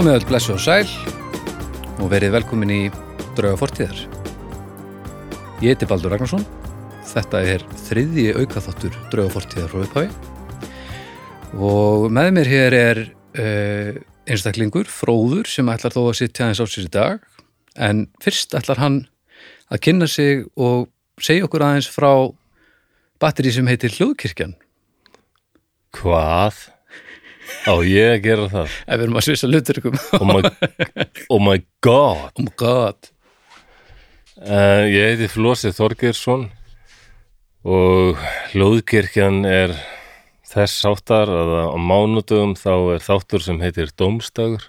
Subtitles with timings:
[0.00, 0.86] Komið öll blessu og sæl
[2.00, 2.78] og verið velkomin í
[3.36, 3.98] Drauga fortíðar.
[5.60, 6.46] Ég heiti Baldur Ragnarsson.
[7.10, 10.08] Þetta er þriðji aukaþáttur Drauga fortíðar frá upphafi.
[11.52, 16.66] Og með mér hér er uh, einstaklingur, fróður, sem ætlar þó að sitja aðeins á
[16.72, 17.30] sér í dag.
[17.76, 19.00] En fyrst ætlar hann
[19.68, 20.88] að kynna sig og
[21.20, 22.14] segja okkur aðeins frá
[23.20, 24.56] batteri sem heitir Hljóðkirkjan.
[26.00, 26.70] Hvað?
[27.68, 28.74] Á ég gera það?
[28.86, 29.96] Ef við erum að svissa luturkum.
[30.18, 30.40] Oh my,
[31.34, 33.10] oh my god oh my god.
[34.40, 36.48] uh, Ég heiti Flósi Þorgeirsson
[37.68, 38.20] og
[38.54, 39.74] hljóðkirkjan er
[40.50, 44.64] þess áttar að á mánudögum þá er þáttur sem heitir Dómstagur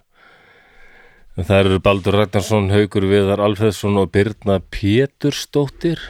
[1.40, 6.02] það eru Baldur Ragnarsson, Haukur Viðar Alfreðsson og Birna Pétursdóttir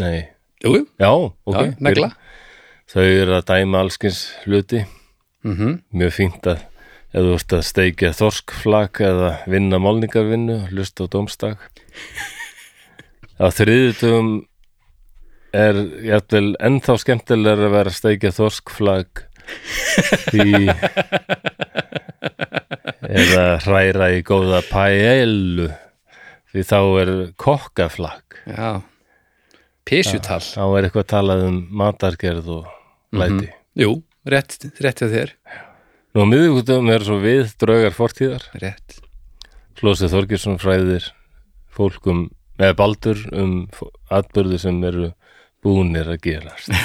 [0.00, 0.24] Nei,
[0.64, 2.08] Jú, já, ok Já, negla.
[2.90, 4.80] Þau eru að dæma allskins hluti
[5.42, 6.62] Mm mjög fínt að
[7.12, 11.58] ef þú ert að steikja þorskflak eða vinna málningarvinnu, hlusta á dómstag
[13.42, 14.30] á þriðutugum
[15.52, 15.76] er
[16.06, 19.26] jæfnvel ennþá skemmtilegur að vera að steikja þorskflak
[20.32, 20.70] í
[23.12, 25.68] eða hræra í góða paellu.
[26.52, 28.38] Því þá er kokkaflak.
[28.46, 28.82] Já.
[29.88, 30.40] Písjutal.
[30.44, 32.68] þá er eitthvað talað um matargerð og
[33.16, 33.48] læti.
[33.80, 33.96] Jú,
[34.28, 35.30] rétt, rétt hjá þér.
[36.12, 38.98] Nú á miðvíkutum er svo við draugar fortíðar Rétt.
[39.80, 41.04] Flósið Þorgjursson fræðir
[41.72, 42.26] fólkum,
[42.60, 43.54] eða baldur um
[44.12, 45.08] atburði sem eru
[45.64, 46.68] búnir að gerast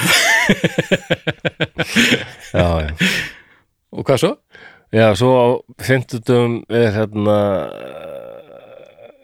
[2.55, 2.91] Já, já
[3.91, 4.31] Og hvað svo?
[4.95, 5.45] Já, svo á
[5.83, 7.37] fimmtudum er hérna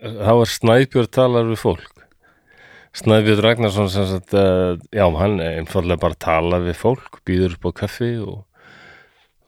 [0.03, 1.92] þá er Snæbjörn talar við fólk
[2.93, 7.71] Snæbjörn Ragnarsson sem sagt, uh, já, hann einfallega bara talar við fólk, býður upp á
[7.81, 8.43] kaffi og,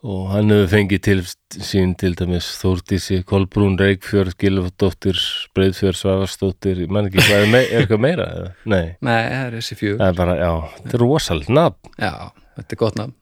[0.06, 1.18] og hann hefur fengið til
[1.62, 5.20] sín til dæmis Þórdísi, Kolbrún, Reykfjörð, Gilfadóttir,
[5.58, 8.50] Breiðfjörð, Svavarsdóttir, ég man ekki hvað er, er eitthvað meira, eða?
[8.74, 10.00] Nei, Nei, það er þessi fjögur.
[10.02, 12.12] það er bara, já, þetta er rosalega nafn, Já,
[12.58, 13.14] þetta er gott nafn.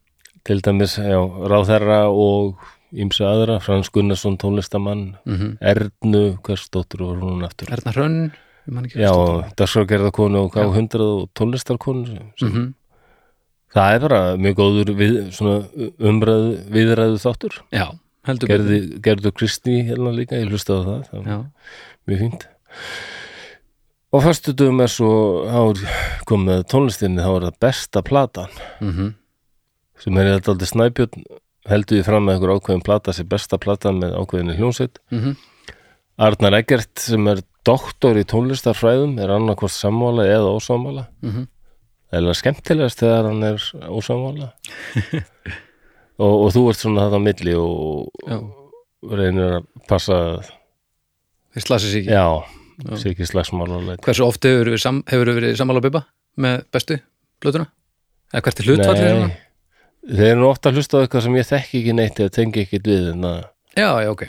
[0.47, 1.19] til dæmis, já,
[1.51, 2.63] Ráðherra og
[2.93, 7.71] ímsa aðra, Frans Gunnarsson, tónlistamann, Mm Ernu, hvers dóttur var hún aftur?
[7.75, 8.19] Erna Hrönn,
[8.95, 9.01] ég.
[9.03, 9.11] Já,
[9.59, 12.21] dagskrárgerðarkonu og hvað hundrað og tónlistarkonu.
[12.41, 12.71] Mm
[13.73, 15.15] Það er bara mjög góður við,
[15.97, 17.55] umræðu, viðræðu þáttur.
[17.73, 17.87] Já,
[18.23, 21.39] Gerði, gerðu Kristný hérna líka, ég hlustaði á það, það
[22.05, 22.45] mjög fínt.
[24.13, 25.09] Og fyrstu dögum er svo,
[26.29, 29.11] komið tónlistinni, þá er það besta platan, mm
[30.03, 31.25] sem er þetta aldrei snæpjörn,
[31.71, 34.99] heldur við fram með einhver ákveðin plata sem besta platan með ákveðinni hljónsveit.
[35.13, 35.35] Mhm.
[36.19, 41.07] Arnar Eggert sem er doktor í tónlistarfræðum er annarkvort sammála eða ósammála.
[41.23, 41.47] Mhm.
[42.13, 43.55] eða skemmtilegast þegar hann er
[43.89, 44.51] ósammála
[46.21, 48.37] og, og þú ert svona þetta á milli og já.
[49.13, 50.19] reynir að passa
[51.53, 52.13] Þeir slasið sig ekki.
[52.17, 53.89] já, sé ekki slagsmála og.
[54.05, 56.03] Hversu oft hefur verið, sam, hefur verið sammála bibba
[56.41, 56.97] með bestu
[57.43, 57.67] blötuna?
[58.33, 59.33] Eða hvert er hlutfallið svona?
[60.13, 62.89] þeir eru ofta að hlusta á eitthvað sem ég þekki ekki neitt eða tengi ekkit
[62.89, 63.11] við
[63.77, 64.23] Já, já, ok.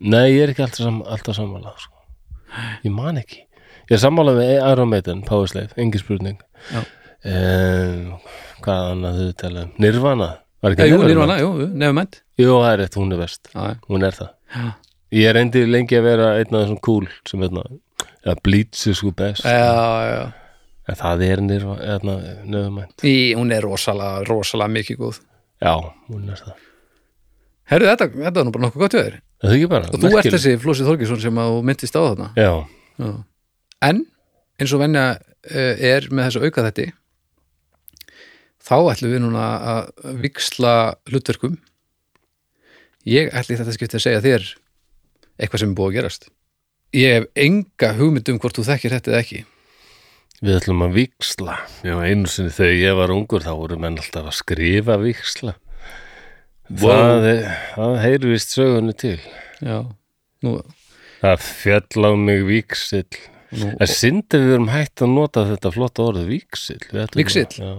[0.00, 1.93] nei, ég er ekki alltaf, sam, alltaf sammála sko.
[2.84, 3.40] Ég man ekki
[3.84, 6.38] ég er sammála með Iron Maiden, Power Slave engin spurning
[6.72, 6.82] Já.
[7.28, 8.12] en,
[8.64, 10.28] hvað annað þau tala um Nirvana,
[10.64, 11.36] var Já, ekki jú, Nirvana?
[11.42, 12.20] jú, jú, nefum mænt.
[12.40, 13.76] Jú, það er rétt, hún er best, Já, já.
[13.90, 14.64] hún er það Já,
[15.14, 17.62] Ég er reyndi lengi að vera einn af þessum cool sem hérna,
[18.24, 19.74] eða Bleach er sko best já,
[20.10, 20.24] já.
[20.90, 22.16] en það er hérna,
[22.50, 25.20] nöðumænt Í, hún er rosalega, rosalega mikið góð.
[25.62, 25.74] Já,
[26.10, 26.56] hún er það
[27.70, 29.14] Herru, þetta, þetta er nú bara nokkuð gott við þér.
[29.44, 32.28] Það er ekki bara, Og þú ert þessi Flósið Þorgesson sem að myndist á þarna.
[32.40, 32.52] Já,
[33.04, 33.10] Já.
[33.84, 34.04] En
[34.62, 36.90] eins og venja uh, er með þessu auka þetta
[38.64, 40.74] þá ætlum við núna að viksla
[41.10, 41.58] hlutverkum.
[43.04, 44.46] Ég ætli þetta skipti að segja þér
[45.36, 46.30] eitthvað sem er búið að gerast.
[46.94, 49.42] Ég hef enga hugmynd um hvort þú þekkir þetta eða ekki.
[50.44, 51.54] Við ætlum að viksla
[51.86, 55.54] Já, einu sinni þegar ég var ungur þá voru menn alltaf að skrifa viksla
[56.72, 57.42] Það, er,
[57.76, 59.18] það heyri vist sögunni til.
[59.60, 59.82] Já,
[60.44, 60.54] nú,
[61.24, 63.04] Það fjall á mig víksill
[63.54, 67.14] En syndi við erum hægt að nota þetta flotta orðið víksill Við að-
[67.60, 67.70] Já,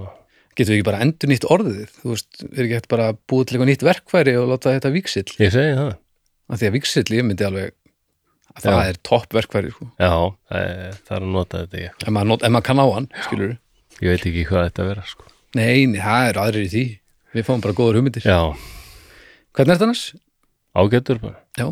[0.56, 3.46] getum við ekki bara endur nýtt orðið þú veist, er ekki hægt bara að búið
[3.50, 5.92] til eitthvað nýtt verkfæri og láta þetta viksill ég segi það.
[6.50, 7.74] Af því að viksill ég myndi alveg
[8.56, 8.88] að það Já.
[8.88, 9.90] er topp verkfæri sko.
[10.00, 10.14] Já,
[10.48, 12.06] það er það er að nota þetta eitthvað.
[12.08, 13.58] Ef maður, not, ef maður kann á hann, skilur
[14.00, 15.28] Ég veit ekki hvað þetta vera sko.
[15.60, 16.86] Nei, nei, það eru aðrir í því
[17.36, 18.24] Við fáum bara góður hugmyndir.
[18.26, 18.56] Já,
[19.56, 20.06] Hvernig er þetta annars?
[20.76, 21.38] ágættur bara.
[21.60, 21.68] Já.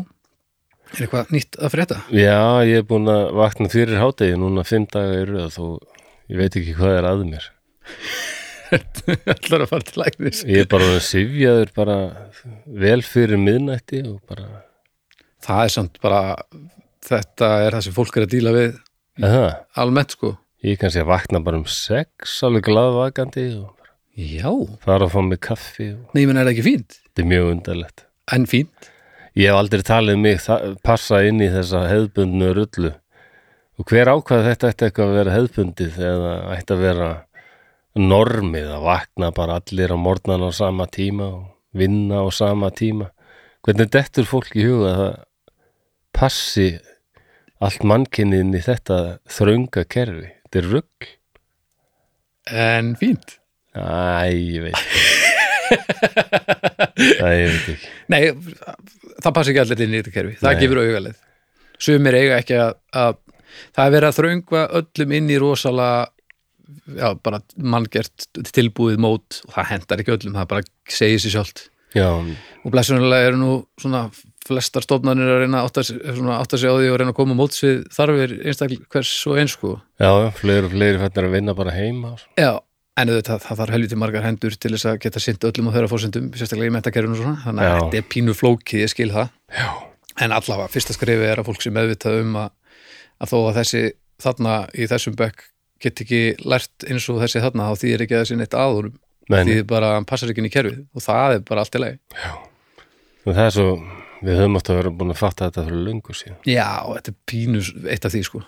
[0.94, 1.96] Er eitthvað nýtt að frétta?
[2.14, 2.36] Já,
[2.68, 4.36] ég er búin að vakna fyrir hádegi.
[4.40, 7.48] Núna fimm daga í röð og ég veit ekki hvað er að mér.
[9.34, 10.40] Ætlar að fara til læknis.
[10.48, 11.96] Ég er bara sifjaður bara
[12.84, 14.46] vel fyrir miðnætti og bara,
[15.44, 16.22] það er samt bara
[17.04, 18.70] þetta er það sem fólk er að díla við
[19.20, 19.50] eða,
[19.84, 20.32] almennt sko.
[20.64, 23.83] Ég kannski að vakna bara um sex, alveg glaðvakandi og
[24.14, 24.50] já,
[24.84, 26.98] fara að fá mig kaffi og nei, menn er það ekki fínt?
[27.06, 28.04] Þetta er mjög undarlegt.
[28.32, 28.90] en fínt,
[29.34, 30.44] Ég hef aldrei talið mig
[30.86, 32.92] passa inn í þessa hefðbundnu rullu.
[33.82, 37.08] Og hver ákvað þetta ætti eitthvað að vera hefðbundið eða ætti að vera
[37.98, 41.42] normið að vakna bara allir á morgnan á sama tíma og
[41.74, 43.10] vinna á sama tíma?
[43.66, 45.18] Hvernig dettur fólk í huga að það
[46.14, 46.68] passi
[47.58, 50.30] allt mannkinnin í þetta þrönga kerfi?
[50.46, 51.10] Þetta er rugg
[52.54, 53.40] en fínt
[53.74, 54.78] Æ, ég veit
[57.24, 57.92] Æ, ég veit ekki.
[58.12, 58.22] Nei,
[59.24, 60.34] það passi ekki allir inn í þetta kerfi.
[60.40, 60.60] Það Nei.
[60.62, 61.20] gefur augalið.
[61.84, 63.16] Sumir eiga ekki að, að
[63.74, 66.04] það er verið að þröngva öllum inn í rosalega
[67.00, 67.40] já, bara
[67.74, 70.66] manngert tilbúið mót og það hendar ekki öllum, það bara
[71.00, 71.64] segir sér sjálft.
[71.94, 74.06] Já, og blessunarlega eru nú svona
[74.44, 77.84] flestar stofnanir að reyna að átta, sig- á því og reyna að koma móts við
[77.94, 79.76] þarfir einstakl hvers og eins sko.
[80.02, 82.10] Já, fleiri og fleiri fættir að vinna bara heima.
[82.36, 82.50] Já,
[83.00, 85.90] en auðvitað það þarf helviti margar hendur til þess að geta sint öllum og þeirra
[85.90, 87.80] fórsendum, sérstaklega í metakerfinu og svona, þannig að Já.
[87.80, 89.32] þetta er pínu flókið, ég skil það.
[89.50, 89.68] Já,
[90.22, 92.52] En allavega, fyrsta skrifi er að fólk sem meðvitað um að,
[93.18, 93.80] að þó að þessi
[94.22, 95.48] þarna í þessum bekk
[95.82, 98.94] get ekki lært eins og þessi þarna, þá þýðir ekki að þessi neitt aðurum,
[99.32, 101.98] menn þýðir bara passar ekki inn í kerfið og það er bara allt í lagi.
[103.26, 103.66] það er svo
[104.24, 107.18] við höfum átt að vera búin að fatta þetta fyrir löngu síðan Já, þetta er
[107.28, 108.44] pínu eitt af því sko.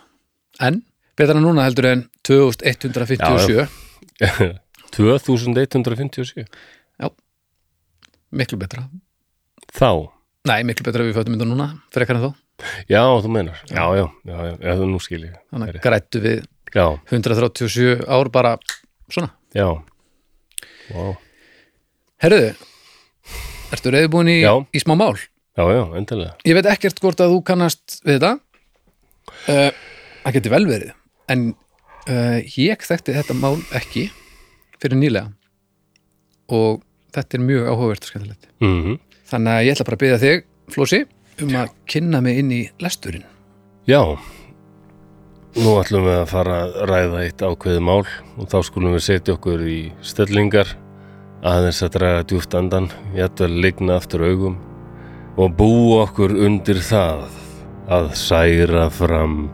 [0.62, 0.81] En,
[1.19, 3.66] betra núna heldur en 2157,
[4.96, 6.46] 2157
[8.37, 8.82] miklu betra.
[9.76, 9.88] Þá,
[10.46, 12.31] Nei, miklu betra að við fötum mynda núna, fyrir ekkar en þó.
[12.88, 16.38] já, þú meinar Já, já, já, já, já nú skil ég Þannig grættu við
[16.75, 18.54] Já, 137 ár bara
[19.12, 19.31] svona.
[19.54, 19.66] já
[20.90, 21.16] Vá,
[22.22, 22.54] Herðu,
[23.76, 24.54] ertu reyðbúin í, Já.
[24.72, 25.16] í smá mál?
[25.56, 28.32] já, já, endilega Ég veit ekkert hvort að þú kannast við þetta.
[29.50, 29.70] Uh,
[30.25, 30.92] það geti vel verið.
[31.32, 31.46] En
[32.11, 34.08] uh, ég þekkti þetta mál ekki
[34.82, 35.32] fyrir nýlega.
[36.53, 36.82] Og
[37.17, 38.49] þetta er mjög áhugavert og skemmtilegt.
[38.62, 40.99] mm Þannig að ég ætla bara að byggja þig, Flósi,
[41.43, 43.25] um að kynna mig inn í lesturinn.
[43.91, 44.03] Já
[45.56, 48.03] Nú ætlum við að fara að ræða eitt ákveðið mál
[48.37, 50.75] og þá skulum við setja okkur í stellingar
[51.49, 54.59] aðeins að draga djúft andan jætvel ligna aftur augum
[55.41, 57.25] og búa okkur undir það
[57.88, 59.47] að særa fram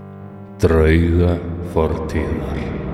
[0.63, 1.35] drauga
[1.75, 2.92] fortíðar.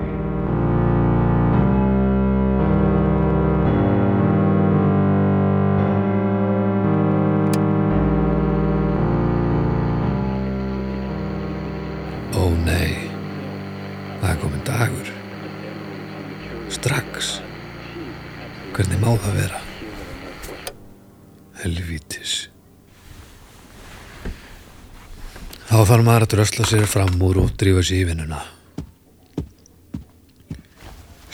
[25.99, 28.37] Þarf maður að drösla sér fram úr og drífa sér í vinnuna.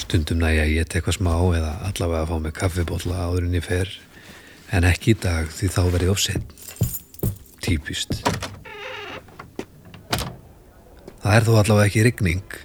[0.01, 3.67] Stundum næja ég tek eitthvað smá eða allavega að fá mig kaffibólla áður en ég
[3.67, 3.91] fer
[4.73, 6.55] en ekki í dag því þá verið ofsett.
[7.61, 8.17] Típist.
[11.21, 12.59] Það er þó allavega ekki rigning.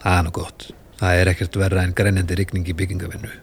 [0.00, 0.68] Það er nú gott.
[1.02, 3.36] Það er ekkert verra en greinjandi rigning í byggingavinnu.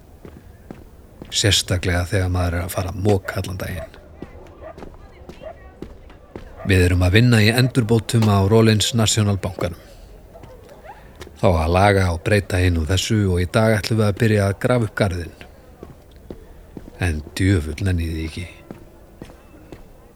[1.30, 3.99] Sérstaklega þegar maður er að fara að móka allan daginn.
[6.68, 9.80] Við erum að vinna í endurbótum á Rollins National Bankanum.
[11.40, 14.48] Þá að laga og breyta inn úr þessu og í dag ætlum við að byrja
[14.50, 15.46] að grafa upp garðinn.
[17.00, 18.46] En djöfull nenni því ekki.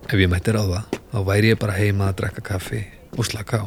[0.09, 0.83] Ef ég mætti ráða,
[1.13, 2.83] þá væri ég bara heima að drekka kaffi
[3.15, 3.65] og slaka á.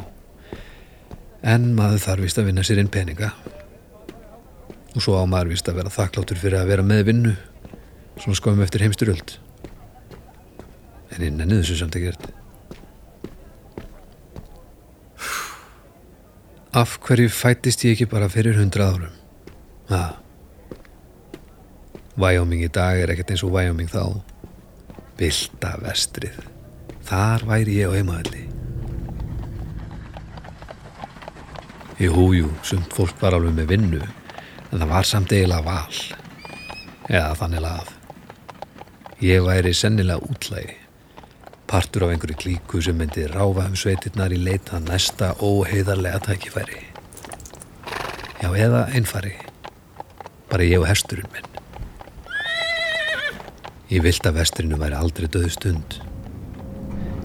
[1.57, 3.33] En maður þarf vist að vinna sér inn peninga.
[4.93, 7.37] Og svo á maður vist að vera þakkláttur fyrir að vera með vinnu,
[8.21, 9.39] svona skoðum eftir heimstyrjöld.
[11.17, 12.29] En ég nenni þessu samt ekkert.
[16.77, 19.13] Af hverju fættist ég ekki bara fyrir hundrað árum?
[19.89, 20.01] Ha.
[22.21, 24.21] Væjóming í dag er ekkert eins og Væjóming þá.
[25.17, 26.37] Vilda vestrið.
[27.09, 28.45] Þar væri ég á heimaðalli.
[31.97, 34.05] Jú, jú, sumt fólk var alveg með vinnu,
[34.69, 36.01] en það var samt eiginlega val.
[37.09, 37.95] Eða þannig lað.
[39.25, 40.77] Ég væri sennilega útlægi.
[41.67, 46.83] Partur af einhverju klíku sem myndi ráfa um sveitirnar í leita næsta óheiðarlega tækifæri.
[48.43, 49.35] Já, eða einfari.
[50.51, 51.49] Bara ég og hesturinn minn.
[53.91, 55.99] Ég vilt að vestrinu væri aldrei döðu stund.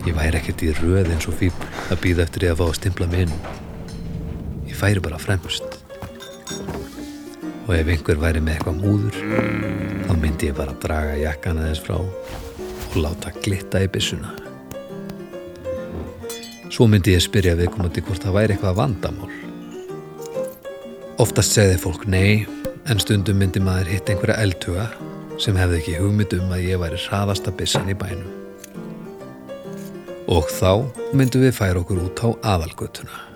[0.08, 2.78] Ég væri ekkert í röð eins og fíbl að býða eftir ég að fá að
[2.80, 3.38] stimpla mig inn.
[4.66, 5.82] Ég færi bara fremst.
[7.68, 9.18] og ef einhver væri með eitthvað múður
[10.08, 12.02] þá myndi ég bara draga jakkan aðeins frá
[12.92, 14.34] og láta glitta í byssuna.
[16.72, 19.32] Svo myndi ég spyrja viðkomandi hvort það væri eitthvað vandamál.
[21.22, 22.46] Oftast segði fólk nei
[22.90, 24.88] en stundum myndi maður hitt einhverja eldhuga
[25.42, 28.38] sem hefði ekki hugmynd um að ég væri hraðasta byssan í bænum.
[30.32, 33.31] Og þá myndum við færa okkur út á aðalgötuna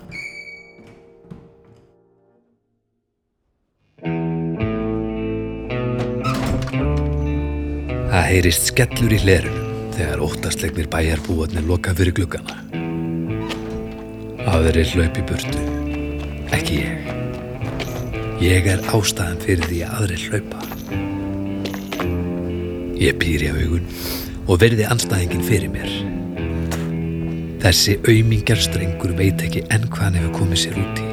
[8.16, 12.54] Það heyrist skellur í hlerunum þegar óttaslegnir bæjarbúarnir loka fyrir gluggana.
[14.48, 15.64] Aðrir hlaup í burtu.
[16.56, 17.10] Ekki ég.
[18.40, 20.60] Ég er ástæðan fyrir því að aðrir hlaupa.
[23.04, 23.84] Ég pýri á augun
[24.46, 25.92] og verði anstæðingin fyrir mér.
[27.66, 31.06] Þessi aumingjar strengur veit ekki enn hvað hann hefur komið sér út í.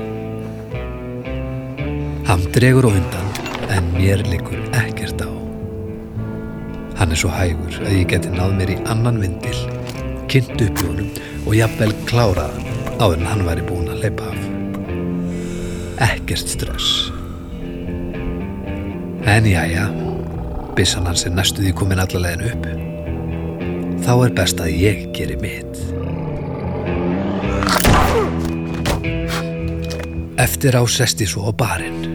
[2.31, 3.27] Hann dregur á undan
[3.75, 4.82] en mér likur ekkert
[7.13, 9.57] er svo hægur að ég geti náð mér í annan vindil,
[10.31, 11.09] kynnt upp í honum
[11.43, 12.63] og jafnvel kláraðan
[12.97, 14.39] áður en hann væri búin að leipa af.
[16.07, 17.11] Ekkert stress.
[19.29, 19.85] En jæja,
[20.77, 22.65] byssan hans er næstuði komin allalegin upp.
[24.03, 25.77] Þá er best að ég geri mitt.
[30.41, 32.12] Eftir á sesti svo á barinn.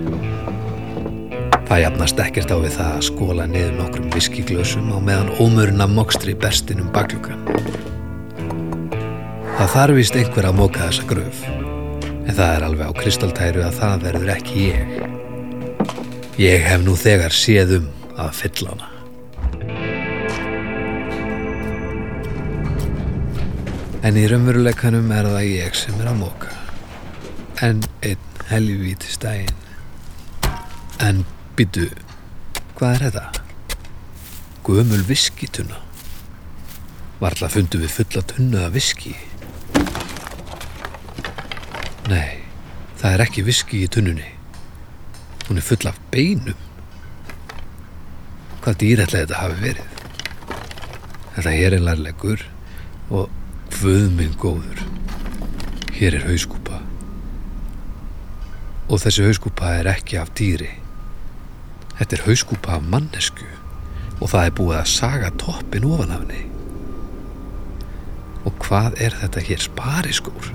[1.68, 5.90] Það jafnast ekkert á við það að skóla niður nokkrum viskiglösum á meðan ómurinn af
[5.92, 7.42] mokstri bestin um baklukan.
[9.58, 11.44] Það þarf vist einhver að móka þessa gröf,
[12.00, 14.96] en það er alveg á kristaltæru að það verður ekki ég.
[16.40, 18.92] Ég hef nú þegar séð um að fylla hana.
[24.08, 26.54] En í raunveruleikanum er það ég sem er að móka.
[27.60, 29.52] En einn helvíti stægin.
[31.04, 31.26] En
[31.58, 31.88] Býtu,
[32.78, 33.22] hvað er þetta?
[34.62, 35.80] Gömul viskitunna.
[37.18, 39.16] Varla fundu við fulla tunnu af viski.
[42.06, 42.46] Nei,
[43.02, 44.30] það er ekki viski í tunnunni.
[45.48, 46.54] Hún er full af beinum.
[48.62, 50.00] Hvað dýrætlega þetta hafi verið?
[51.34, 52.48] Þetta hér er lærlegur
[53.10, 53.32] og
[53.80, 54.86] hvöðminn góður.
[55.98, 56.84] Hér er hauskúpa.
[58.86, 60.76] Og þessi hauskúpa er ekki af dýri.
[61.98, 63.48] Þetta er hauskúpa af mannesku
[64.18, 66.44] og það er búið að saga toppin ofan af henni.
[68.46, 70.52] Og hvað er þetta hér spariskór?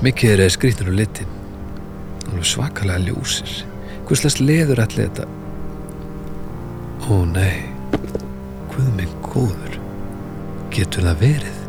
[0.00, 1.36] Mikið er eða skrýtnur og litin.
[2.30, 3.60] Alveg svakalega ljósir.
[4.08, 5.26] Hvers leður allir þetta?
[7.10, 7.66] Ó nei,
[8.70, 9.78] hvað minn góður?
[10.74, 11.59] Getur það verið?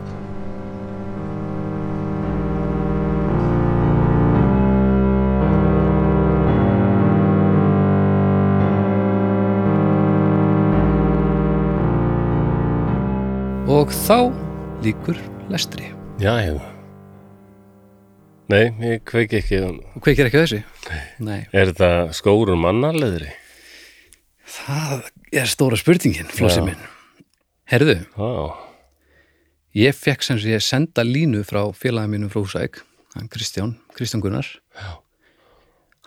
[14.92, 15.18] Líkur
[15.50, 15.88] lestri.
[16.20, 16.60] Já, já.
[18.52, 19.60] Nei, ég kveiki ekki.
[19.94, 20.60] Þú kveikir ekki á þessu?
[21.24, 21.46] Nei.
[21.56, 23.30] Er þetta skórun mannarleðri?
[24.52, 26.84] Það er stóra spurningin, flósið minn.
[27.72, 28.32] Herðu, Já.
[29.80, 32.82] ég fekk sem sé senda línu frá félagið mínum frá Húsæk,
[33.16, 34.50] hann Kristján, Kristján Gunnar.
[34.76, 35.00] Já.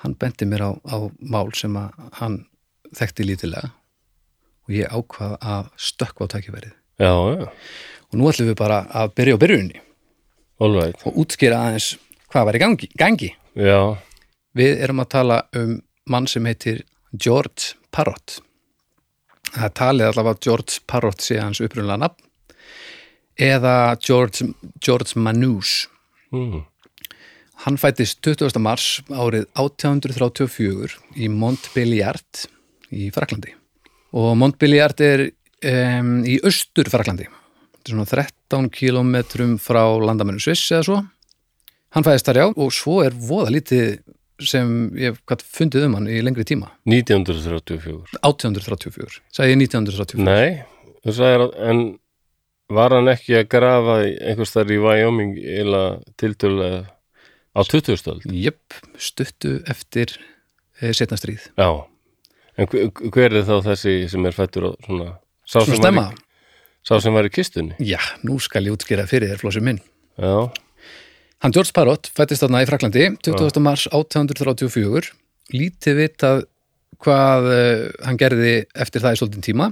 [0.05, 2.43] Hann benti mér á, á mál sem að hann
[2.93, 3.73] þekkti lítilega
[4.69, 6.77] og ég ákvað að stökkva á tækifærið.
[7.01, 7.11] Já,
[7.41, 7.49] já.
[8.15, 9.81] Og nú ætlum við bara að byrja á byrjunni
[10.63, 11.01] right.
[11.03, 11.95] og útskýra aðeins
[12.31, 12.89] hvað var í gangi.
[12.95, 13.31] gangi.
[14.55, 15.81] Við erum að tala um
[16.11, 18.39] mann sem heitir George Parrott.
[19.55, 22.31] Það talið allavega George Parrott sé hans upprunlega nafn
[23.35, 24.47] eða George,
[24.79, 25.89] George Manous.
[26.31, 26.63] mm.
[27.65, 28.59] Hann fættist 20.
[28.63, 32.47] mars árið 1834 í Montbéliard
[32.95, 33.55] í Fraklandi.
[34.15, 37.27] Og Montbéliard er um, í austur Fraklandi.
[37.85, 41.01] Svona 13 kilometrum frá landamennu Sviss eða svo.
[41.95, 43.99] Hann fæðist þar já og svo er voða lítið
[44.43, 45.19] sem ég
[45.55, 46.73] fundið um hann í lengri tíma.
[46.91, 48.19] 1934.
[48.25, 49.21] 1834.
[49.35, 50.25] Sæði ég 1934?
[50.27, 50.65] Nei,
[51.05, 51.85] þú sagðir að, en
[52.75, 55.83] var hann ekki að grafa einhvers þar í Wyoming eða
[56.21, 56.83] tiltölulega
[57.55, 58.01] á 20.
[58.01, 58.27] stöld?
[58.27, 60.17] Jöpp, stuttu eftir
[60.81, 61.51] e, setna stríð.
[61.55, 61.69] Já.
[62.59, 65.15] En hver, er þá þessi sem er fættur á svona...
[65.45, 66.05] Svona stemma?
[66.85, 67.79] Sá sem var í kistunni?
[67.83, 69.81] Já, nú skal ég útskýra fyrir þér flósið minn.
[70.21, 70.53] Já,
[71.45, 73.59] Hann George Parrott fættist þarna í Fraklandi 20.
[73.61, 75.11] mars 1834
[75.53, 76.45] lítið vitað
[77.05, 79.67] hvað uh, hann gerði eftir það í svolítinn tíma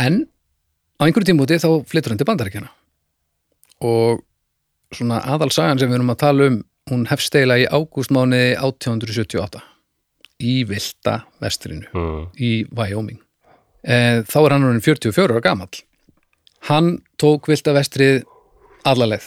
[0.00, 0.22] en
[0.96, 2.72] á einhverju tímúti þá flyttur hann til bandarækjana
[3.84, 4.22] og
[4.96, 6.56] svona aðalsagan sem við erum að tala um
[6.88, 9.60] hún hefst eiginlega í ágústmániði 1878
[10.48, 12.22] í vilda vestrinu mm.
[12.40, 13.20] í Wyoming.
[13.84, 15.82] E, þá er hann orðin 44 ára gamall.
[16.66, 18.24] Hann tók vilda vestrið
[18.88, 19.26] alla leið.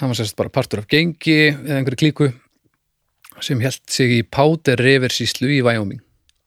[0.00, 2.30] Hann var sérst bara partur af gengi eða einhverju klíku
[3.42, 6.00] sem held sig í Powder River síslu í Wyoming.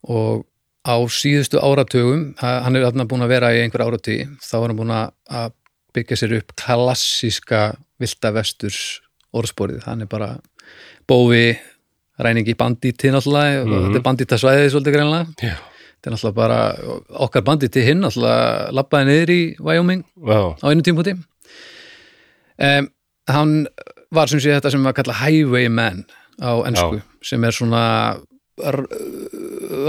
[0.08, 0.46] Og
[0.86, 4.68] á síðustu áratugum, að- hann er þarna búin að vera í einhver áratugi, þá er
[4.68, 5.52] hann búin að- að
[5.94, 9.02] byggja sér upp klassíska vilda vesturs
[9.34, 10.40] orðsporið, hann er bara
[11.08, 11.58] bófi,
[12.20, 15.56] ræningi bandíti náttúrulega, og þetta er bandítasvæðið svolítið greinlega Já,
[16.06, 16.60] þetta er náttúrulega bara
[17.26, 22.90] okkar bandið til hinn náttúrulega labbaði niður í Wyoming já, á einu tímpúti um,
[23.34, 23.56] hann
[24.14, 26.06] var sem sé þetta sem var kalla highwayman
[26.38, 27.84] á ennsku sem er svona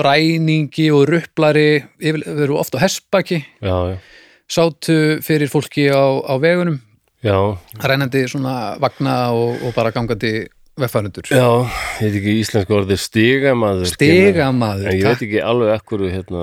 [0.07, 4.01] ræningi og rupplari við erum ofta á já,
[4.49, 6.81] sátu fyrir fólki á, á vegunum
[7.21, 7.37] já,
[7.77, 10.47] rænandi svona vagna og, og bara gangandi
[10.81, 11.45] veffarundur já,
[12.01, 13.91] ég veit ekki íslensku orðið stigamaður.
[13.95, 16.43] stigamaður En ég veit ekki alveg ekkur hérna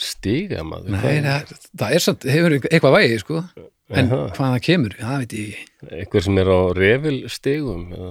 [0.00, 0.94] stigamaður.
[0.96, 3.42] Nei, það, það er samt, hefur eitthvað vægi sko
[3.90, 4.18] en Jaha.
[4.36, 8.10] hvaðan það kemur, það veit ég ekki Eitthvað sem er á refilstigum eða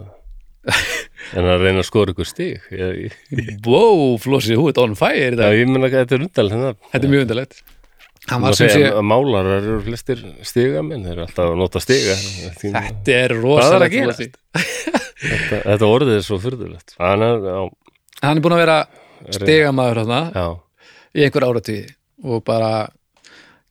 [1.39, 2.28] en að reyna að skora ykkur
[2.75, 3.13] ég,
[3.66, 6.72] Wow, Flossi, hú er on fire já, ég menna að þetta er undal hérna.
[6.92, 7.62] þetta er mjög var
[8.57, 12.15] sem málarar eru flestir stigamenn, þeir eru alltaf að nota stiga.
[12.62, 14.39] Þetta er rosalegt gerast?
[15.19, 16.95] Þetta, þetta orðið er svo fyrðulegt.
[17.01, 17.60] Hann er, já,
[18.23, 18.80] Hann er búin að vera
[20.36, 20.47] já,
[21.15, 21.80] í einhver áratví
[22.30, 22.71] og bara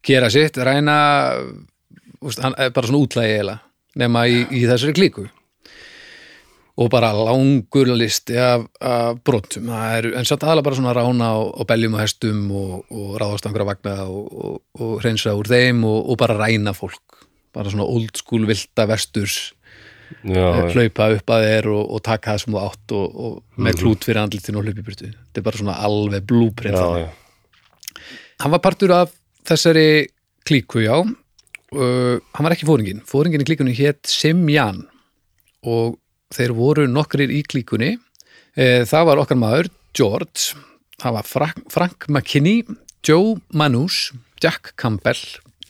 [0.04, 0.98] gera sitt, ræna
[2.24, 3.56] úst, hann bara svona útlægi
[3.98, 5.26] nema í, í þessari klíku
[6.78, 9.70] og bara langur listi af, af brotum.
[9.74, 13.46] Er, en satt aðalega bara svona rána á, á beljum og hestum og, og ráðast
[13.46, 17.24] á einhverja vagna og, og, og hreinsa úr þeim og, og bara ræna fólk.
[17.56, 19.40] Bara svona old school vilda vesturs
[20.22, 23.64] já, já, hlaupa upp að þér og, og taka það sem þú átt og, og
[23.64, 26.78] með klút fyrir andlitin og hlaupi burtu þetta er bara svona alveg blúprint
[28.38, 29.14] hann var partur af
[29.48, 30.08] þessari
[30.48, 30.96] klíku, já.
[31.68, 34.86] Uh, hann var ekki fóringin, fóringin í klíkunni hétt Simjan
[35.68, 35.98] og
[36.34, 37.96] þeir voru nokkrir í klíkunni.
[38.58, 40.54] Uh, það var okkar maður George,
[41.00, 42.64] það var Frank, Frank McKinney,
[43.06, 44.10] Joe Manus
[44.42, 45.18] Jack Campbell,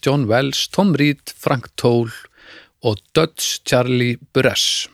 [0.05, 2.11] John Wells Tom Reed, Frank Toll
[2.87, 4.89] og Dutch Charlie Buress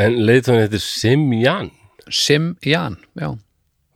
[0.00, 1.70] En leiðtóðin heitir Simjan
[2.10, 3.30] Simjan, já,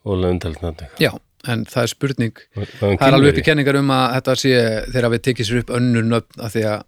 [0.05, 0.89] og löndalt nafni.
[1.03, 1.11] já
[1.51, 2.39] en það er spurning.
[2.55, 4.53] Það það er alveg uppi kenningar um að þetta sé
[4.95, 6.85] þegar við tekið sér upp önnur nöfn af því að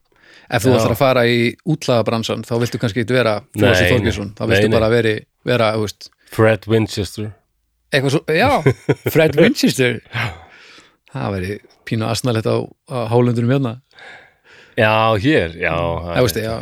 [0.51, 3.91] ef þú ætlar að fara í útlaðabransan þá viltu kannski ekki vera Flósi nei.
[3.95, 5.15] Þorgjesson, þá viltu bara veri,
[5.47, 7.33] vera veist, Fred Winchester.
[7.93, 8.51] eitthvað svo, já,
[9.15, 9.99] Fred Winchester.
[11.13, 12.57] Það veri pínu asnalegt á,
[12.91, 13.77] á hálundunum hérna.
[14.77, 15.73] Já, hér, já.
[15.73, 16.55] það veist já,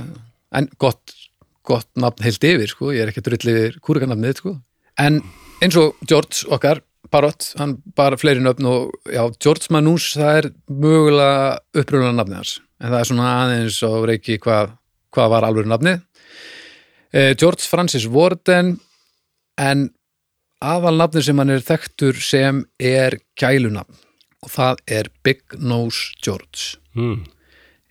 [0.55, 1.21] en gott
[1.65, 4.59] gott nafn heilt yfir, sko, ég er ekki drull yfir kúrikanafnið, sko,
[5.01, 5.23] en
[5.65, 10.49] eins og George okkar, Barott hann bara fleiri nöfn og já, George Manus, það er
[10.73, 14.73] mögulega upprúlega nafnið hans, en það er svona aðeins á reiki hvað,
[15.15, 16.01] hvað var alveg nafnið.
[17.15, 18.79] Eh, George Francis Warden
[19.61, 19.87] en
[20.65, 24.01] aðal nafnið sem hann er þekktur sem er gælunafn
[24.45, 26.77] og það er Big Nose George.
[26.99, 27.23] Mm,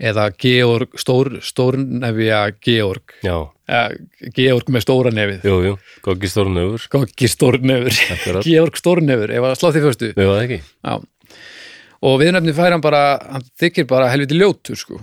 [0.03, 3.95] eða Georg, stór, stórnefja Georg, já, eh,
[4.35, 5.47] Georg með stóra nefið.
[5.49, 6.85] Jú, jú, Goggi Stórnöfur.
[6.93, 8.43] Goggi stórnefur.
[8.43, 10.61] Georg stórnefur ef að slá því fyrstu það ekki.
[10.83, 10.93] Já.
[12.03, 14.99] Og viðnefni fær hann bara hann þykir bara helviti ljótur sko.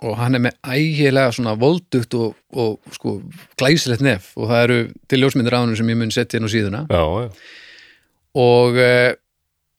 [0.00, 3.18] og hann er með ægilega svona voldugt og, og sko
[3.60, 4.30] glæsilegt nef.
[4.40, 4.78] Og það eru
[5.12, 6.80] til ljósmyndir af hann sem ég mun setja inn á síðuna.
[6.88, 7.28] Já, já,
[8.40, 9.12] og eh,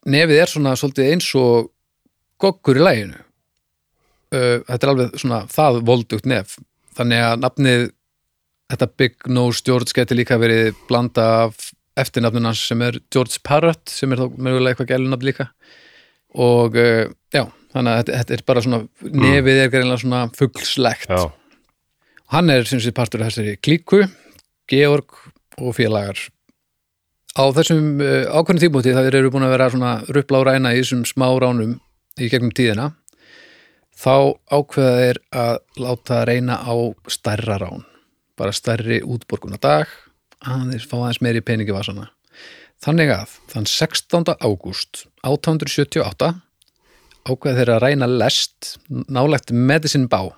[0.06, 1.72] nefið er svona svolítið eins og
[2.42, 3.18] goggur í læginu
[4.36, 6.56] uh, þetta er alveg svona það voldugt nef.
[6.98, 7.86] Þannig að nafnið
[8.72, 13.92] þetta Big Nose George geti líka verið blanda af eftirnafnun hans sem er George Parrott
[13.92, 15.50] sem er þá mögulega eitthvað gælunafn líka
[16.38, 21.10] og uh, já, þannig að þetta, er bara svona nefið er greinlega svona fuglslegt.
[21.12, 21.32] Já,
[22.36, 24.04] hann er sem sé partur af þessari klíku
[24.72, 25.18] Georg
[25.60, 26.20] og félagar.
[27.36, 30.82] Á þessum uh, ákveðnum tímúti það eru búin að vera svona ruppla á ræna í
[30.82, 31.78] þessum smá ránum
[32.20, 32.92] í gegnum tíðina
[34.02, 36.76] þá ákveða þeir að láta reyna á
[37.12, 37.86] stærra rán.
[38.40, 39.92] Bara stærri útborgun á dag
[40.42, 42.10] aðeins fá aðeins meiri peningi vasana
[42.82, 44.36] þannig að þann 16.
[44.42, 46.32] ágúst 1878
[47.30, 50.34] ákveða þeir að ræna lest nálægt Medicine Bow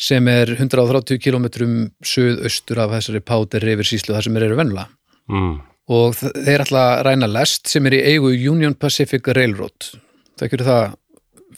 [0.00, 4.86] sem er 130 kilometrum suðaustur af þessari Powder River síslu þar sem þeir eru venla
[5.30, 5.54] mm,
[5.92, 9.90] og þeir ætla að ræna lest sem er í eigu Union Pacific Railroad.
[10.38, 10.84] Það ekki það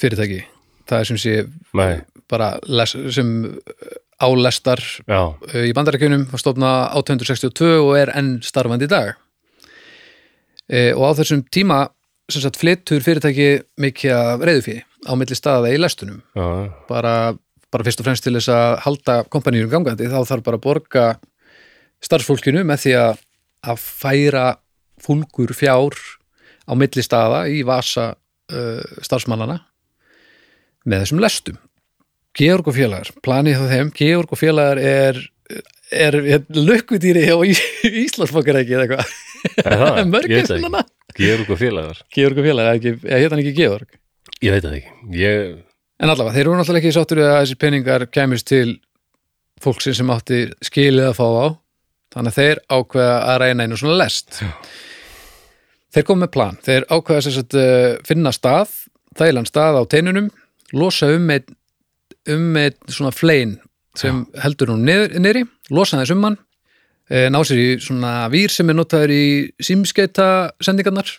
[0.01, 0.41] fyrirtæki?
[0.91, 1.35] Það er sem sé
[1.79, 1.93] nei,
[2.33, 3.35] bara les, sem
[4.23, 5.21] álestar já,
[5.63, 9.15] í bandarækjunum var stofna 1862 og er enn starfandi í dag
[10.68, 11.85] e, og á þessum tíma
[12.33, 13.48] sagt flyttur fyrirtæki
[13.83, 16.22] mikið af reyðufíði á milli staða í lestunum.
[16.38, 17.35] Já, bara,
[17.75, 21.07] bara fyrst og fremst til þess að halda kompanýrum gangandi þá þarf bara að borga
[22.03, 23.20] starfsfólkinu með því að,
[23.72, 24.46] að færa
[25.03, 25.98] fúlgur fjár
[26.64, 29.59] á milli staða í vasa uh, starfsmannana
[30.87, 31.61] með þessum lestum.
[32.38, 35.18] Georg og félagar, planið á þeim Georg og félagar er
[35.92, 39.12] er, er lukkudýri á Ís Íslandsbankaræki eða eitthvað
[40.14, 40.85] mörgir svona
[41.18, 41.98] Georg og félagar.
[42.14, 43.98] Georg og félagar, eða hétt hann ekki Georg?
[44.42, 44.94] Ég veit það ekki.
[45.18, 45.61] Ég,
[46.02, 48.70] En allavega, þeir eru náttúrulega ekki sáttur að þessi peningar kæmist til
[49.62, 51.46] fólksinn sem átti skilið að fá á
[52.12, 54.40] þannig að þeir ákveða að reyna einu svona lest.
[54.42, 54.48] Já.
[55.94, 58.72] Þeir komu með plan, þeir ákveða sem sagt uh, finna stað,
[59.14, 60.33] þægilegan stað á teinunum,
[60.74, 61.55] losa um eitt,
[62.33, 63.59] um eitt svona flein
[63.98, 66.38] sem heldur hún niður, niðri losa þess um hann
[67.12, 69.25] ná sér í svona vír sem er notaður í
[69.61, 70.27] símskeita
[70.64, 71.11] sendingarnar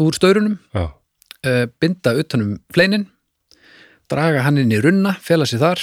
[0.00, 0.58] úr staurunum.
[0.72, 3.08] Já, uh, binda utanum fleinin
[4.10, 5.82] draga hann inn í runna, fela sig þar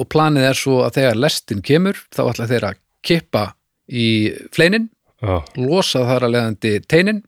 [0.00, 3.44] og planið er svo að þegar lestin kemur þá ætla þeir að kippa
[3.90, 4.08] í
[4.54, 4.88] fleinin,
[5.20, 7.22] já, losa þar að leiðandi teinin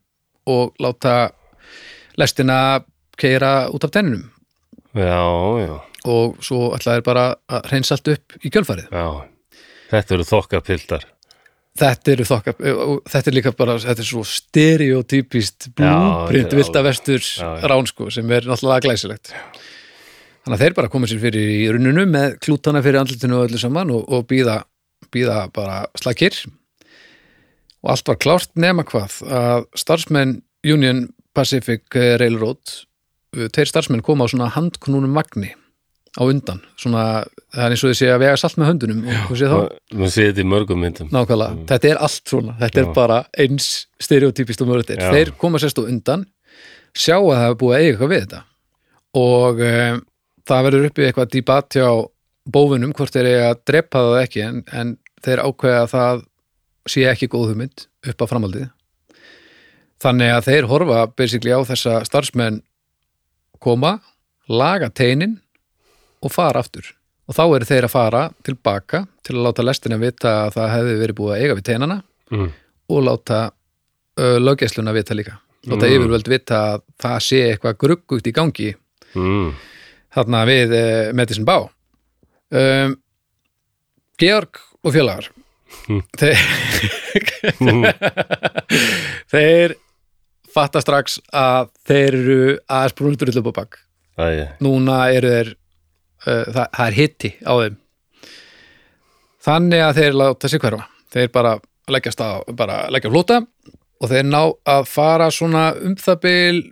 [0.50, 1.32] og láta
[2.18, 2.82] lestina
[3.18, 4.24] keira út af teininum.
[4.96, 5.20] Já,
[5.62, 5.76] já,
[6.08, 8.88] og svo ætla þeir bara að hreinsa allt upp í kjölfarið.
[8.90, 9.28] já.
[9.92, 11.02] Þetta eru þokkapildar
[11.78, 12.52] Þetta eru þokka,
[13.08, 17.68] þetta er líka bara, þetta er svo stereotypist blúprint já, vilda vestur já, já.
[17.72, 19.32] ránsko sem er náttúrulega glæsilegt.
[20.42, 23.62] Þannig að þeir bara koma sér fyrir í runnunu með klútana fyrir andlutinu og öllu
[23.62, 24.58] saman og, og býða,
[25.14, 26.36] býða bara slakir
[27.82, 32.76] og allt var klárt nema hvað að starfsmenn Union Pacific Railroad
[33.32, 35.54] tveir starfsmenn koma á svona handknúnum magni
[36.12, 37.02] á undan, svona
[37.52, 39.58] það er eins og þið sé að vega salt með höndunum og hvað sé þá?
[40.12, 41.10] Sé þetta í mörgum myndum.
[41.12, 42.56] Nákvæmlega, þetta er allt svona.
[42.60, 42.92] Þetta er Já.
[42.98, 43.68] bara eins
[44.02, 45.08] stereotypist og mörgur Já.
[45.14, 46.26] þeir koma sérst og undan
[46.92, 48.42] sjá að það er búið að eiga eitthvað við þetta.
[49.22, 50.02] Og um,
[50.48, 51.88] það verður uppi eitthvað dýbat hjá
[52.52, 54.94] bófunum hvort þeir eiga að drepa það ekki en, en
[55.24, 56.22] þeir ákveða að það
[56.92, 58.68] sé ekki góð hugmynd upp á framhaldið.
[60.02, 62.60] Þannig að þeir horfa basically á þessa starfsmenn
[63.62, 64.00] koma,
[64.50, 65.38] laga teinin
[66.22, 66.92] og fara aftur
[67.28, 70.96] og þá eru þeir að fara tilbaka til að láta lestina vita að það hefði
[71.02, 71.98] verið búið að eiga við teinana
[72.32, 72.48] mm.
[72.92, 75.38] og láta uh, löggæsluna vita líka
[75.70, 75.92] láta Mm.
[75.94, 78.72] yfirvöld vita að það sé eitthvað gruggugt í gangi
[79.14, 79.52] Mm.
[80.14, 81.58] þarna við uh, Medicine Bá
[82.50, 82.96] um,
[84.18, 85.30] Georg og félagar
[85.88, 86.02] Mm.
[86.18, 86.36] þeir
[87.62, 87.84] Mm.
[89.32, 89.74] þeir
[90.52, 92.36] fatta strax að þeir eru
[92.68, 93.78] aðeins brúntur upp á bak
[94.20, 95.52] Æ, núna eru þeir
[96.24, 97.78] það, það er hitti á þeim.
[99.42, 100.84] Þannig að þeir láta sig hverfa.
[101.12, 101.56] Þeir bara
[101.90, 103.40] leggjast á bara leggja flóta
[104.02, 106.62] og þeir ná að fara svona um það bil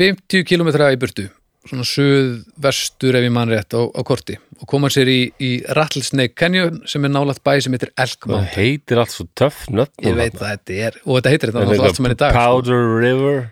[0.00, 1.26] 50 kilometra í burtu
[1.68, 6.32] svona suð-vestur ef ég mann rétt á, á korti og koma sér í, í Rattlesnake
[6.38, 8.54] Canyon sem er nálægt bæ sem heitir Elk það Mountain.
[8.56, 12.00] heitir allt svo töff nöfn ég veit það þetta er og þetta heitir þetta allt
[12.00, 12.44] sem er í dag sko.
[12.46, 13.42] Powder River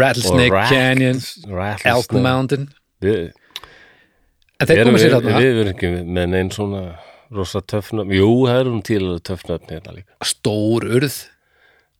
[0.00, 1.20] Rattlesnake Canyon.
[1.88, 2.66] Elk Mountain.
[3.00, 3.30] Við,
[4.60, 5.38] en þeir koma sér þarna.
[5.40, 6.84] við erum ekki með neinn svona
[7.30, 10.14] rosa töffnöfn, jú, það eru til töffnöfn hérna líka.
[10.26, 11.18] Stór urð.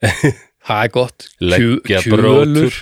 [0.61, 1.25] Það er gott.
[1.41, 2.75] Leggja brótur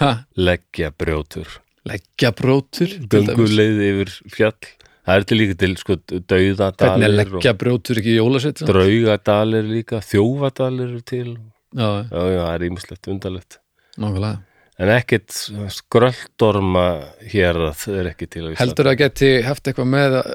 [0.00, 1.60] ha, leggja brjótur.
[1.88, 4.70] Leggja brótur gönguleið yfir fjall.
[5.04, 8.68] Það er til líka til sko hvernig er dauðadalir og leggja brótur ekki jólasett já,
[8.70, 11.36] draugadalir líka þjófadalir til.
[11.74, 13.60] Já, já, já, það er ímislegt undarlegt.
[14.00, 15.34] Nákvæmlega en ekkert
[15.74, 16.86] skröldorma
[17.32, 18.62] hér að það er ekki til á Íslandi.
[18.62, 20.30] Heldur að geti haft eitthvað með að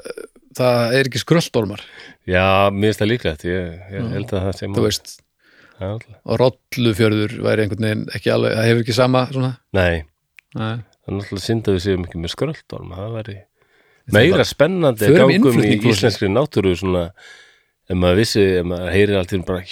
[0.60, 1.82] það er ekki skröldormar?
[2.28, 3.44] Já, mér finnst það líklegt.
[3.48, 5.12] Ég, ég held að það sé þú veist,
[5.80, 6.16] alltaf.
[6.24, 10.02] og rollufjörður væri einhvern veginn ekki alveg, það hefur ekki sama svona, nei,
[10.56, 13.36] nei, það er náttúrulega synd að við séum ekki með skröldorma það væri
[14.16, 17.06] meira spennandi að gangum í úr íslenskri náttúru svona,
[17.88, 19.64] ef maður vissi, ef maður heyrir alltaf bara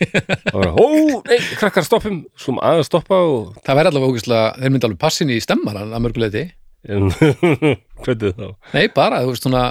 [0.00, 0.86] og bara, ó,
[1.28, 2.22] nei, krakkar stoppum.
[2.46, 6.04] Maður aðeins stoppa og það væri allavega ógæslega, þeir myndi alveg passin í stemmaran að
[6.06, 6.44] mörguleiti,
[6.88, 7.10] en,
[8.04, 8.48] hvernig þá?
[8.76, 9.64] Nei bara, þú veist svona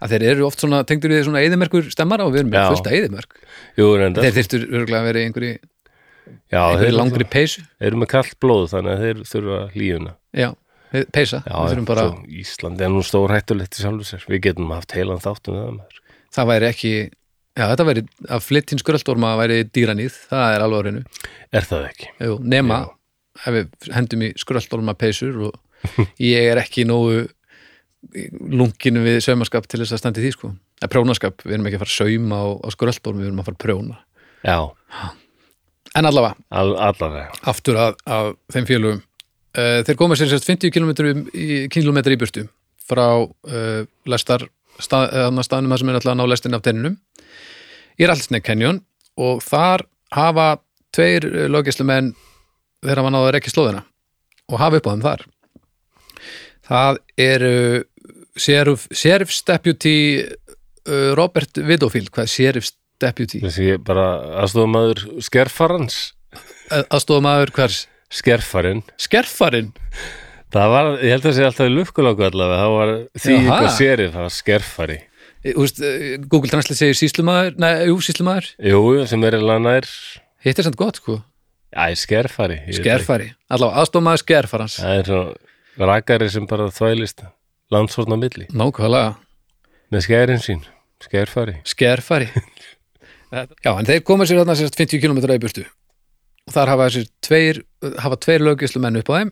[0.00, 2.70] að þeir eru oft svona, tengdur við svona eðimerkur stemmara og við erum með Já.
[2.72, 3.34] fullt að eðimerk
[3.76, 7.64] Jú, reynda, þeir þyrftur örgulega að vera í einhverju, já, einhverju þeir langri peysu.
[7.84, 10.48] eru með kallt blóð þannig að þeir þurfa lífuna já,
[11.12, 14.24] peysa, Já, við þurfum bara svo Ísland er nú stór hættulegt í sjálfu sér.
[14.32, 16.00] Við getum haft heilan þáttum við það maður.
[16.34, 16.92] Það væri ekki
[17.58, 21.02] já, þetta væri, að flyttin skröldorma væri dýranýð, það er alveg á reynu
[21.58, 22.10] Er það ekki?
[22.26, 22.80] Jú, nema
[23.40, 27.24] ef við hendum í skröldorma peysur og ég er ekki nógu
[28.50, 30.52] lunginu við saumaskap til þess að standi því sko.
[30.80, 33.48] Eða prjónaskap, við erum ekki að fara að sauma á, á skröldorma, við erum að
[33.50, 33.98] fara að prjóna.
[34.40, 34.58] Já,
[36.00, 37.28] en allavega, All, allavega.
[37.52, 40.94] aftur að, að þeim félugum uh, þeir koma sér sérst 50 km
[41.34, 42.46] í, í burtu
[42.90, 44.46] frá uh, lestar
[44.80, 45.12] stað,
[45.44, 46.96] staðnum þar sem er alltaf að ná lestin af tenninum
[47.98, 48.82] í Rallsneck Canyon
[49.20, 50.48] og þar hafa
[50.94, 52.14] tveir löggislumenn
[52.84, 53.84] þeirra var náðu að rekja slóðina
[54.50, 55.26] og hafa upp á þeim þar.
[56.70, 57.54] Það eru
[58.38, 62.10] sheriff, sheriff's deputy uh, Robert Widowfield.
[62.14, 63.42] Hvað er sheriff's deputy?
[63.44, 64.08] Þessi bara
[64.42, 66.00] aðstofamaður skerfarans.
[66.80, 67.84] aðstofamaður hvers?
[68.10, 68.82] Skerfarinn.
[68.98, 69.70] skerfarinn?
[70.50, 73.74] Það var, ég held að það sé alltaf í lukkuláku allavega, það var því eitthvað
[73.76, 74.96] serið, það var skerfari.
[75.44, 75.78] Eh, Úst,
[76.28, 79.86] Google Translate segir síslumæður nei, jú, síslumæður, Jú, sem er eiginlega nær,
[80.44, 81.20] hitt er samt gott sko.
[81.72, 82.58] Æ, skerfari.
[82.76, 84.76] skerfari, allavega aðstofmaður skerfarans.
[84.82, 85.20] Það er svo
[85.86, 87.22] rakari sem bara þvælist
[87.72, 88.46] landsvorn á milli.
[88.52, 89.16] nákvæmlega,
[89.90, 90.60] Með skerin sín,
[91.02, 91.56] skerfari.
[91.64, 92.28] skerfari.
[93.64, 95.64] Já, en þeir koma sér þarna sérst 50 km í burtu.
[96.48, 97.60] Og þar hafa þessir tveir
[98.02, 99.30] hafa tveir löggislu menn upp á þeim.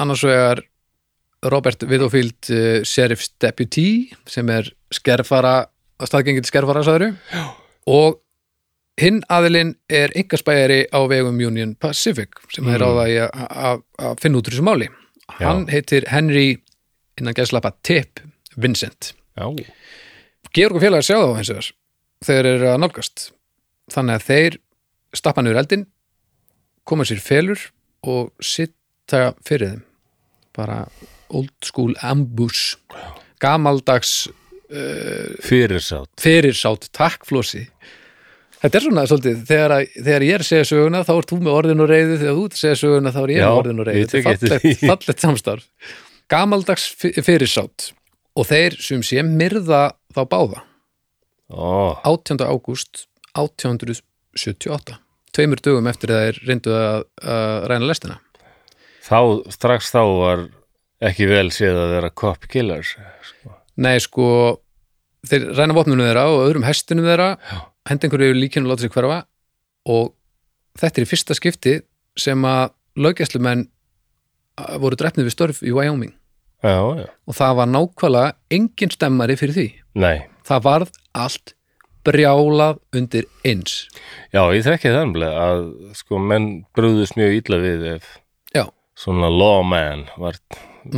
[0.00, 0.62] Annars vegar
[1.52, 5.66] Robert Widowfield uh, Sheriff's Deputy sem er skerfara
[6.04, 7.14] staðgengil skerfara sagður
[7.88, 8.18] og
[9.00, 14.48] hinn aðilinn er yngaspæjari á vegum Union Pacific sem er á það að- finna út
[14.48, 14.88] úr þessu máli.
[15.40, 16.58] Hann heitir Henry
[17.20, 18.20] innan gæslappa Tip
[18.56, 19.12] Vincent.
[19.36, 19.48] Já,
[20.56, 21.66] Georg og félagar sjá þá hins vegar
[22.24, 23.26] þegar þeir eru að nálgast.
[23.92, 24.58] Þannig að þeir
[25.16, 25.86] stappa niður eldin
[26.88, 27.60] koma sér felur
[28.06, 29.82] og sitta fyrir þeim.
[30.56, 30.78] Bara
[31.30, 32.76] old school ambush.
[33.42, 34.28] Gamaldags
[35.46, 36.10] fyrirsátt.
[36.20, 37.66] fyrirsátt takkflósi
[38.62, 41.38] þetta er svona svolítið þegar, að, þegar ég er að segja söguna þá ert þú
[41.44, 43.82] með orðin og reyði þegar þú ert að segja söguna þá er ég með orðin
[43.84, 44.88] og tek þetta er fallegt, því.
[44.90, 45.68] fallegt samstarf.
[46.34, 47.86] Gamaldags fy- fyrirsátt
[48.36, 49.82] og þeir sem sé myrða
[50.16, 50.64] þá báða.
[51.52, 52.42] Ó, 18.
[52.42, 53.04] ágúst
[53.38, 54.98] 1878
[55.36, 58.16] tveimur dögum eftir að þeir reyndu að, að ræna lestina.
[59.06, 59.18] Þá,
[59.54, 60.46] strax þá var
[61.04, 62.96] ekki vel séð að vera cop killers.
[63.76, 64.26] nei sko
[65.26, 67.30] þeir ræna vopnunum þeirra og öðrum hestinum þeirra
[67.88, 69.24] hendi einhverju líkinu láta sig hverfa.
[69.86, 70.14] Og
[70.78, 71.74] þetta er í fyrsta skipti
[72.18, 76.14] sem að löggæslumenn uh, voru drefnið við störf í Wyoming.
[76.64, 77.06] Já, já.
[77.28, 79.66] og það var nákvæmlega engin stemmari fyrir því.
[80.02, 80.16] Nei,
[80.48, 81.52] það varð allt
[82.06, 83.84] brjálað undir eins.
[84.32, 85.66] Já, ég þekki það að
[85.98, 88.08] sko menn brúðust mjög illa við ef
[88.56, 88.64] já,
[88.98, 90.40] svona lawman var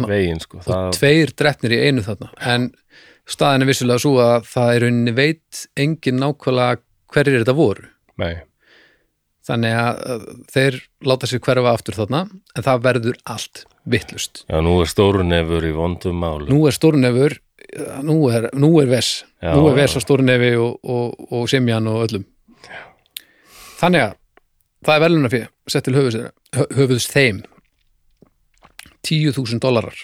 [0.08, 0.60] veginn sko.
[0.60, 2.30] og Það, tveir drefnir í einu þarna.
[2.40, 2.68] En
[3.28, 6.82] staðin er vissulega svo að það er rauninni veit engin nákvæmlega
[7.14, 7.88] hverjir þetta voru.
[8.18, 8.34] Nei,
[9.48, 14.74] þannig að þeir láta sig hverfa aftur þarna en það verður allt vittlust já, nú
[14.82, 16.50] er stórunefur í vondum máli.
[16.52, 17.38] nú er stórnefur
[18.02, 19.24] nú er, nú er ves.
[19.42, 19.98] Já, nú er já.
[19.98, 22.24] á stórnefi og, og, og semjan og öllum.
[23.78, 24.14] Þannig að
[24.86, 26.30] það er veluna fyrir sett til höfuðs,
[26.78, 27.42] höfuðs þeim
[29.08, 29.96] 10.000 dólarar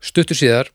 [0.00, 0.70] stuttur síðar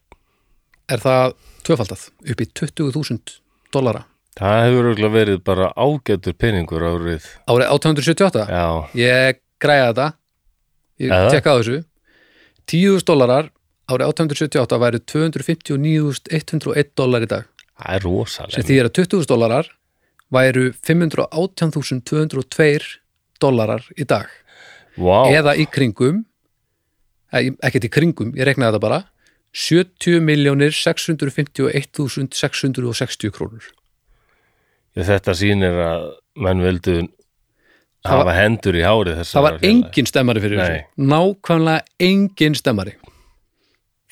[0.91, 1.33] er það
[1.65, 3.39] tvöfaldað upp í 20.000
[3.73, 4.03] dólara
[4.35, 7.23] Það hefur örugglega verið bara ágætur peningur árið.
[7.47, 8.67] árið 1878 Já,
[8.99, 10.07] ég græða þetta.
[10.99, 11.77] Ég tekka á þessu.
[12.67, 13.47] 10.000 dólarar
[13.87, 17.47] árið 1878 væri 250.101 dólar í dag.
[17.79, 18.59] Það er sem rosalega.
[18.67, 19.71] því er að 20.000 dólarar
[20.35, 22.99] væru 518.202
[23.39, 24.27] dólarar í dag.
[24.99, 26.27] Vá, eða í kringum
[27.33, 28.99] ekkert í kringum, ég reknaði þetta bara.
[29.55, 33.63] 70 miljónir 651.660 krónur.
[34.95, 36.03] Þetta sýnir að
[36.43, 37.07] menn vildu
[38.05, 40.65] Það hafa hendur í hárið þess það var engin stemmari fyrir Nei.
[40.65, 42.93] þessu nákvæmlega engin stemmari.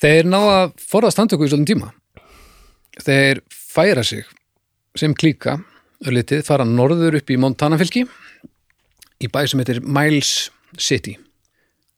[0.02, 1.88] Þeir ná að forðast handtöku í svolítið tíma.
[3.04, 4.24] Þeir færa sig
[4.98, 5.52] sem klíka
[6.04, 8.02] örlítið, fara norður upp í Montana fylki
[9.22, 11.14] í bæ sem heitir Miles City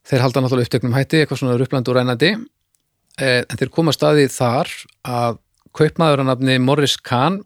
[0.07, 4.29] þeir halda náttúrulega upptöknum hætti eitthvað svona rupplandi og rænandi eh, en þeir koma staði
[4.33, 4.71] þar
[5.07, 5.39] að
[5.77, 7.41] kaupmaður að nafni Morris Kahn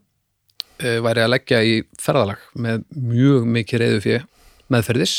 [0.79, 4.27] eh, væri að leggja í ferðalag með mjög mikið reyðu fyrir
[4.71, 5.15] meðferðis.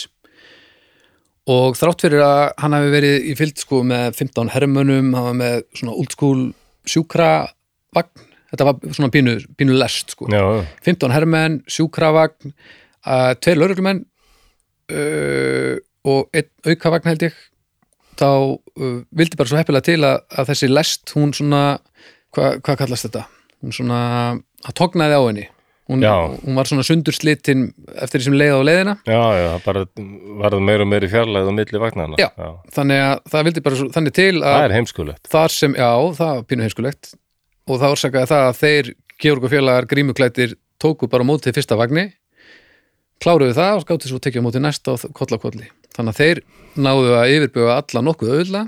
[1.52, 5.38] Og þrátt fyrir að hann hafi verið í fyllt sko með 15 hermönum, hann var
[5.40, 6.44] með svona old school
[6.86, 8.28] sjúkravagn.
[8.52, 10.28] Þetta var svona pínu, pínu lest sko.
[10.30, 10.44] Já,
[10.86, 14.04] 15 hermenn, sjúkravagn uh, tveir lauruglumenn
[14.92, 17.36] uh, og einn aukavagn held ég
[18.18, 21.62] þá uh, vildi bara svo heppilega til að, að þessi lest hún svona,
[22.36, 23.26] hva, hvað kallast þetta
[23.62, 23.98] hún svona,
[24.66, 25.44] að tognaði á henni
[25.90, 26.12] hún, Já.
[26.44, 27.64] hún var svona sundurslitin
[28.02, 29.82] eftir því sem leið á leiðina já, já, það bara
[30.42, 32.18] varð meira og meira fjarlæð á milli vagnana.
[32.20, 32.28] Já.
[32.76, 35.30] þannig að það vildi bara svo, þannig til Það að er heimskulegt.
[35.32, 37.12] þar sem, já, það var pínu heimskulegt
[37.68, 41.76] og það orsakaði það að þeir Georg og félagar grímuklættir tóku bara á mótið fyrsta
[41.78, 42.08] vagni
[43.22, 46.42] kláruðu það og gáttu svo tekið á móti næsta og kolla kolli þannig að þeir
[46.82, 48.62] náðu að yfirbuga alla nokkuð auðla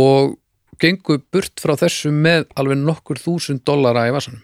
[0.00, 0.36] og
[0.80, 4.42] gengu burt frá þessu með alveg nokkur þúsund dollara í vasanum.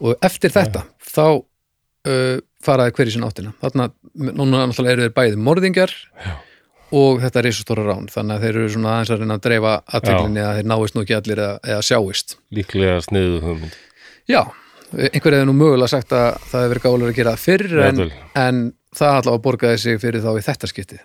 [0.00, 3.52] Og eftir þetta þá uh, faraði hverju sinna áttina.
[3.60, 3.90] Þarna,
[4.30, 6.32] núna náttúrulega eru þeir bæði morðingjar Já.
[6.96, 8.08] og þetta er reisastóra rán.
[8.12, 11.04] Þannig að þeir eru svona aðeins að reyna að dreifa aðteglinni að þeir náist nú
[11.04, 12.36] ekki allir eða, eða sjáist.
[12.56, 13.78] Líklega sniðu hugmynd.
[14.30, 14.42] Já,
[14.96, 18.04] einhver hefði nú mögulega sagt að það hefur verið gálega að gera fyrr en,
[18.40, 18.62] en
[18.96, 21.02] það allavega borgaði sig fyrir þá í þetta skiptið.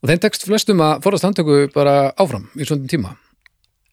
[0.00, 3.14] Og þeim tekst flestum að forast handtöku bara áfram í svondum tíma.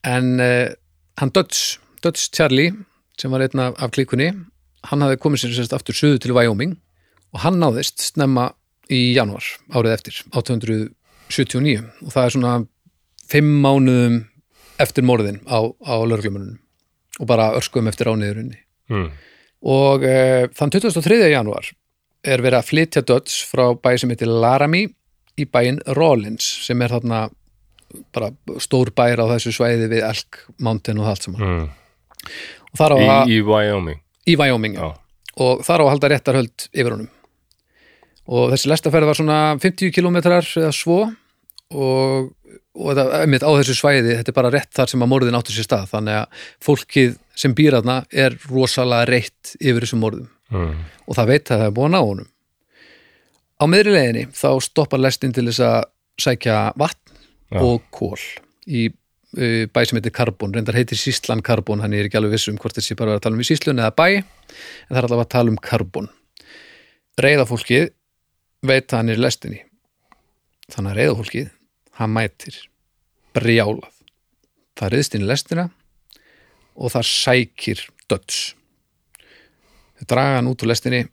[0.08, 0.72] En eh,
[1.20, 2.72] hann Dutch, Dutch Charlie,
[3.20, 4.32] sem var einn af, klíkunni,
[4.88, 6.78] hann hafði komið sér sérst aftur suðu til Wyoming
[7.36, 8.52] og hann náðist snemma
[8.94, 12.54] í januar árið eftir, 1879 og það er svona
[13.28, 14.22] fimm mánuðum
[14.80, 16.60] eftir morðin á, á lörglumunum
[17.18, 18.60] og bara örskum eftir ániðurinni
[18.94, 19.10] mm.
[19.68, 21.20] og e, þann 23.
[21.34, 21.72] januar
[22.26, 24.90] er verið að flytja Dodds frá bæ sem heitir Laramie
[25.38, 27.28] í bæinn Rollins sem er þarna
[28.14, 31.68] bara stór bær á þessu svæði við Elk Mountain og allt saman Mm.
[32.74, 34.74] og þar á Í, að, í Wyoming í Wyoming.
[34.76, 34.90] Já.
[35.38, 37.10] og þar á að halda réttarhöld yfir honum
[38.28, 40.98] og þessi lestaferð var svona 50 kilometrar eða svo
[41.72, 42.34] og,
[42.76, 45.56] og þetta, einmitt, á þessu svæði þetta er bara rétt þar sem að morðin áttu
[45.56, 50.74] sér stað þannig að fólkið sem býr þarna er rosalega reitt yfir þessum morðum mm.
[51.08, 52.30] og það veit að það er búið að ná honum.
[53.58, 55.78] Á miðri leiðinni þá stoppar lestin til þess að
[56.22, 57.18] sækja vatn
[57.54, 57.62] Já.
[57.64, 58.20] og kól
[58.68, 62.52] í uh, bæ sem heitir Karbon, reyndar heitir Síslan Karbon hann er ekki alveg viss
[62.52, 65.08] um hvort þessi bara var að tala um í Síslun eða bæ, en það er
[65.10, 66.10] allavega að tala um Karbon.
[67.18, 67.88] Reyðafólkið
[68.68, 69.62] veit að hann er lestinni.
[70.74, 71.48] Þannig að reyðafólkið
[71.98, 72.60] hann mætir
[73.38, 73.94] brjálað.
[74.78, 75.70] Það reyðst inn í lestina
[76.78, 78.42] og það sækir döds
[80.06, 81.06] draga hann út úr lestinni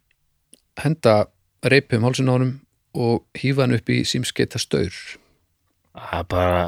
[0.80, 1.26] henda
[1.64, 2.54] reipi um hálsinn á honum
[2.94, 4.94] og hýfa hann upp í símskeita staur.
[5.94, 6.64] Það er bara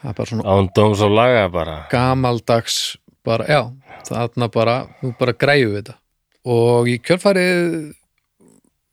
[0.00, 1.76] það er bara svona ándóms og laga bara.
[1.92, 3.62] gamaldags bara, já,
[4.08, 5.98] þarna bara nú bara græju við þetta.
[6.44, 7.94] Og í kjölfarið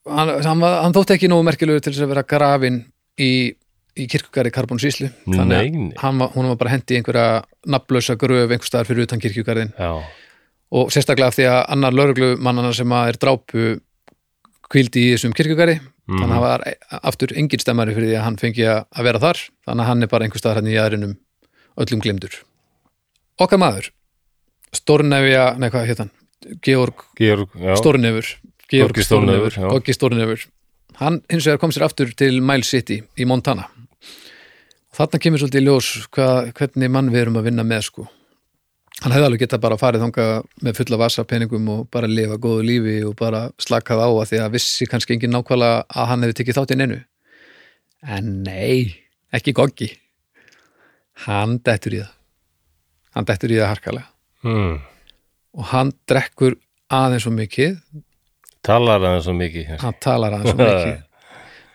[0.10, 2.80] hann, hann, hann þótti ekki nógu merkilegur til þess að vera grafin
[3.21, 8.17] í, í kirkugari Karbon Síslu þannig að hann, hún var bara hendi í einhverja nafnlausa
[8.19, 9.91] gröf einhver staðar fyrir utan kirkjugarðin Já,
[10.72, 13.66] og sérstaklega af því að annar lögreglumannana sem að er drápu
[14.72, 15.80] kvildi í þessum kirkjugarði
[16.12, 16.18] Mhm.
[16.20, 16.62] þannig að það var
[17.08, 20.08] aftur engin stemmari fyrir því að hann fengi að vera þar þannig að hann er
[20.12, 21.14] bara einhver staðar hann í aðrinum
[21.78, 22.40] öllum glemdur
[23.40, 23.92] okkar maður
[24.72, 26.12] Stórnefja, nei hvað hétt hann?
[26.64, 28.28] Georg Georg, Stórnefur
[28.72, 29.58] Georg Stórnefur.
[29.68, 30.46] Goggi Stórnefur.
[30.96, 33.66] Hann hins vegar kom sér aftur til Mile City í Montana.
[33.68, 38.08] Og þarna kemur svolítið í ljós hvað, hvernig mann við erum að vinna með sko
[39.02, 40.26] hann hefði alveg getað bara farið þanga
[40.66, 44.42] með fulla vasa peningum og bara lifa góðu lífi og bara slakað á að því
[44.44, 47.00] að vissi kannski engin nákvæmlega að hann hefði tekið þátt í neinu.
[48.02, 48.96] En nei,
[49.34, 49.90] ekki Goggi.
[51.26, 52.16] Hann dettur í það.
[53.18, 54.08] Hann dettur í það harkalega.
[54.42, 54.80] Mm.
[55.54, 56.56] og hann drekkur
[56.90, 57.76] aðeins svo mikið.
[58.66, 60.96] Talar aðeins svo mikið hann talar aðeins svo mikið.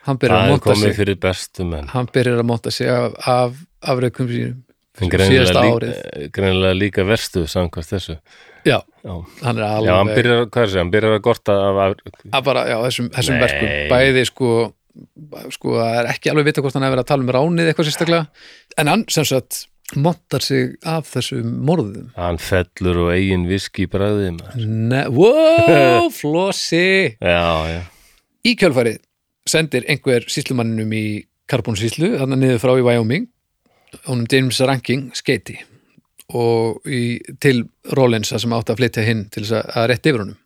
[0.06, 1.86] Hann byrjar að komið sig.
[1.90, 4.65] hann byrjar að monta sig af, af afreikum sínum
[5.00, 5.92] síðasta árið.
[5.92, 8.18] líka, greinilega líka verstu samkvæmt þessu.
[8.66, 9.12] Já, Já,
[9.44, 12.40] hann er já alveg hann byrjar, hvað er þessi, hann byrjar að gorta af, af
[12.40, 13.70] að bara, já, þessum, þessum verkum.
[13.92, 14.50] Bæði sko
[15.54, 17.88] sko, það er ekki alveg vita hvort hann hefur verið að tala um ránið eitthvað
[17.90, 18.44] sérstaklega.
[18.80, 22.08] En hann sem sagt montar sig af þessum morðum.
[22.16, 24.32] Hann fellur og eigin viski í
[24.66, 27.82] ne wow, flossi Já, já,
[28.46, 28.98] í kjölfarið
[29.46, 31.06] sendir einhver síslumanninum í
[31.46, 33.28] karbónsíslu, þannig niður frá í Wyoming
[34.06, 35.56] honum James Ranking skeiti
[36.36, 40.08] og í, til Rollins það sem átti að flytja hinn til þess að, að rétt
[40.10, 40.38] yfir honum.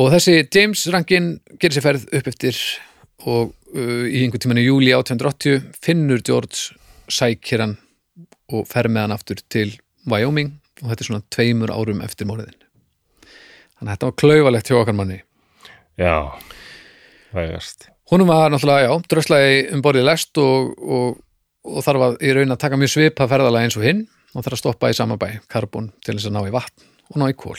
[0.00, 1.28] Og þessi James Rankin
[1.58, 2.60] gerir sér ferð upp eftir
[3.28, 6.78] og uh, í einhvern tímann í júli 1880 finnur George
[7.12, 7.76] sækir hann
[8.52, 9.74] og fer með hann aftur til
[10.08, 12.56] Wyoming og þetta er svona tveimur árum eftir morðin.
[13.76, 15.20] Þannig að þetta var klaufalegt hjá okkar manni.
[16.00, 16.16] Já
[17.32, 17.88] Vægast.
[18.12, 21.20] Húnum var náttúrulega, já, dröslaði um borðið lest og, og,
[21.62, 24.02] og þarf að í raun að taka mjög svipa ferðalega eins og hinn
[24.32, 27.20] og þarf að stoppa í sama bæ, karbon til þess að ná í vatn og
[27.20, 27.58] ná í kól.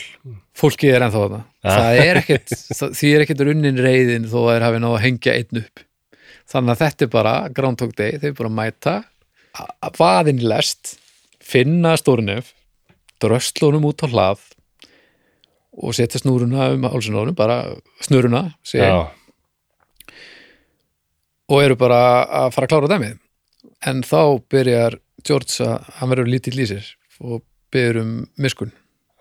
[0.58, 1.40] Fólkið er ennþá þarna.
[1.62, 5.04] Það er ekkit, það, því er ekkit runnin reyðin þó að þeir hafi náð að
[5.04, 5.84] hengja einn upp.
[6.50, 8.96] Þannig að þetta er bara Groundhog Day, þeir bara mæta
[9.54, 10.96] að vaðin lest,
[11.44, 12.50] finna stórnef,
[13.22, 14.42] dröslunum út á hlað
[15.74, 17.62] og setja snúruna um hálsunónum, bara
[18.04, 19.06] snuruna, Já,
[21.50, 22.00] og eru bara
[22.44, 23.18] að fara að klára dæmið
[23.88, 26.88] en þá byrjar George að hann verður lítill í sér
[27.24, 28.72] og byrður um miskun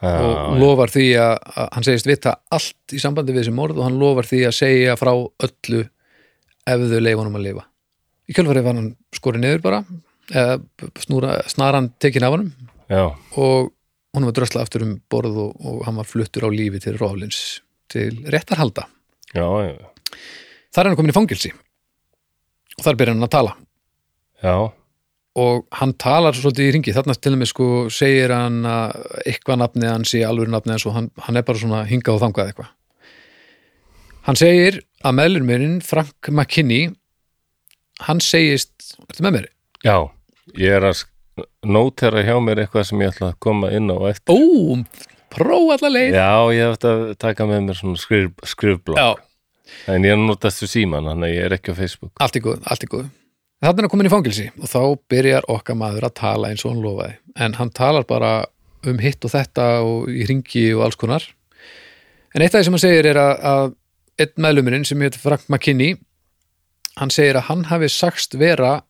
[0.04, 3.78] Já, og lofar því að, að hann segist vita allt í sambandi við þessi morð
[3.80, 5.84] og hann lofar því að segja frá öllu
[6.64, 7.64] ef þau leifa honum að lifa.
[8.28, 9.80] Í kjölfarið var hann skorið niður bara
[10.32, 10.58] eða
[11.04, 12.36] snúra, snaran tekin af
[12.92, 13.04] já,
[13.40, 13.72] og
[14.14, 17.62] honum var drösla aftur um borð og, og hann var fluttur á lífi til Róflins
[17.92, 18.88] til réttarhalda.
[19.32, 19.76] Já, já,
[20.76, 23.56] þar er hann komin í fangilsi og þar byrjar hann að tala
[24.44, 24.56] já,
[25.44, 29.62] og hann talar svolítið í ringi þarna til og með sko segir hann að eitthvað
[29.64, 32.52] nafnið hann sé alveg nafnið hans og hann, hann er bara svona hingað og þangað
[32.52, 32.74] eitthvað
[34.28, 36.92] hann segir að meðlurmurinn Frank McKinney
[38.04, 39.50] hann segist ertu með mér?
[39.84, 39.98] já,
[40.60, 41.04] ég er að
[41.66, 44.38] nótera hjá mér eitthvað sem ég ætla að koma inn á eftir.
[44.38, 44.78] Ó,
[45.34, 49.24] próf alla leið Já, ég ætla að taka með mér svona skrif, skrifblokk.
[49.90, 52.12] En ég notast við síman, þannig að ég er ekki á Facebook.
[52.22, 53.08] allt í góð, allt í góð
[53.64, 54.80] Þannig er hann komin í fangilsi og þá
[55.14, 57.14] byrjar okkar maður að tala eins og hann lofaði
[57.46, 58.32] en hann talar bara
[58.84, 61.24] um hitt og þetta og í ringi og alls konar
[62.36, 65.48] en eitt af því sem hann segir er að, að einn meðlumurinn sem heit Frank
[65.48, 65.96] McKinney
[67.00, 68.82] hann segir að hann hafi sagst vera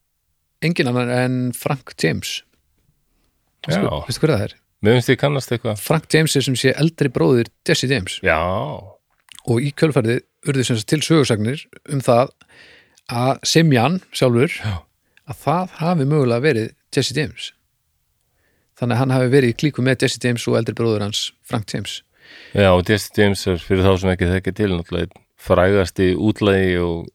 [0.65, 2.39] engin annar en Frank James
[3.63, 3.77] Já.
[3.77, 4.57] Veistu veistu hver það er?
[4.83, 5.77] Mér finnst ég kannast eitthvað.
[5.79, 10.81] Frank James er sem sé eldri bróðir Jesse James Já, og í kjölfærið urðu sem
[10.81, 11.61] sagt til sögursagnir
[11.93, 12.33] um það að
[13.43, 14.77] Simjan sjálfur Já.
[15.29, 17.51] að það hafi mögulega verið Jesse James.
[18.79, 21.69] Þannig að hann hafi verið í klíku með Jesse James og eldri bróður hans Frank
[21.73, 22.01] James.
[22.55, 26.77] Já, og Jesse James er fyrir þá sem ekki þekki til, náttúrulega einn frægasti útlægi
[26.79, 27.09] og,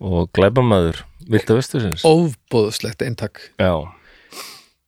[0.00, 2.04] og glæbamaður Vilda Vestursins.
[2.06, 3.42] óbóðslegt eintak.
[3.60, 3.90] Já,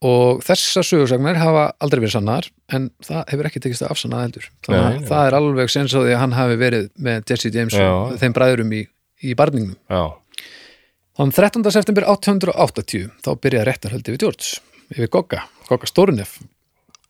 [0.02, 4.48] og þessar sögursagnir hafa aldrei verið sannar en það hefur ekki tekist að afsanna heldur.
[4.66, 7.76] Þannig að það er alveg sens á því að hann hafi verið með Jesse James
[7.78, 8.82] og þeim bræðurum í,
[9.22, 10.04] í barningnum já,
[11.12, 11.68] Þann 13.
[11.74, 14.62] september 1880 þá byrjaði réttarhöldi við George
[14.94, 16.38] yfir Gogga, Gogga Stórunef.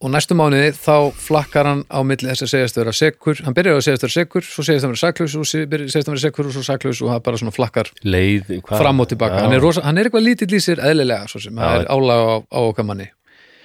[0.03, 3.79] Og næstu mánuði þá flakkar hann á milli þess að segjast vera sekur hann byrjaði
[3.79, 6.57] að segjast vera sekur, svo segjast hann vera saklaus og segjast hann vera sekur og
[6.57, 9.45] svo saklaus og það bara svona flakkar leið, fram og tilbaka.
[9.47, 12.61] Hann er, rosa, hann er eitthvað lítill í sér eðlilega það er álag á, á
[12.65, 13.07] okkar manni.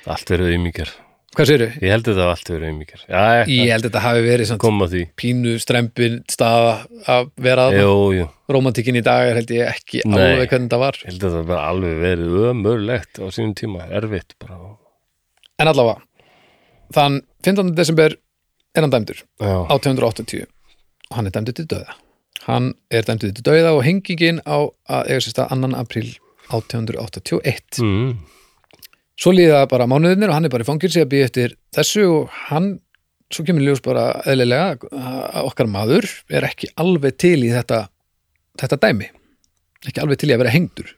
[0.05, 0.93] Allt verið auðmíkjar.
[1.35, 1.67] Hvað segirðu?
[1.83, 3.01] Ég held að það hafi allt verið auðmíkjar.
[3.11, 4.51] Já, Ég held að þetta hafi verið
[4.93, 5.01] því.
[5.19, 6.71] pínu strempin staða
[7.13, 7.75] að vera að
[8.15, 10.15] jú, romantikin í dag er held ég ekki Nei.
[10.17, 13.87] alveg hvernig það var ég held að það bara alveg verið ömurlegt á sínum tíma,
[13.91, 14.57] erfitt bara.
[15.59, 16.01] en allavega
[16.95, 17.75] þann 15.
[17.75, 18.15] desember
[18.77, 21.97] er hann dæmdur Já, 1880 og hann er dæmdur til döða
[22.47, 25.75] hann er dæmdur til döða og hengingin á að eiga sér stað 2.
[25.75, 26.07] april
[26.55, 28.11] 1881 mm,
[29.17, 32.35] svo líða bara mánuðinir og hann er bara í fangilsi að býja eftir þessu og
[32.49, 32.75] hann
[33.33, 37.87] svo kemur ljós bara eðlilega að okkar maður er ekki alveg til í þetta
[38.57, 39.09] þetta dæmi.
[39.87, 40.93] Ekki alveg til í að vera hengdur.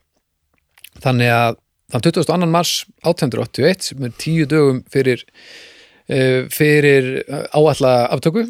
[1.03, 1.57] Þannig að
[1.89, 2.49] þann 22.
[2.53, 5.23] mars 1881 sem er tíu dögum fyrir
[6.07, 7.11] eh, fyrir
[7.55, 8.45] áalla aftöku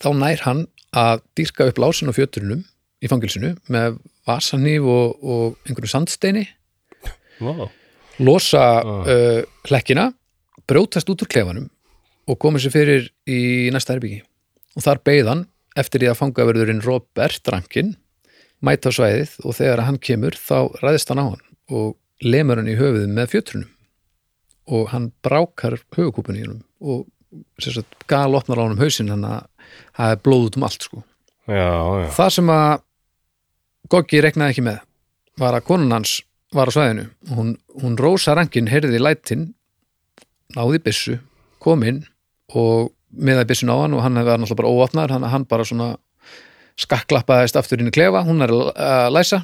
[0.00, 0.64] þá nær hann
[0.96, 2.64] að dýrka upp lásin og fjöturunum
[3.00, 6.48] í fangilsinu með vasanýf og, og einhverju sandsteini.
[7.40, 7.70] Vá,
[8.20, 9.04] losa Ah.
[9.08, 10.10] uh, hlekkina
[10.70, 11.68] brjótast út úr klefanum
[12.30, 14.20] og komið sér fyrir í næsta herbyggi
[14.76, 15.46] og þar beið hann
[15.80, 17.94] eftir því að fangaverðurinn Robert Rankin
[18.62, 22.68] mæta á svæðið og þegar hann kemur þá ræðist hann á hann og lemur hann
[22.70, 23.70] í höfuðið með fjötrunum
[24.70, 27.06] og hann brákar höfukúpunni í honum og
[27.62, 29.46] sagt, gal opnar á hann um hausinn hann að
[29.96, 31.02] það er blóð út um allt sko.
[31.48, 31.70] já,
[32.04, 32.80] já, það sem að
[33.90, 34.76] Goggi reknaði ekki með
[35.40, 36.20] var að konan hans
[36.54, 37.08] var á svæðinu.
[37.30, 39.50] Hún, hún Rósa Rankin heyrði lætin
[40.56, 41.18] náði byssu,
[41.62, 42.02] kom inn
[42.58, 45.92] og miðaði byssun á hann og hann hefði náttúrulega bara óopnar hann, hann bara svona
[46.80, 49.42] skakklappaðist aftur inn í klefa, hún er að læsa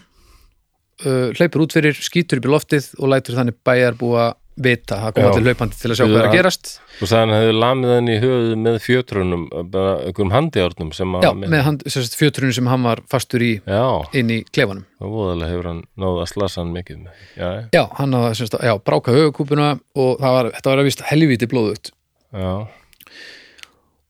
[1.04, 5.14] uh, hleypur út fyrir, skýtur upp í loftið og lætur þannig bæjar búa vita, það
[5.16, 6.70] kom allir hlaupandi til að sjá hvað er að gerast.
[6.96, 9.42] Og sagði hann hefði lamið hann í höfuð með fjötrunum,
[9.72, 13.84] bara einhverjum handjárnum sem Já, að með sérst, fjöturinn sem hann var fastur í já,
[14.16, 14.86] inn í klefanum.
[15.04, 17.04] Og voðalega hefur hann náð að slasa hann mikið
[17.36, 21.04] já, Já, hann hafði semst, já, bráka höfukúpuna og það var, þetta var að vist
[21.11, 21.92] helvíti blóðut
[22.32, 22.52] já,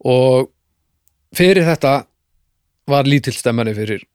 [0.06, 0.52] og
[1.36, 1.96] fyrir þetta
[2.86, 4.06] var lítill stemmari fyrir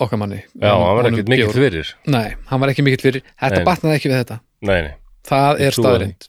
[0.00, 0.38] okkar manni.
[0.54, 1.92] Já, hann var ekkert mikill fyrir.
[2.08, 4.38] Nei, hann var ekki mikill fyrir, þetta batnaði ekki við þetta.
[4.64, 4.94] Nei, nei,
[5.26, 6.28] það er staðrind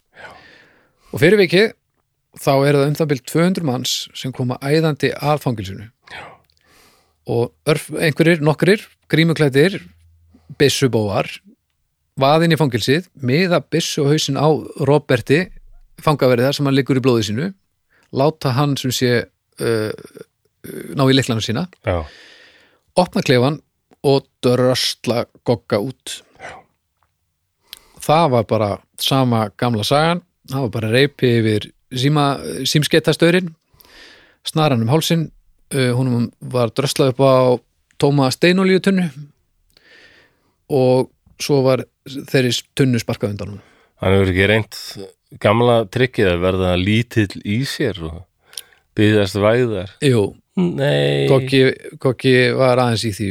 [1.11, 1.71] og fyrir vikið
[2.39, 5.89] þá eru það um það byrð 200 manns sem koma æðandi að fangilsinu
[7.31, 9.77] og örf, einhverjir, nokkrir grímuklættir,
[10.59, 11.29] byssubóar
[12.19, 14.47] vaðin í fangilsið miða byssu og hausinn á
[14.87, 15.45] Roberti
[16.01, 17.51] fangaverið þar sem hann liggur í blóði sínu
[18.17, 22.01] láta hann sem sé uh, uh, ná í leiklanu sína já,
[22.99, 23.61] opna klefan
[24.07, 26.21] og drösla gogga út
[28.01, 28.71] það var bara
[29.01, 30.23] sama gamla sagan.
[30.49, 32.25] Það var bara reypi yfir síma,
[32.65, 33.51] símskettastörin
[34.47, 35.31] snaran um hálsin
[35.73, 37.33] uh, hún var dröslað upp á
[38.01, 39.09] tóma steinolíutunnu
[40.71, 43.61] og svo var þeirri tunnu sparkað undan hún
[44.01, 44.77] Hann hefur ekki reynt
[45.41, 48.23] gamla trikkið að verða lítill í sér og
[48.97, 49.91] byggðast væðar.
[50.03, 50.23] Jú,
[50.57, 51.29] Nei.
[51.29, 51.61] Goggi,
[52.01, 53.29] Goggi var aðeins í því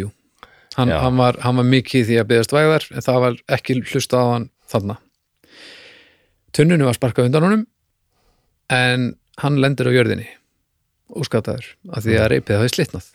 [0.78, 3.80] hann, hann, var, hann var mikið í því að byggðast væðar en það var ekki
[3.82, 4.98] hlusta á hann þarna.
[6.56, 7.64] Tunnunni var sparkað undan honum
[8.74, 10.28] en hann lendir á jörðinni
[11.10, 13.08] óskataður af því að reypið hafi slitnað.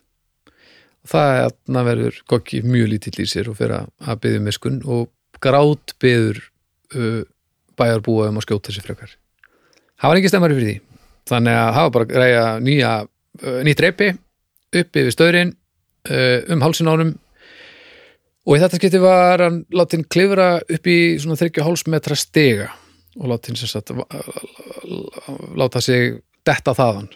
[1.06, 5.12] Það er að verður Goggi mjög lítill í sér og fyrir að, byggja miskun og
[5.44, 6.42] grát byður
[6.96, 7.22] uh,
[7.78, 9.14] bæjarbúa um að skjóta sér frekar.
[10.02, 10.80] Það var ekki stemmari fyrir því
[11.30, 14.10] þannig að var bara greiða nýja uh, nýtt reypi
[14.76, 15.54] upp yfir stöðrin
[16.10, 17.14] uh, um hálsin ánum
[18.46, 22.72] og í þetta skipti var hann látin klifra upp í svona 30 metra stiga
[23.16, 23.94] og látin sem sagt
[25.56, 27.10] láta sig detta þaðan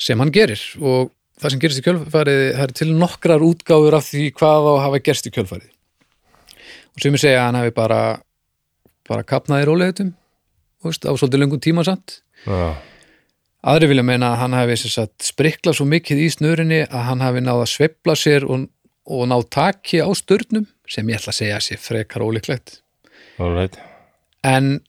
[0.00, 0.60] sem hann gerir.
[0.80, 4.70] Og það sem gerist í kjölfarið það er til nokkrar útgáfur af því hvað á
[4.72, 5.70] að hafa gerst í kjölfarið.
[6.90, 8.00] Og sem ég segja hann hafi bara
[9.10, 10.14] bara kapnaði rólegutum
[10.80, 12.20] á svolítið löngum tíma samt.
[12.46, 12.78] Já.
[13.60, 14.76] Aðri vilja meina að hann hafi
[15.20, 18.68] spriklað svo mikið í snörinni að hann hafi náð að sveifla sér og,
[19.06, 22.80] og náð taki á störnum sem ég ætla að segja sé frekar ólíklegt.
[23.40, 23.78] All right.
[24.44, 24.80] En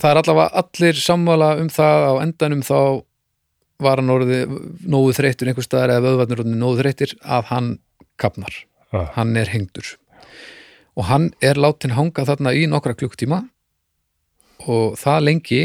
[0.00, 2.78] það er allavega allir sammála um það á endanum þá
[3.78, 4.54] var hann orðið
[4.90, 7.70] nógu þreyttur einhvers staðar eða vöðvarnir orðið nógu þreyttir að hann
[8.18, 8.54] kapnar.
[8.90, 9.12] Ah.
[9.14, 9.94] Hann er hengdur.
[10.98, 13.44] Og hann er látin hanga þarna í nokkra klukktíma
[14.66, 15.62] og það lengi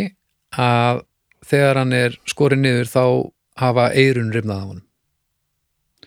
[0.54, 1.02] að
[1.44, 3.06] þegar hann er skorið niður þá
[3.64, 4.82] hafa eirun rifnað af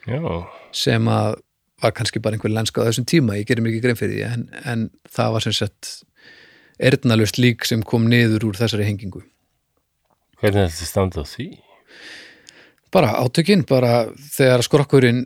[0.06, 0.22] Já.
[0.70, 1.40] sem að
[1.82, 4.24] var kannski bara einhver lenska á þessum tíma, ég gerir mér ekki grein fyrir því
[4.32, 5.90] en, en það var sem sett
[6.80, 9.22] erðnalust lík sem kom niður úr þessari hengingu.
[10.40, 11.46] Hvernig er þetta standa á því?
[12.92, 14.06] Bara átökin, bara
[14.36, 15.24] þegar skrokkurinn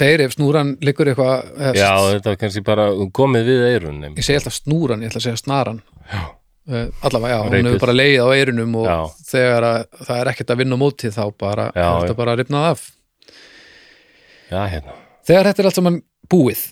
[0.00, 3.98] deyr ef snúran liggur eitthvað Já, sagt, þetta var kannski bara komið við eirun.
[4.16, 6.22] ég segi alltaf snúran, ég ætla að segja snaran Já.
[6.72, 8.96] uh, allavega, já, hún hefur bara leið á eirunum og Já.
[9.28, 12.84] þegar að, það er ekkert að vinna móti þá bara, Já, þetta bara rifnað af
[14.52, 14.96] Já, hérna.
[15.28, 15.98] Þegar þetta er allt saman
[16.32, 16.62] búið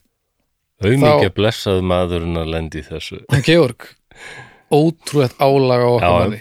[0.80, 3.18] Auðmikið blessað maðurinn að lendi þessu.
[3.28, 3.84] hann Georg,
[4.72, 6.40] ótrúlegt álag á Já, manni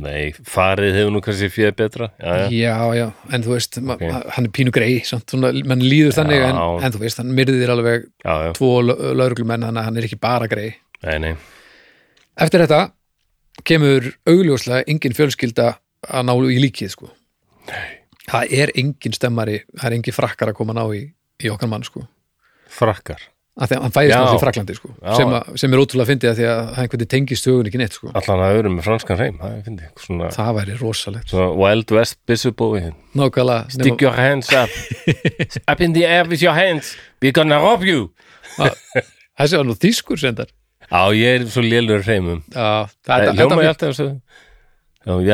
[0.00, 2.06] Nei, farið hefur nú kannski fyrir betra.
[2.22, 2.50] Já, já.
[2.54, 3.88] já, já, en þú veist Ok.
[3.96, 4.20] okay.
[4.36, 5.00] hann er pínu grei,
[5.66, 6.84] mann líður þannig en, Já.
[6.86, 8.52] en þú veist, hann myrðir alveg Já, já.
[8.54, 10.68] tvo lauruglumenn, þannig að hann er ekki bara grei
[11.02, 11.32] Nei, nei.
[12.38, 12.92] eftir þetta
[13.66, 15.72] kemur augljóslega engin fjölskylda
[16.06, 17.10] að ná í líkið sko.
[18.30, 21.02] Það er engin stemmari það er engin frakkar að koma að ná í,
[21.44, 22.06] í okkar mann sko.
[22.70, 23.22] Frakkar.
[23.60, 24.92] að því að hann fæðist náttúrulega í Fraklandi sko.
[25.18, 27.80] Sem, að, sem er ótrúlega fyndið að því að það einhvern veginn tengist hugun ekki
[27.80, 28.12] neitt sko.
[28.20, 29.40] Allan að öðrum með franskan reym.
[29.42, 32.84] Það það væri rosalegt Wild West Bissubói.
[33.74, 34.72] Stick your hands up.
[35.74, 36.94] up in the air with your hands.
[37.20, 38.08] We're gonna rob you.
[38.56, 40.48] þessi var nú þýskur sendar
[40.90, 44.08] Já, ég er svo lélur Það þetta, hljóma ég alltaf svo.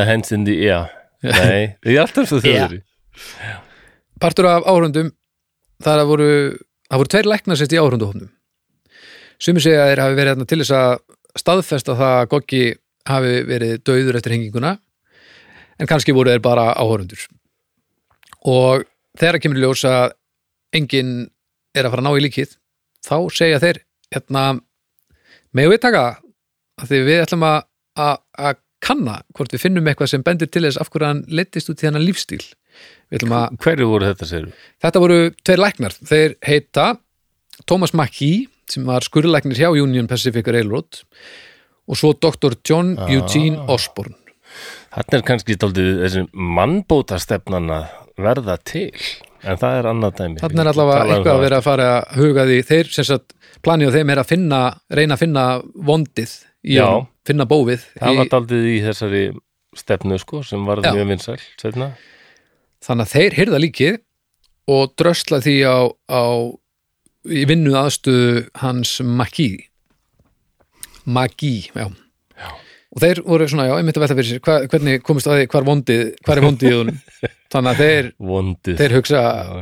[0.05, 0.91] Hands in the air.
[1.25, 2.77] Nei, ég er alltaf svo þjóður.
[4.21, 5.11] Partur af áhrundum
[5.83, 6.31] það voru,
[6.89, 8.29] það voru tveir læknar sérst í áhrunduhofnum
[9.37, 10.93] sumi segja að þeir hafi verið til þess að
[11.37, 12.63] staðfesta það að Goggi
[13.07, 14.77] hafi verið döður eftir henginguna
[15.77, 17.27] en kannski voru þeir bara áhörundur
[18.47, 18.87] og
[19.17, 20.15] þegar kemur ljós að
[20.77, 21.27] enginn
[21.77, 22.55] er að fara að ná í líkið
[23.05, 24.59] þá segja þeir hérna,
[25.53, 26.23] megum við taka það?
[26.77, 27.59] að því við ætlum að,
[27.97, 31.71] að, að kanna hvort við finnum eitthvað sem bendir til þess af hverju hann leittist
[31.71, 32.43] út í hennan lífstíl.
[32.43, 32.56] að
[33.11, 34.49] Hverju voru þetta, segir
[34.83, 35.17] Þetta voru
[35.47, 35.93] tveir læknar.
[36.03, 36.87] Þeir heita
[37.65, 40.99] Thomas McKee sem var skurlæknir hjá Union Pacific Railroad
[41.87, 42.57] og svo Dr.
[42.67, 43.07] John Ah.
[43.09, 44.15] Eugene Osborne.
[44.91, 48.91] Þannig er kannski daldið þessi mannbóta stefnan að verða til
[49.47, 51.87] en það er annað dæmi Þannig er allavega Tala um eitthvað að vera að fara
[52.01, 52.57] að huga því.
[52.67, 54.61] Þeir sem sagt planið á þeim er að finna,
[54.91, 55.43] reyna að finna
[55.87, 56.33] vondið
[56.67, 56.83] í Já.
[56.89, 57.85] honum, finna bófið.
[58.01, 59.23] Það Í, var daldið í þessari
[59.77, 60.91] stefnu sko sem var Já.
[60.91, 61.91] mjög vinsæl setna.
[62.87, 63.97] Þannig að þeir hyrða líkið
[64.73, 65.77] og drösla því á,
[66.11, 66.23] á
[67.27, 69.67] í vinnu aðstöðu hans McKee.
[71.07, 71.87] McKee, já.
[72.37, 72.49] Já.
[72.93, 75.45] og þeir voru svona, já, einmitt að velta fyrir sér hva, hvernig komist að því,
[75.53, 76.91] hvar vondið hvar er vondið
[77.53, 79.61] þannig að þeir, Vondið þeir hugsa Já.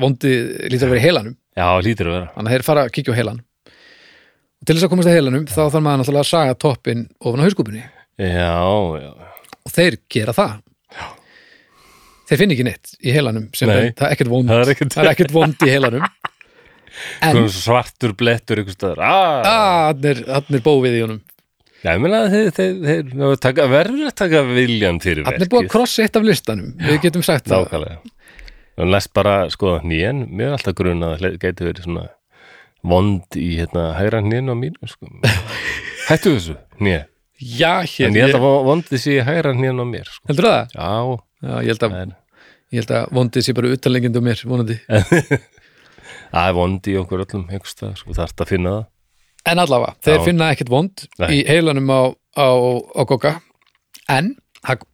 [0.00, 0.38] vondið
[0.72, 3.14] lítur að vera í heilanum Já, lítur að vera þannig að þeir fara að kíkja
[3.14, 6.56] á heilan og til þess að komast að heilanum þá þarf maður náttúrulega að saga
[6.64, 8.54] toppin ofan á hauskúpunni Já,
[9.02, 9.10] já,
[9.66, 10.73] og þeir gera það já.
[12.34, 13.76] Þeir finn ekki neitt í heilanum sem Nei.
[13.78, 16.08] er, það er ekkert vond það er ekkert það er ekkert vond í heilanum
[17.28, 19.46] en svartur blettur ykkur stöður ah,
[19.90, 21.22] hann er, hann bófið í honum
[21.84, 23.10] Já, ég meina að þeir,
[23.68, 27.24] verður að taka viljan fyrir hann er búið að krossa eitt af listanum við getum
[27.26, 27.98] sagt það Nákvæmlega.
[28.80, 32.06] Og næst bara, sko, hnén, mér er alltaf grun að það gæti verið svona
[32.84, 35.10] vond í hérna hægra hnén á mínu, sko.
[36.08, 37.04] Hættu þessu, hnén.
[37.38, 40.24] já, hér, En ég held að vondið sé hægra hnén á mér, sko.
[40.32, 40.74] heldur það?
[40.74, 40.90] Já,
[41.44, 41.96] Já, ég held að,
[42.74, 44.76] ég held að vondið sé bara utanlengjandi á mér, vonandi
[46.34, 48.86] það er vond í okkur öllum einhvers staðar, sko, þarft að finna það.
[49.52, 50.24] En allavega, þeir Já.
[50.24, 51.28] finna ekkert vond Nei.
[51.36, 52.02] í heilanum á,
[52.40, 52.48] á,
[52.96, 53.34] á Gogga
[54.14, 54.32] en
[54.64, 54.86] það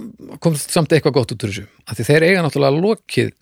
[0.42, 3.32] kom samt eitthvað gott út úr þessu af því þeir eiga náttúrulega lokið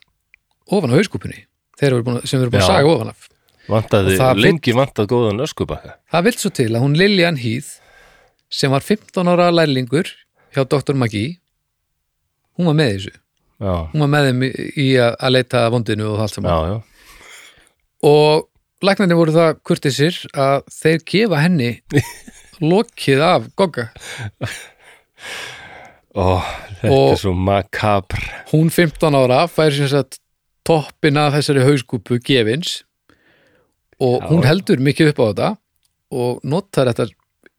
[0.68, 1.42] ofan á hauskúpunni
[1.80, 3.26] þeir eru búin, sem erum búin að saga ofan af
[3.68, 5.98] Vantaði, það lengi vantað góðan öskubakka.
[6.08, 7.74] Það vill svo til að hún Lillian Heath
[8.48, 10.08] sem var 15 ára lærlingur
[10.56, 10.96] hjá Dr.
[10.96, 11.36] Magee
[12.56, 13.12] hún var með þessu
[13.58, 16.50] Já, hún var með þeim í, að, leita vondinu og allt saman.
[16.52, 16.78] Já, já.
[18.06, 18.46] og
[18.86, 21.70] læknarnir voru það kurtisir að þeir gefa henni
[22.70, 23.88] lokið af Gogga.
[26.14, 26.38] Ó,
[26.80, 28.22] þetta Og- er svo makabr.
[28.52, 30.20] hún 15 ára fær sem sagt
[30.66, 32.84] toppin af þessari hauskúpu gefins.
[34.00, 35.48] Og hún heldur mikið upp á þetta
[36.14, 37.08] og notar þetta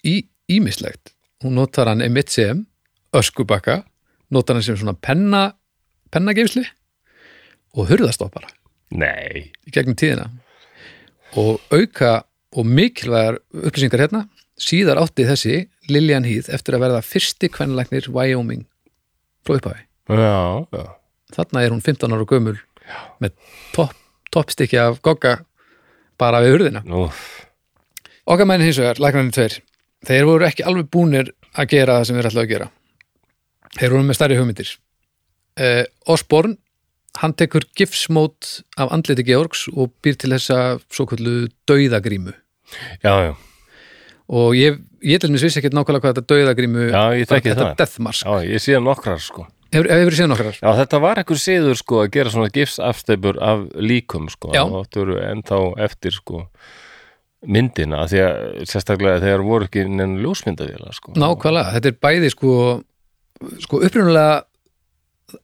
[0.08, 1.12] í ímislegt
[1.44, 2.64] hún notar hann einmitt sem
[3.14, 3.84] öskubakka
[4.32, 5.42] notar hann sem svona penna
[6.14, 6.66] pennageifsli
[7.78, 8.50] og hurðastoppara
[8.90, 10.26] Nei, í gegnum tíðina.
[11.38, 12.24] Og auka
[12.58, 14.24] og mikilvægar upplýsingar hérna.
[14.60, 15.60] Síðar átti þessi
[15.92, 18.66] Lillian Heath eftir að verða fyrsti kvenlæknir Wyoming
[19.46, 19.86] frá upphafi.
[20.10, 20.88] Já, já.
[21.38, 22.58] þarna er hún 15 ára gömul
[23.22, 23.36] með
[23.76, 23.94] topp,
[24.34, 25.38] toppstykki af gogga
[26.20, 26.82] bara við hurðina.
[28.26, 29.60] Okkar menn hins vegar, læknarnir tveir
[30.10, 32.70] þeir voru ekki alveg búnir að gera það sem þeir ætlaðu að gera.
[33.78, 34.74] Þeir voru með stærri hugmyndir
[35.60, 36.58] uh, Osborn
[37.20, 42.34] hann tekur gifsmót af andliti Georgs og býr til þessa svo kallu dauðagrímu
[43.04, 43.32] já, já.
[44.30, 47.72] og ég, ég til mér vissi ekkert nákvæmlega hvað þetta dauðagrímu Já, þetta það.
[47.80, 49.48] death mask, Já, ég sé nokkrar, sko.
[49.74, 53.66] hefur, hefur séð nokkrar Já, þetta var ekkur siður, sko, að gera svona gifsafsteipur af
[53.80, 54.54] líkum, sko.
[54.56, 54.64] Já.
[54.68, 56.44] Og þetta eru ennþá eftir, sko,
[57.50, 61.16] myndina, því að sérstaklega þegar voru ekki nenn ljósmyndavéla, sko.
[61.20, 62.54] Nákvæmlega, þetta er bæði sko,
[63.66, 64.44] sko upprunalega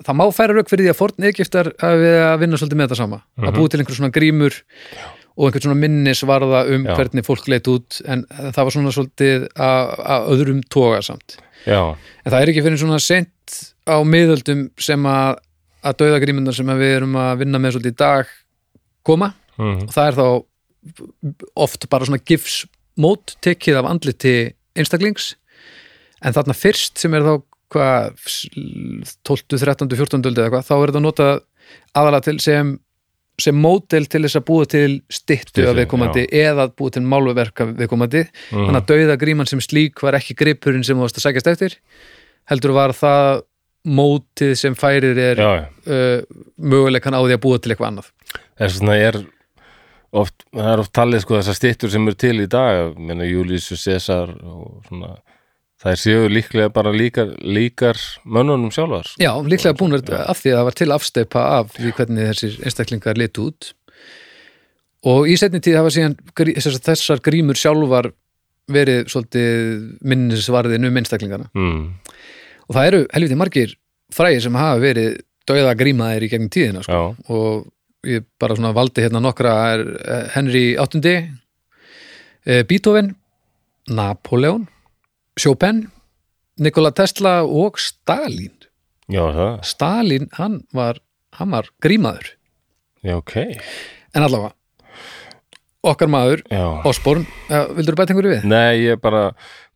[0.06, 3.22] það má færa rauk fyrir því að forn Egiptar að vinna svolítið með þetta sama.
[3.42, 4.60] Að búi til einhver svona grímur
[5.36, 6.94] og einhver svona minnisvarða um Já.
[6.96, 11.38] hvernig fólk leit út en það var svona svolítið að öðrum toga samt.
[11.66, 13.60] Já, en það er ekki fyrir svona sent
[13.90, 15.42] á miðöldum sem að
[15.86, 18.30] að dauðagrímundar sem að við erum að vinna með svolítið í dag
[19.06, 19.32] koma.
[19.60, 20.28] Mm, og það er þá
[21.66, 24.36] oft bara svona gifsmót tekið af andliti
[24.76, 25.34] einstaklings.
[26.26, 27.36] En þarna fyrst sem er þá
[27.76, 28.26] hvað
[29.28, 31.38] 12, 13, 14 öld eða hvað, þá er þetta notað
[31.96, 32.74] aðalega til sem
[33.42, 37.66] sem mótel til þess að búa til Styttu, af viðkomandi eða að búa til málverk
[37.66, 38.22] af viðkomandi.
[38.24, 41.50] Mm, þannig að dauða gríman sem slík var ekki gripurinn sem þú varst að sækjast
[41.52, 41.76] eftir
[42.50, 43.44] heldur var það
[43.86, 46.22] mótið sem færir er uh,
[46.58, 48.10] möguleikan á því að búa til eitthvað annað.
[48.58, 49.20] Þess vegna er
[50.16, 53.70] oft, það er oft talið, sko, þessar styttur sem eru til í dag, menna Júlíus
[53.76, 55.14] og César og svona,
[55.86, 59.10] það séu líklega bara líkar, líkar mönnunum sjálfar.
[59.22, 63.20] Já, líklega búin af því að það var til afsteipa af því hvernig þessir einstaklingar
[63.22, 63.72] lit út
[65.06, 68.10] og í setni tíð hafa síðan þessar, grímur sjálfar
[68.72, 71.84] verið svolítið minnisvarðin um einstaklingarna Mm,
[72.66, 73.76] og það eru helviti margir
[74.14, 77.16] frægir sem hafa verið dauða grímaðir í gegnum tíðina sko.
[77.30, 79.54] og ég bara svona valdi hérna nokkra
[80.34, 81.14] Henry VIII
[82.46, 83.14] eh, Beethoven
[83.90, 84.66] Napoleon
[85.40, 85.86] Chopin
[86.62, 88.54] Nikola Tesla og Stalin.
[89.12, 91.02] Já, það, Stalin, hann var,
[91.36, 92.32] hann var grímaður.
[93.06, 93.36] Já, ok,
[94.16, 94.56] en allavega
[95.86, 96.42] okkar maður.
[96.88, 98.48] Osborn uh, vildur bæta einhverju við?
[98.50, 99.28] Nei, ég bara,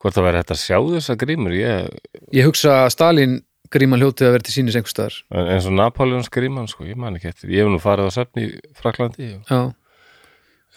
[0.01, 1.91] hvort það væri hægt að sjá þessa grímur, ég,
[2.33, 3.35] Ég hugsa að Stalin
[3.69, 5.19] gríman hljótið að vera til sínis einhvers staðar.
[5.53, 8.41] Eins og Napoleons gríman, sko, ég man ekki eftir, ég hef nú farið á safn
[8.41, 8.47] í
[8.79, 9.59] Fraklandi, Já, Já,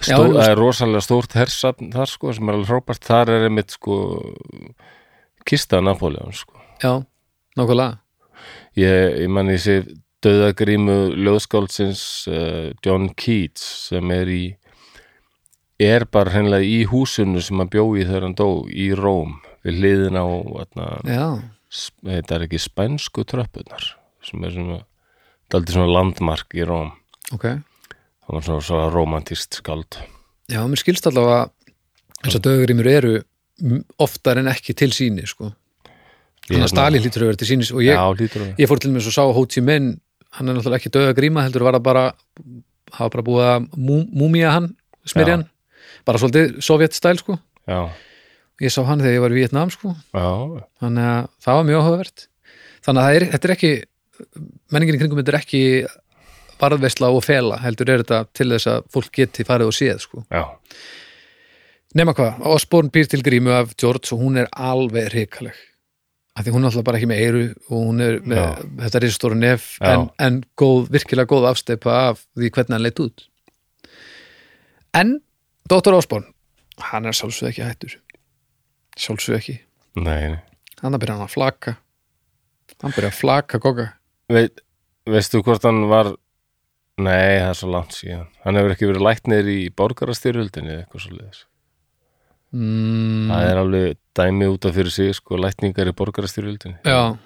[0.01, 3.75] Stó, það er rosalega stórt hersafn þar sko sem er alveg hrópart þar er einmitt
[3.77, 3.97] sko
[5.47, 6.59] kista Napoleon sko.
[6.83, 7.05] Já,
[7.59, 8.01] nákvæmlega.
[8.79, 9.77] Ég, ég man ég sé
[10.23, 14.43] döðagrímu ljóðskáldsins uh, John Keats sem er í
[15.83, 19.83] er bara hreinlega í húsinu sem hann bjó í þegar hann dó í Róm við
[19.83, 20.27] hliðin á
[22.07, 24.81] þetta er ekki spænsku tröppunar sem er svona
[25.51, 26.95] daldi svona landmark í Róm.
[27.35, 27.51] Ok
[28.33, 29.99] það var svona, svona romantist skald
[30.51, 31.51] Já, mér skilst allavega
[32.23, 33.13] eins og döðgrímur eru
[34.03, 35.53] oftar en ekki til síni sko.
[36.43, 38.81] Þannig að hérna- Stalin lítur að vera til sínis og ég, Já, að ég fór
[38.83, 40.01] til með svo sá Ho Chi Minh
[40.33, 42.05] hann er náttúrulega ekki döðagríma heldur var það bara
[42.93, 44.73] hafa bara búið að mú, múmía hann
[45.05, 45.37] smyrja Já.
[45.37, 45.47] hann.
[46.07, 47.39] Bara svolítið sovjetstæl sko.
[47.69, 47.91] Já,
[48.61, 49.95] ég sá hann þegar ég var í Vietnam sko.
[50.15, 50.29] Já,
[50.83, 52.27] þannig að það var mjög áhugavert.
[52.83, 53.73] Þannig að er, þetta er ekki
[54.73, 55.63] menningin í kringum þetta er ekki
[56.63, 60.23] varðveisla og fela, heldur er þetta til þess að fólk geti farið og séð sko.
[60.31, 60.45] Já,
[61.99, 65.59] nema hvað, Osborn býr til grímu af George og hún er alveg hrikaleg.
[66.33, 68.47] Af því hún er alltaf bara ekki með eyru og hún er með Já.
[68.87, 73.27] þetta risastóra nef en, en góð, virkilega góð afsteipa af því hvernig hann leit út.
[74.97, 75.19] En
[75.69, 75.93] Dr.
[75.99, 76.25] Osborn
[76.89, 77.99] hann er sjálfsög ekki hættur.
[78.97, 79.59] Sjálfsög ekki.
[80.01, 80.41] Nei, nei.
[80.81, 81.77] hann byrja hann að flaka.
[82.81, 83.91] Hann byrja að flaka goga
[84.33, 84.63] Veit,
[85.09, 86.15] veistu hvort hann var
[87.01, 88.29] nei, það er svo langt síðan.
[88.45, 91.43] Hann hefur ekki verið læknir í borgarastyrjöldinni eða eitthvað svo liðis
[92.53, 96.79] mm, það er alveg dæmi út af fyrir sig sko, lækningar í borgarastyrjöldinni.
[96.85, 97.17] Já,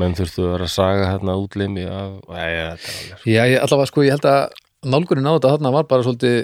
[0.00, 3.58] menn þurftu að vera að saga hérna útlimi af, nei, þetta er alveg já, ég
[3.66, 4.40] allavega sko ég held að
[4.92, 6.38] nálgurinn á þetta þarna var bara svolítið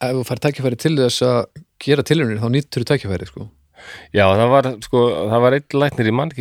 [0.00, 1.40] ef þú fær tækifæri til þess að
[1.84, 3.46] gera tilhörnir þá nýttur þú tækifæri sko.
[4.12, 6.32] Já, það var, sko, það var einn læknir í mann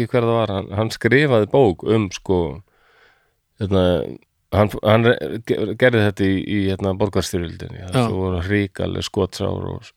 [4.56, 5.08] hann, hann
[5.46, 7.90] gerði þetta í, í hérna, borgarstyrjöldinni, Já.
[7.94, 9.90] það voru hríkaleg skotsár og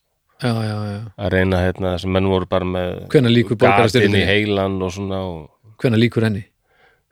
[0.43, 4.93] já, já, já, að reyna, hérna, sem menn voru bara með gatinn í heilan og
[4.95, 6.45] svona og hvenær líkur henni?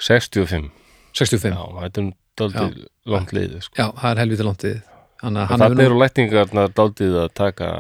[0.01, 0.71] 65,
[1.17, 2.77] 65, já, já, þetta er daldið
[3.11, 3.89] langt liðið, sko.
[4.01, 4.77] það er helviti langt við
[5.21, 7.71] þannig að eru lækningarnar daldið að taka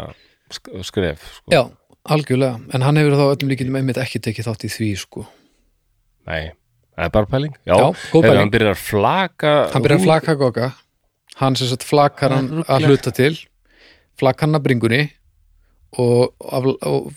[0.52, 1.52] sk- skref, sko.
[1.54, 1.62] já,
[2.10, 2.60] algjörlega.
[2.74, 5.26] En hann hefur þá öllum líkindum einmitt ekki tekið þátt í því sko,
[6.28, 6.50] Nei,
[6.96, 7.54] það er bara pæling.
[7.66, 8.40] Já, Já, góð pæling.
[8.42, 10.68] hann byrjar að flaka hann byrjar að flaka goga
[11.40, 13.34] hann sem sagt flakar hann að hluta til
[14.20, 15.02] flakar hann að bringunni
[15.98, 17.12] og, og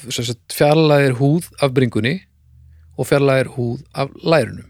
[0.53, 2.15] fjarlæðir húð af bringunni
[2.97, 4.69] og fjarlæðir húð af lærunum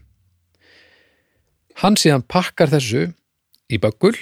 [1.82, 3.06] hann síðan pakkar þessu
[3.72, 4.14] í böggul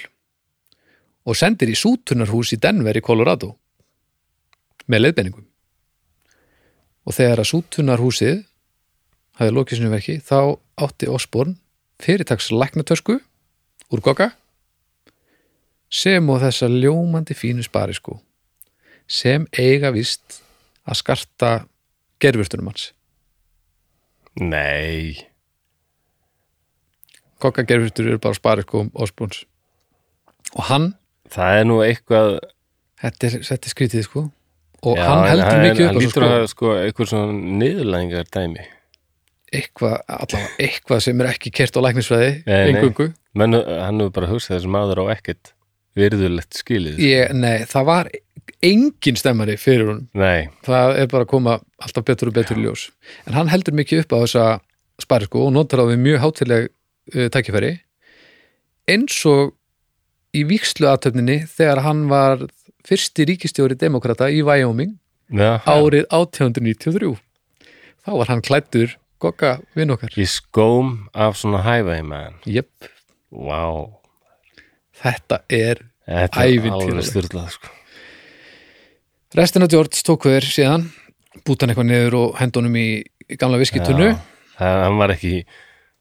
[1.23, 3.53] og sendir í sútunarhús í Denver í Colorado
[4.91, 5.45] með leiðbenningum
[7.03, 8.41] og þegar að sútunarhúsið
[9.39, 10.37] hafði lokið sinni verki þá
[10.79, 11.57] átti Osborn
[12.01, 13.19] fyrirtaks læknatösku
[13.93, 14.31] úr goga
[15.93, 18.17] sem og þessa ljómandi fínu spari sko
[19.07, 20.41] sem eiga vist
[20.87, 21.51] að skarta
[22.23, 22.91] gerfurtunum hans.
[24.39, 25.19] Nei,
[27.43, 29.43] goga gerfurtur eru bara spari sko Osborns
[30.53, 30.93] og hann,
[31.29, 32.37] það er nú eitthvað
[33.03, 34.29] þetta er, þetta er skrítið sko.
[34.83, 38.65] Og Já, hann heldur mikið upp Hann lítur sko, að sko, eitthvað svona niðurlægingar dæmi
[39.53, 44.59] eitthvað, allavega eitthvað sem er ekki kert á læknisfræði engungu Menn, hann hefur bara hugsað
[44.59, 45.53] þessi maður á ekkert
[45.97, 48.11] virðulegt skilið ég, nei, það var
[48.63, 52.65] engin stemmari fyrir hún Nei, það er bara að koma alltaf betur og betur í
[52.65, 52.87] ljós.
[53.27, 54.45] En hann heldur mikið upp á þessa
[55.01, 57.73] spari sko og notar á við mjög hátileg uh, tækifæri.
[58.91, 59.53] Eins og
[60.35, 62.47] í víkslu aðtöfninni þegar hann var
[62.87, 64.97] fyrsti ríkistjóri demokrata í Wyoming
[65.31, 67.13] ja, árið 1893
[68.03, 70.11] þá var hann klættur gogga vinn okkar.
[70.19, 72.89] Í skóm af svona highwayman Jöp,
[73.33, 73.63] Vá,
[75.03, 77.71] þetta er er styrlað sko.
[79.33, 80.89] restina George tók hver síðan.
[81.47, 85.43] Bútan eitthvað niður og hendunum í, í gamla viskitunnu það, Hann var ekki í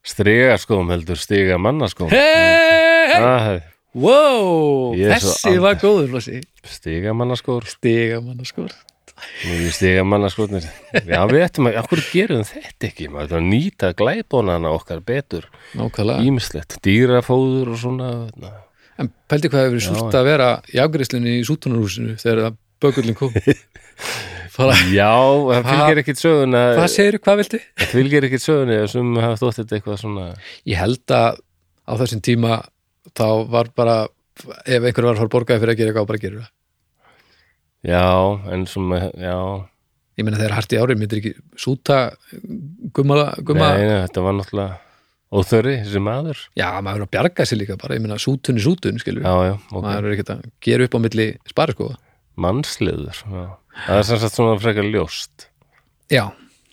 [0.05, 3.49] strigaskóm heldur stiga mannaskóm Hei, Ah,
[3.97, 7.15] wow, Ég er svo þessi var góður flossi Stiga
[9.45, 13.09] mannaskór stiga manna skor Nú stiga mannaskórnir Já, við ættum að, okkur gerum þetta ekki?
[13.13, 15.47] Maður ættum að nýta glæbónana okkar betur.
[15.79, 18.11] Nákvæmlega, Ímislegt, dýrafóður og svona
[18.41, 18.53] na.
[19.01, 23.37] en pældi hvað hefur súlt að vera í afgriðslunni í sútunarhúsinu þegar það bökullin kom?
[24.53, 25.13] Fara, Já,
[25.49, 26.65] það fylgir ekkit söguna.
[26.77, 27.63] Hvað segirðu, hvað viltu?
[27.83, 30.27] Það fylgir ekkit söguna sem hafa þótt þetta eitthvað svona
[30.69, 31.41] Ég held að
[31.89, 32.59] á þessum tíma
[33.17, 33.97] þá var bara
[34.65, 36.51] ef einhver var að fara borgaði fyrir að gera eitthvað bara gera það
[37.83, 38.05] Já,
[38.55, 39.37] en svona, já.
[40.21, 41.99] Ég meina þegar harti árið myndir ekki súta
[42.95, 43.73] gumma, gumma?
[43.75, 44.77] Nei, nei, þetta var náttúrulega
[45.33, 46.43] óþöri, þessi maður.
[46.61, 49.33] Já, maður er að bjarga sér líka bara, ég meina sútun er sútun, skilur Já,
[49.49, 51.89] já, ok, maður er ekki að gera upp á milli spari sko.
[52.43, 53.47] Mannsliður já.
[53.87, 55.47] Það er sem sagt svona frekar ljóst.
[56.13, 56.27] Já,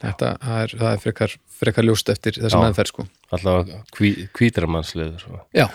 [0.04, 3.08] þetta er, það er frekar, frekar ljóst eftir þessi meðferð sko.
[3.38, 5.40] Allavega hví, hvítra mannsliður svo.
[5.56, 5.66] já,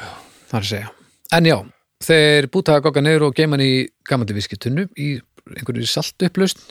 [0.50, 0.92] það er að segja.
[1.34, 1.56] En já,
[2.02, 5.08] þeir búta að gogga niður og geima hann í gamandi viskitunnu í
[5.54, 6.62] einhverju saltupplaust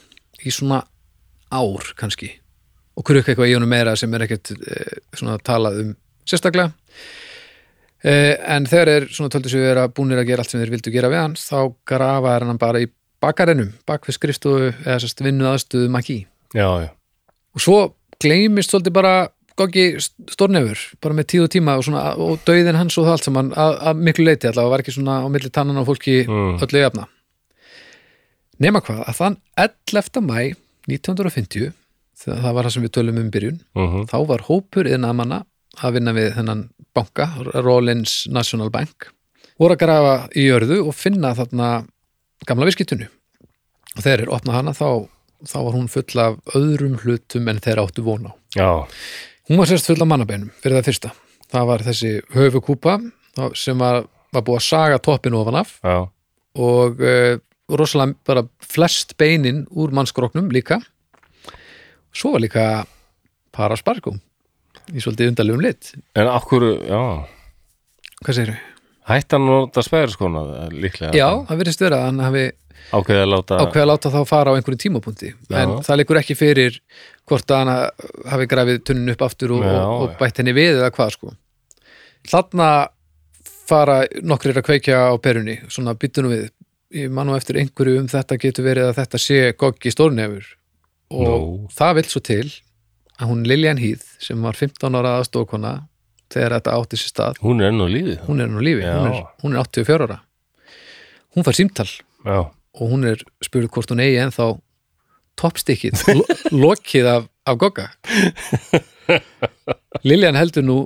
[0.44, 0.82] í svona
[1.54, 2.32] ár kannski.
[2.98, 5.94] Og krukka eitthvað í honum meira sem er ekkert eh, svona talað um
[6.30, 6.74] sérstaklega.
[8.04, 10.92] Eh, en þegar er svona töldu sig vera búnir að gera allt sem þeir vildu
[10.92, 12.90] gera við hann þá grafa hann bara í
[13.24, 16.18] bakarennum bak við skrifstofu eða sérst vinnuð aðstöðu maki
[17.56, 17.78] og svo
[18.20, 19.14] gleymist svolítið bara
[19.60, 19.86] Goggi
[20.34, 23.76] stórnefur, bara með og tíma og, svona, og dauðin hans og það allt saman að,
[23.92, 26.58] að miklu leiti allavega, var ekki svona á milli tannan á fólki Mm.
[26.66, 27.08] öllu jafna
[28.64, 30.22] nema hvað, að þann 11.
[30.26, 30.38] mæ
[30.90, 31.72] 1950
[32.24, 35.42] þegar það var það sem við tölum um byrjun mhm, þá var hópur innamanna
[35.82, 37.30] að vinna við þennan banka,
[37.66, 39.10] Rollins National Bank
[39.60, 41.72] voru að grafa í jörðu og finna þarna
[42.48, 43.08] gamla viskitunu
[43.96, 44.88] og þegar er opnað hana þá,
[45.50, 48.70] þá var hún full af öðrum hlutum en þeir áttu von á já,
[49.50, 51.14] hún var sérst full af mannabeinum fyrir það fyrsta.
[51.54, 52.98] Það var þessi höfukúpa
[53.58, 55.98] sem var, var búið að saga toppin ofan af já,
[56.64, 57.36] og uh,
[57.70, 60.80] rosalega bara flest beinin úr mannskróknum líka.
[62.14, 62.68] Svo var líka
[63.54, 64.20] parasparkum
[64.94, 65.96] í svolítið undarlegum lit.
[66.18, 67.02] En okkur, já.
[68.24, 68.62] Hvað segirðu?
[68.62, 68.73] hætti
[69.08, 72.46] að nota spæðarskona líklega Já, það virðist vera að hann hafi
[72.94, 75.30] ákveðið að láta ákveða að láta þá fara á einhverjum tímapunkti.
[75.52, 75.78] En Já.
[75.88, 76.80] það leikur ekki fyrir
[77.30, 77.72] hvort að hann
[78.34, 81.34] hafi grafið tunnun upp aftur og, Já, og, og bætt henni við eða hvað sko.
[82.32, 82.68] Þarna
[83.68, 86.50] fara nokkrir að kveikja á perunni svona byttunum við.
[86.94, 90.46] Ég man nú eftir einhverju um þetta getur verið að þetta sé goggi stórnefur.
[91.14, 91.72] Og Nú.
[91.74, 92.46] það vill svo til
[93.18, 95.74] að hún Lillian Heath sem var 15 ára aðstókona
[96.34, 97.40] þegar þetta átti sér stað.
[97.44, 98.96] Hún er enn á lífið hún er nú lífi, Já.
[98.98, 100.20] hún er, hún er 84 ára.
[101.34, 102.40] Hún fær símtal já,
[102.74, 104.50] og hún er spurð hvort hún eigi ennþá
[105.40, 106.26] toppstykkið, lo
[106.66, 107.88] lokið af, af Gogga.
[110.08, 110.78] Liljan heldur nú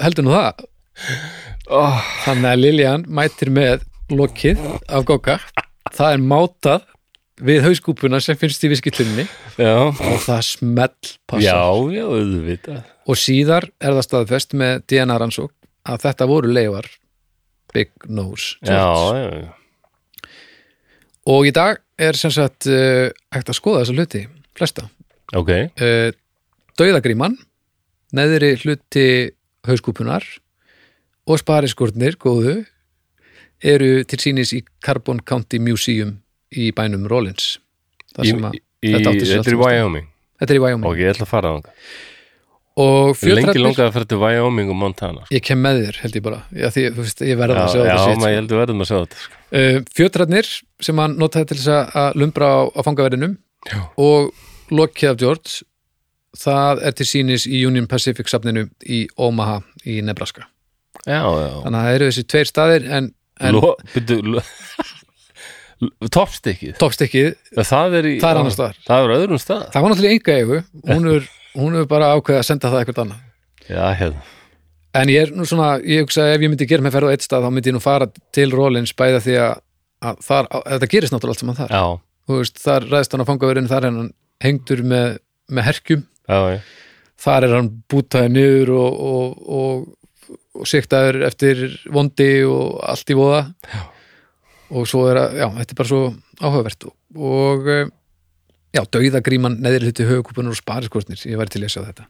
[0.00, 0.66] heldur nú það.
[1.66, 5.38] Oh, þannig að Liljan mætir með lokið af Gogga.
[5.96, 6.84] Það er mátað
[7.46, 9.26] við hauskúpuna sem finnst í viskillunni
[9.60, 9.74] já.
[9.92, 11.58] Og það smell passa já,
[11.92, 15.52] já, auðvitað og síðar er það staðfest með DNA rannsók
[15.86, 16.88] að þetta voru leifar
[17.74, 18.82] Big Nose já,
[19.14, 19.52] já, já.
[21.26, 24.20] Og í dag er sem sagt uh, hægt að skoða þessa hluti
[24.56, 24.84] flesta.
[25.34, 25.50] Ok,
[25.82, 26.10] uh,
[26.78, 27.34] Dauðagríman
[28.14, 29.06] neðri hluti
[29.66, 30.22] hauskúpunar
[31.26, 32.60] og spariskurnir góðu
[33.64, 36.18] eru til sínis í Carbon County Museum
[36.54, 37.56] í bænum Rollins.
[38.22, 39.58] Í, í, þetta er í.
[39.58, 40.06] Wyoming?
[40.38, 40.86] Þetta er í Wyoming.
[40.92, 42.15] Ok, ég ætla að fara á það og
[42.76, 46.40] lengi langaði að fara til Wyoming og Montana ég kem með þér held ég bara.
[46.52, 48.60] Já, því, þú veist, ég verða já, að sjá já, þetta maður sitt ég heldur
[48.62, 49.38] verðum að sjá þetta sko.
[49.60, 50.50] uh, fjötrætnir
[50.88, 53.36] sem hann notaði til þess að- að lumbra á, á fangaverðinum
[53.70, 53.80] Já.
[53.96, 54.32] og
[54.70, 55.62] lokið af George
[56.36, 60.44] það er til sínis í Union Pacific safninu í Omaha í Nebraska.
[61.06, 63.08] Já, já, þannig að það eru þessi tveir staðir en,
[63.40, 64.42] en Lo, byrju, lo,
[66.16, 66.76] toppstykkið.
[66.80, 67.32] Toppstykkið,
[67.64, 69.64] það er í það er annars staðar það er á öðrum stað.
[69.74, 70.60] Það var náttúrulega enga eigu
[70.92, 71.26] hún er,
[71.56, 73.22] hún er bara ákveðið að senda það eitthvað annað.
[73.66, 74.24] Já, hérna,
[74.96, 77.26] en ég er nú svona, ég hugsa ef ég myndi gera með ferð á eitt
[77.26, 79.54] stað þá myndi ég nú fara til Rollins bæða því að,
[80.08, 81.74] að þar, að þetta gerist náttúrulega allt saman þar.
[81.74, 81.84] Já,
[82.26, 84.12] þú veist, þar ræðist hann á fangaverðinu þar er hann
[84.44, 85.18] hengdur með,
[85.50, 86.06] með herkjum.
[86.30, 86.38] Já,
[87.26, 93.18] þar er hann bútaði niður og, og, og, og siktaður eftir vondi og allt í
[93.18, 93.44] voða.
[93.72, 93.84] Já.
[94.66, 96.02] og svo er að, já, þetta er bara svo
[96.42, 96.88] áhugavert.
[96.88, 97.84] Og, og eh,
[98.76, 102.06] já, dauðagríman neðri hluti höfukúpunar og spariskortnir, ég væri til að sjá þetta.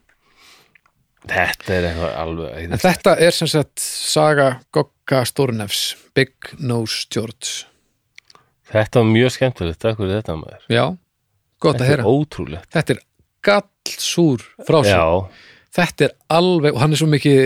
[1.26, 7.66] Þetta er eitthvað alveg en þetta er sem sagt saga Gogga Stórnefs, Big Nose George.
[8.70, 10.62] Þetta var mjög skemmtilegt, takk fyrir þetta maður.
[10.70, 10.84] Já,
[11.62, 12.70] gott að þetta er ótrúlegt.
[12.74, 13.02] Þetta er
[13.46, 14.46] gallsúr
[14.86, 15.06] já,
[15.76, 17.42] þetta er alveg, og hann er svo mikið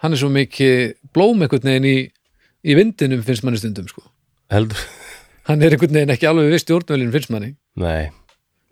[0.00, 1.98] hann er svo mikið blóm einhvern veginn í,
[2.66, 4.06] í vindinum finnst manni stundum sko.
[4.50, 4.80] heldur
[5.50, 7.54] hann er einhvern veginn ekki alveg við stjórnvölinu finnst manni.
[7.80, 8.10] Nei,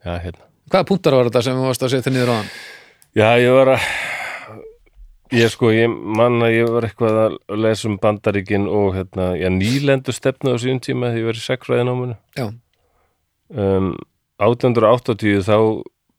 [0.05, 0.47] já, hérna.
[0.69, 2.51] Hvaða punktar var þetta sem þú varst að setja niður á hann
[3.19, 3.89] já, ég var að
[5.39, 9.49] ég sko, ég man að ég var eitthvað að lesa um bandaríkin og hérna, já,
[9.53, 12.47] nýlendu stefnu á síðan tíma því ég var í sekfræðináminu já,
[13.53, 13.93] um,
[14.39, 15.59] 1880 þá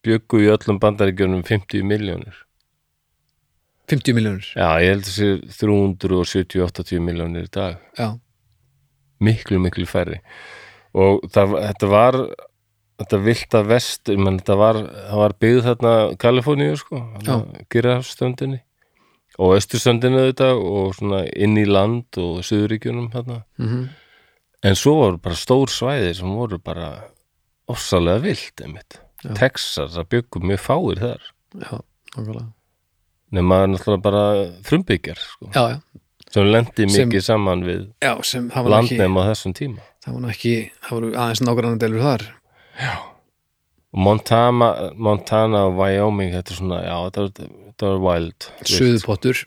[0.06, 2.46] bjöggu í öllum bandaríkjunum 50 miljónir
[3.90, 7.80] 50 miljónur já, ég held þessi 370-80 miljónir í dag.
[7.98, 8.14] Já,
[9.24, 10.20] miklu, miklu færri.
[10.98, 12.18] Og það, þetta var
[13.00, 14.80] þetta vilda vest menn, þetta var,
[15.10, 17.02] það var byggð þarna Kaliforníu sko,
[17.72, 18.62] Girafstöndinni
[19.40, 23.44] og Östurstöndinni þetta og svona inn í land og Suðuríkjunum þarna.
[23.62, 23.88] Mm
[24.64, 26.90] en svo voru bara stór svæði sem voru bara
[27.72, 28.98] ofsalega vilt einmitt.
[29.24, 29.34] Já.
[29.38, 31.28] Texas, það byggum mjög fáir þar.
[31.60, 31.72] Já,
[32.16, 32.46] nákvæmlega.
[33.36, 34.24] Nema náttúrulega bara
[34.66, 35.80] frumbyggjar sko, já, já,
[36.34, 37.84] sem lendi Sem- mikið saman við
[38.26, 39.84] sem það nú ekki landnefn á þessum tíma.
[40.06, 42.26] Það nú ekki, það voru aðeins nágrannan delur þar
[43.90, 49.44] Montana, Montana og Wyoming þetta er svona, já, þetta var, þetta var wild suðupottur,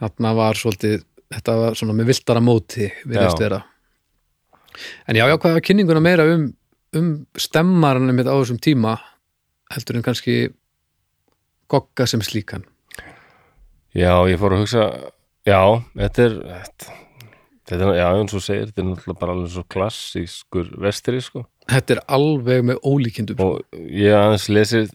[0.00, 3.44] þarna var svolítið þetta var svona með viltara móti virðist Já.
[3.44, 3.62] vera.
[5.06, 6.52] En já, já, hvað var kynninguna meira um
[6.94, 8.94] um stemmaranum á þessum tíma
[9.74, 10.36] heldur en kannski
[11.70, 12.64] gogga sem slíkan?
[13.94, 14.84] Já, ég fór að hugsa
[15.46, 15.60] já,
[15.94, 16.98] þetta er þetta,
[17.68, 21.44] þetta er, já, eins og segir þetta er náttúrulega bara alveg svo klassískur vestri, sko.
[21.72, 23.50] Þetta er alveg með ólíkindum sko.
[23.50, 24.94] og ég aðeins lesið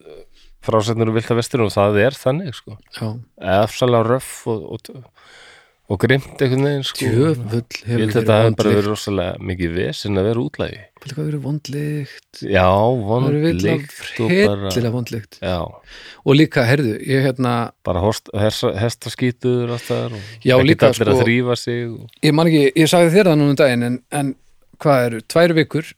[0.66, 2.78] frásætnur um vilda vestur og það er þannig sko.
[3.00, 3.08] Já,
[3.64, 5.04] efsalega röff og, og,
[5.90, 7.08] og grimt einhvern veginn sko.
[7.10, 11.12] Djöfull ég held að þetta hefur bara verið rosalega mikið vesinn að vera útlægi Hvað
[11.14, 12.42] hefur verið vondlykt?
[12.44, 15.38] Já, Það bara hryllilega vondlykt.
[15.40, 15.56] Já,
[16.26, 17.54] og líka, herðu, ég hérna
[17.88, 23.16] bara host, hesta, hestaskítur alltaf og Já, ekkert líka, sko- ég man ekki, ég sagði
[23.16, 24.34] þér það núna um daginn en, en
[24.84, 25.94] hvað eru, tvær vikur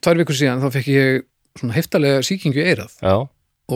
[0.00, 1.22] tvær vikur síðan þá fekk ég
[1.60, 3.14] svona heftalega sýkingu í eirað já,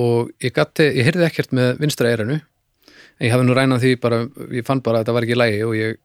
[0.03, 2.41] og ég gatti, ég heyrði ekkert með vinstra eiranu
[3.23, 4.21] ég hafði nú rænað því bara,
[4.55, 5.99] ég fann bara að þetta var ekki lægi og ég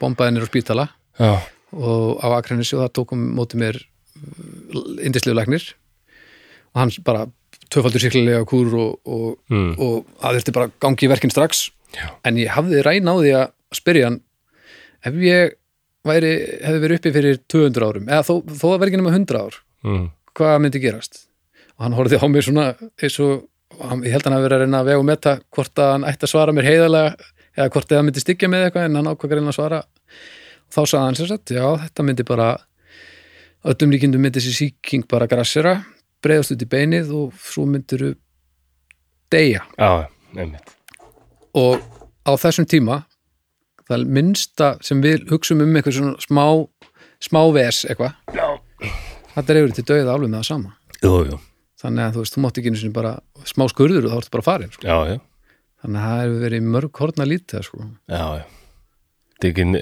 [0.00, 0.88] bombaði nýr á spítala
[1.20, 1.32] já,
[1.72, 3.80] og á Akranesi og það tókum móti mér
[5.04, 5.64] indislegu læknir.
[6.74, 7.26] Og hann bara
[7.72, 11.70] tvöfaldur sérklilega kúr og, og, mm, og það þurfti bara gangi í verkin strax.
[11.94, 12.10] Já.
[12.26, 14.18] en ég hafði ræn á því að spyrja hann
[15.06, 15.54] ef ég
[16.06, 16.32] væri,
[16.64, 19.58] hefði verið uppi fyrir 200 árum eða þó, þó það verið ekki nema 100 ár
[19.86, 20.06] mm,
[20.36, 21.20] hvað myndi gerast?
[21.76, 23.46] Og hann horfði á mig svona eins og
[24.04, 26.06] ég held að hann hafi verið að reyna að vega og metta hvort að hann
[26.10, 29.32] ætti að svara mér heiðalega eða hvort eða myndi styggja með eitthvað en hann ákvað
[29.32, 29.80] að reyna að svara.
[30.66, 32.48] Þá sagði hann sem sagt, já þetta myndi bara
[33.66, 35.74] öllum líkindum myndi þessi sýking bara grassera,
[36.24, 38.06] breiðast út í beinið og svo myndir
[39.32, 39.64] deyja.
[39.78, 40.08] Já,
[41.56, 41.82] og
[42.26, 43.02] á þessum tíma
[43.86, 46.46] það er minnsta sem við hugsum um eitthvað svona smá
[47.22, 48.16] smá ves eitthvað
[49.34, 50.74] þetta er yfir til döið alveg með það sama.
[51.02, 51.38] Jú, jú,
[51.80, 53.16] þannig að þú veist, þú mátt ekki einu sinni bara
[53.48, 54.86] smá skurður og þá ertu bara farin sko.
[54.86, 55.18] já, já
[55.86, 57.88] þannig að það hefur verið mörg horna lítið sko.
[58.10, 58.44] Já, já.
[59.36, 59.80] Þetta er ekki,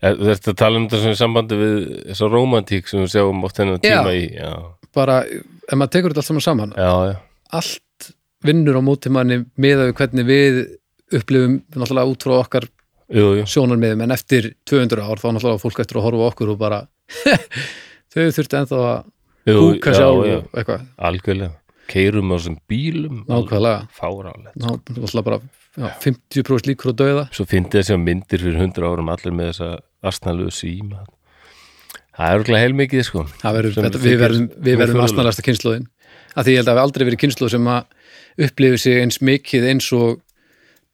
[0.00, 1.74] er, þú ert að tala um þetta í sambandi við
[2.06, 4.52] þessa romantík sem við sjáum oft hennar tíma í, já,
[4.96, 7.18] bara, ef maður tekur þetta allt saman saman já,
[7.60, 8.08] allt
[8.46, 10.62] vinnur á móti manni miða við hvernig við
[11.20, 12.68] upplifum náttúrulega út frá okkar
[13.52, 16.80] sjónarmiðum en eftir 200 ár þá náttúrulega fólk eftir að horfa okkur og bara
[18.12, 18.96] þau þurfti ennþá að
[19.54, 20.86] húka já, sjálf eitthvað.
[21.08, 21.52] Algjörlega,
[21.92, 24.56] keirum á þessum bílum, nákvæmlega, fáránlegt.
[24.58, 25.40] Ná, bara
[25.76, 27.26] já, 50% líkur á dauða.
[27.36, 29.70] Svo fyndi þessi á myndir fyrir hundra árum allir með þessa
[30.10, 31.04] astnalögu síma.
[32.16, 33.26] Það er örgulega heilmikið, sko.
[33.42, 35.84] Verður, Sem þetta, við verðum, við verðum astnalasta kynnslóðin
[36.36, 39.68] að því ég held að við aldrei verið kynnslóð sem að upplifi sig eins mikið
[39.72, 40.22] eins og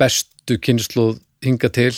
[0.01, 1.95] bestu kynnslóð hinga til.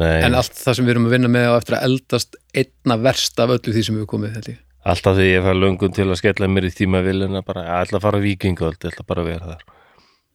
[0.00, 2.96] Nei, en allt það sem við erum að vinna með á eftir að eldast einna
[3.02, 4.60] verst af öllu því sem við komið held ég.
[4.84, 8.06] Alltaf þegar ég fær löngun til að skella mér í tímavilina bara, ég ætla að
[8.06, 9.64] fara vikingöld, ég ætla bara að vera þar.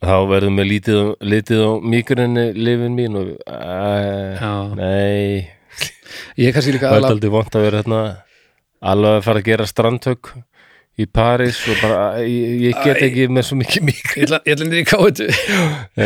[0.05, 4.53] Þá verðum við lítið, litið á mýgrinni lifin mín og, Já.
[4.77, 5.55] nei,
[6.39, 8.01] Ég er kannski líka að vera hérna
[8.85, 10.31] alveg að fara að gera strandtök
[10.95, 14.61] í París og bara ég, ég get ekki með svo mikið mikið ég ætla, ég
[14.61, 15.27] niður í káetu.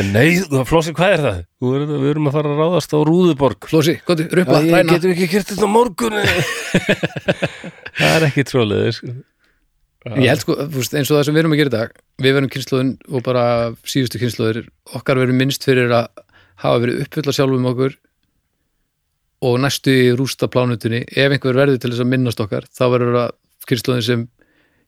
[0.09, 1.41] Nei, flósi, hvað er það?
[1.69, 3.67] Er, við erum að fara að ráðast á Rúðuborg.
[3.69, 6.17] Flósi, gott, rupla, Æ, ræna Getum við ekki gert þetta morgun.
[7.99, 9.13] Það er ekki trólega sko.
[10.15, 12.91] Ég held sko, eins og það sem við erum að gera dag við verum kynnslóðin
[13.11, 13.43] og bara
[13.83, 14.61] síðustu kynnslóðir,
[14.95, 16.07] okkar verum minnst fyrir að
[16.63, 17.97] hafa verið uppfulla sjálfum okkur
[19.49, 23.17] og næstu í rústa plánutunni, ef einhver verður til þess að minnast okkar, þá verður
[23.19, 23.35] það
[23.67, 24.23] kynnslóðin sem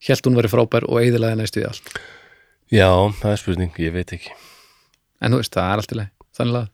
[0.08, 1.96] hélt hún verið frábær og eigðilega næstu í allt.
[2.72, 2.90] Já,
[3.20, 4.36] það er spurning, ég veit ekki.
[5.22, 6.70] En þú veist, það er allt í leið, þannig að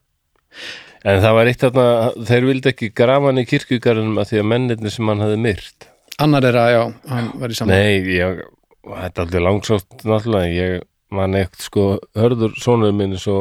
[1.08, 1.86] En það var eitt þarna,
[2.28, 5.88] þeir vildi ekki grafa hann í kirkjugarðunum að því að mennirni sem hann hafði myrt.
[6.24, 8.42] Annar er að, já, hann var í saman Nei, ég,
[8.88, 11.86] þetta er aldrei langsótt náttúrulega, ég man eitt sko,
[12.18, 13.38] hörður sonur minni svo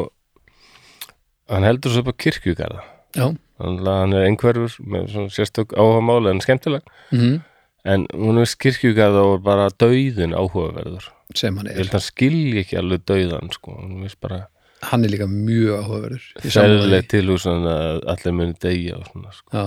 [1.50, 2.84] hann heldur svo upp á kirkjugarða.
[3.16, 3.26] Já,
[3.62, 6.96] þannig að hann er einhverfur með svona sérstök áhugamáli en skemmtileg.
[7.14, 7.38] Mm
[7.86, 11.08] en hún er kirkjugarða og bara dauðin áhugaverður.
[11.36, 11.80] Sem hann er.
[12.02, 13.78] skilji ekki alveg dauðan sko,
[14.20, 14.46] bara
[14.86, 16.24] Hann er líka mjög áhugaverður.
[16.42, 16.50] Því.
[16.52, 19.48] ferðileg tilhúsan að allir muni deyja og svona sko.
[19.56, 19.66] Já,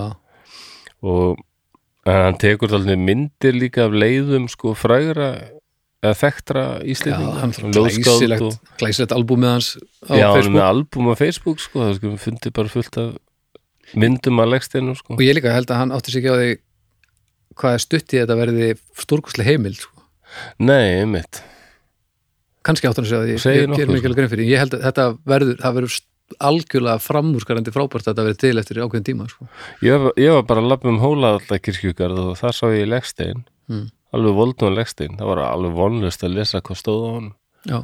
[1.02, 1.40] og
[2.06, 5.32] hann tekur allir myndir líka af leiðum sko frægra
[6.00, 9.68] eða þekktra já íslendinga glæsilegt, og glæsilegt albúmið hans
[10.08, 13.10] á Já, hann Facebook með albúm á Facebook sko, það sko, fundið bara fullt af
[14.00, 15.18] myndum að leggsteinu sko.
[15.18, 16.50] og ég líka held að hann átti sig ekki á því
[17.60, 18.68] hvað er stutt í þetta verði
[19.04, 20.04] stórkostlega heimild sko.
[20.62, 21.42] Nei, einmitt.
[22.66, 24.60] Kannski átti hann sig á því, Segir ég nokkuð, ger ekki alveg grein fyrir ég
[24.60, 25.98] held að þetta verður, það verður
[26.46, 29.46] algjörlega framúrskarandi frábært að þetta verði til eftir ákveðin tíma sko.
[29.82, 33.46] Ég ég var bara að labba um hóla alltaf kirkjugarð og þar sá ég leggstein
[33.70, 33.86] Mm.
[34.12, 37.34] alveg voldum leggstein, það var alveg vonlust að lesa hvað stóð á honum.
[37.70, 37.78] Já,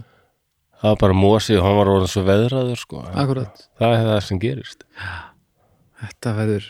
[0.83, 3.03] það var bara mosi og hann var orðin svo veðraður sko.
[3.15, 4.83] það er það sem gerist.
[6.03, 6.67] Þetta verður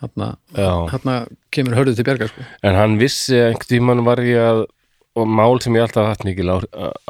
[0.00, 2.44] hann kemur hörðu til bjarga sko.
[2.62, 4.64] en hann vissi einhvern tímann var ég að
[5.18, 6.52] og mál sem ég alltaf hatt mikil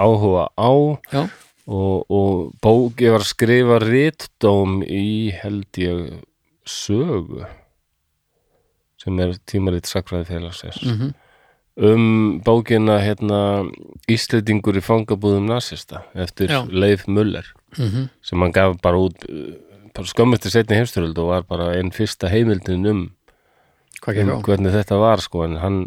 [0.01, 0.72] áhuga á
[1.12, 1.22] já,
[1.68, 6.20] og, og bók, ég var að skrifa ritdóm í held ég
[6.64, 7.45] sögu
[9.01, 11.11] sem er tímarit sakfræði félagsins mm
[11.80, 13.62] um bókina hérna
[14.11, 16.59] Íslendingur í fangabúðum nasista eftir Já.
[16.68, 17.47] Leif Muller
[17.78, 19.24] mm sem hann gaf bara út
[20.01, 23.07] bara skömmusti setni heimstyröld og var bara einn fyrsta heimildin um,
[24.01, 25.81] um hvernig þetta var sko en hann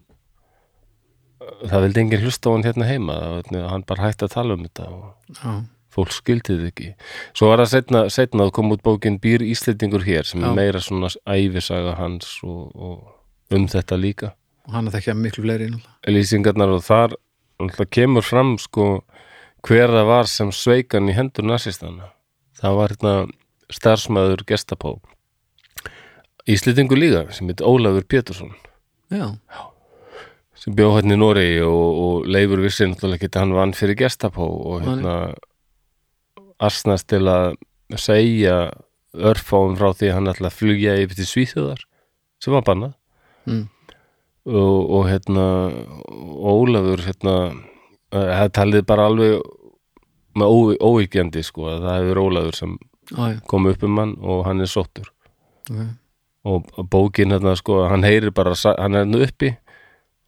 [1.67, 3.19] það vildi enginn hlusta á hann hérna heima
[3.71, 5.53] hann bara hætti að tala um þetta og Já,
[5.93, 6.91] fólk skildi þið ekki.
[7.37, 10.49] Svo var það setna, setna að koma út bókin Býr Íslendingur hér sem Já.
[10.49, 14.33] er meira svona æfisaga hans og, og um þetta líka.
[14.67, 15.69] Og hann að þekkja miklu fleiri
[16.07, 17.17] lýsingarnar og þar
[17.93, 19.03] kemur fram sko
[19.63, 22.11] hver það var sem sveikan í hendur nasistana.
[22.59, 23.15] Það var hérna
[23.75, 24.97] starfsmæður gestapó
[26.49, 28.51] Íslendingur líka sem heit Ólafur Pétursson.
[29.13, 29.39] Já,
[30.59, 34.47] sem bjó hérna í Noregi og, og Leifur vissi náttúrulega ekki hann vann fyrir gestapó
[34.47, 35.15] og hérna
[36.63, 37.55] asnast til að
[37.99, 38.73] segja
[39.13, 41.83] örfáum frá því að hann ætla að flugja yfir til Svíþjóðar
[42.43, 42.95] sem var bannað.
[43.47, 43.65] Mm.
[44.47, 45.45] og, og hérna
[46.53, 47.35] Ólafur hérna
[48.11, 49.41] það talið bara alveg
[50.39, 50.57] með ó,
[50.91, 52.77] óíkjandi sko að það hefur Ólafur sem
[53.11, 55.11] já, kom upp um hann og hann er sóttur.
[55.69, 55.83] Ok.
[56.43, 59.53] Og bókin hérna sko hann heyrir bara, hann er hérna uppi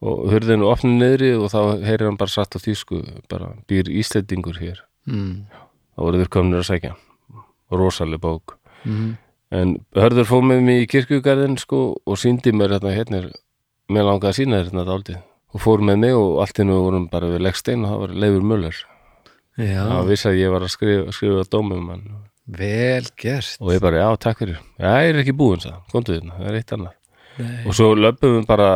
[0.05, 3.01] og hurðinu opnið niðri og þá heyrir hann bara satt á þýsku
[3.31, 4.83] bara býr Íslendingur hér.
[5.05, 5.45] Mm.
[5.95, 6.95] þá voru þeir komnir að segja
[7.71, 8.57] rosaleg bók.
[8.85, 9.17] Mm.
[9.51, 13.21] en hörður fóð með mig í kirkjugarðin sko og síndi mér hérna hérna
[13.89, 15.21] mér langaði að sína hérna dálítið.
[15.55, 18.47] Og fór með mig og allt innu vorum bara við leggstein og það var Leifur
[18.49, 18.79] Möller.
[19.55, 22.07] Já, það vissi að ég var að skrifa, skrifa dómum hann
[22.45, 23.57] vel gert.
[23.61, 24.61] Og ég bara, já, takk fyrir.
[24.77, 26.95] Já, ég er ekki búinn, hann, komdu þérna, það er eitt annað.
[27.35, 28.69] Nei, og svo löpum við bara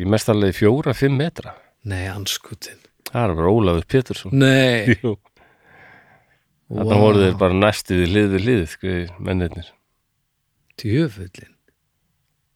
[0.00, 1.56] í mestarlega fjóra, fimm metra.
[1.84, 2.80] Nei anskutin
[3.14, 4.34] það er bara Ólafur Pétursson.
[4.34, 5.14] Nei, Jú.
[6.74, 9.68] Þarna voru þeir bara næstu við hlið við hlið skriði mennirnir.
[10.80, 11.50] Djöfullin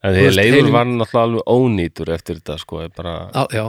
[0.02, 3.64] en því Leifur var náttúrulega alveg ónýtur eftir þetta sko, bara, á, Já,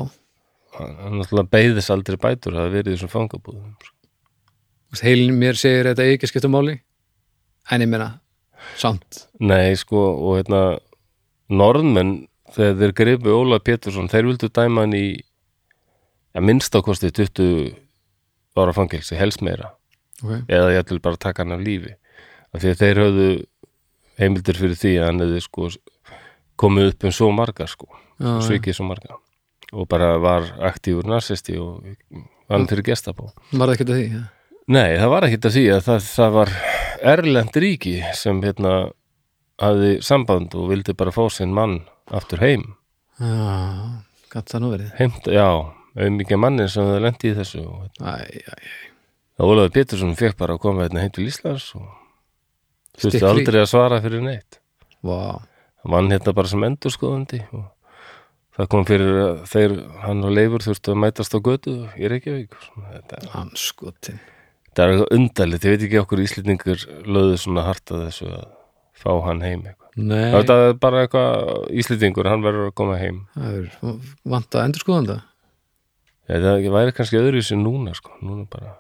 [0.78, 3.96] hann náttúrulega beigðis aldrei bætur það verið í þessum fangabúðum sko.
[5.04, 6.80] Heilin mér segir þetta ekki skipta máli
[7.70, 8.16] En ég meina,
[8.80, 10.80] samt nei sko og hérna
[11.50, 12.26] norðmenn
[12.56, 15.06] þegar þeir gripu Ólaf Pétursson þeir vildu dæma hann í
[16.34, 17.76] að minnst á kosti 20
[18.60, 19.76] ára fangelsi, helst meira
[20.20, 21.94] Ok, eða ég ætlum bara taka hann af lífi
[22.50, 23.30] af því að þeir höfðu
[24.20, 25.70] heimildir fyrir því að hann hefði sko
[26.60, 28.42] komið upp um svo marga sko já, já.
[28.50, 29.20] svikið svo marga
[29.70, 31.86] og bara var aktífur narsisti og
[32.50, 34.10] vann fyrir gestapó Var það ekki að því?
[34.18, 34.26] Ja.
[34.70, 36.52] Nei, það var ekkit að því að það, það var
[37.14, 38.74] erlend ríki sem hérna
[39.60, 41.80] hafði samband og vildi bara fá sinn mann
[42.16, 42.68] aftur heim.
[43.20, 43.56] Já,
[44.32, 44.92] gætt það nú verið.
[45.00, 45.48] Heimt, já,
[45.98, 48.70] auðmikið manni sem það lendi í þessu og Æ, æ, æ.
[49.40, 51.90] það Ólafur Pétursson fekk bara að koma hérna heim til Íslands og
[53.02, 54.62] þurfti aldrei að svara fyrir neitt.
[55.02, 55.42] Vá,
[55.82, 57.66] hann vann hérna bara sem endurskoðandi og
[58.60, 62.54] það kom fyrir að þeir, hann og Leifur þurftu að mætast á götu í Reykjavík
[62.54, 63.00] og svona,
[64.70, 68.46] þetta er eitthvað undarlegt, ég veit ekki okkur Íslendingur löðu svona hart að þessu að
[69.00, 69.88] fá hann heim eitthvað.
[70.36, 73.26] Þetta er bara eitthvað Íslendingur, hann verður að koma heim.
[73.36, 73.98] Það er
[74.36, 75.26] vant að endur skoðan það
[76.30, 78.76] þetta væri kannski öðru sér núna sko, núna bara.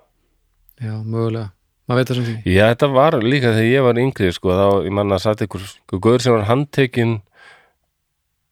[0.79, 1.49] Já, mögulega,
[1.89, 4.67] maður veit það sem því Já, þetta var líka þegar ég var yngri sko, þá,
[4.85, 7.15] ég manna satt ykkur sko, guður sem var handtekinn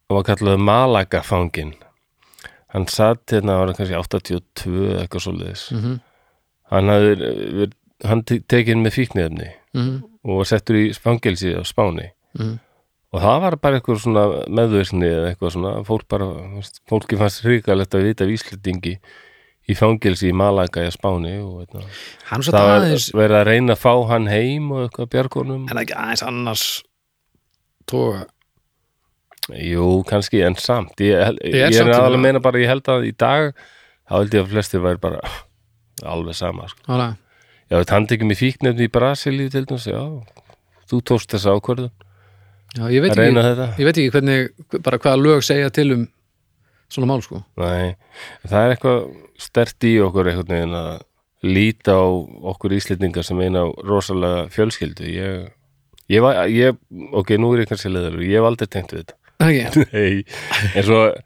[0.08, 1.76] og var kallað Malagafangin
[2.74, 5.64] hann satt hérna, var kannski 82 eða eitthvað svoleiðis.
[5.72, 5.96] Mm -hmm.
[6.72, 7.14] Hann hafði
[7.62, 7.76] verið
[8.06, 12.10] hann tekinn með fíknefni Mm og var settur í fangelsi á Spáni.
[12.36, 12.58] -hmm.
[13.12, 16.26] og það var bara eitthvað svona meðvirkni eða eitthvað svona, fólk bara
[16.90, 18.98] fólki fannst hrikalegt að vita af Íslendingi
[19.68, 21.86] í fangelsi í Malaga í Spáni og veitna,
[22.28, 25.78] Hann svo það aðeins verið að reyna að fá hann heim og eitthvað bjargónum En
[25.78, 26.82] ekki aðeins annars
[27.86, 28.26] Tóga
[29.48, 33.08] Jú, kannski en samt ég, Ég ég er aðalega að meina bara, ég held að
[33.08, 33.54] í dag
[34.04, 35.24] þá held ég að flestir væri bara
[36.04, 36.84] alveg sama sko.
[37.68, 40.02] Já, þetta hann tekið mér fíknefni í Brasilíu til dæmis, já.
[40.88, 41.90] Þú tókst þessa ákvörðun.
[42.76, 44.54] Já, ég veit ekki Ég veit ekki hvernig,
[44.84, 46.06] bara hvaða lög segja til um
[46.92, 47.42] svona mál sko.
[47.60, 47.96] Nei,
[48.48, 48.98] það er eitthvað
[49.40, 50.92] stert í okkur einhvern veginn að
[51.46, 52.06] líta á
[52.52, 55.08] okkur íslendingar sem eina rosalega fjölskyldu.
[55.12, 55.50] Ég,
[56.10, 56.78] ég var, ég,
[57.12, 59.18] ok, nú er ég kannski leðalur, ég hef aldrei tengt við þetta.
[59.48, 60.24] Ekki, Nei,
[60.74, 61.20] en svo eh,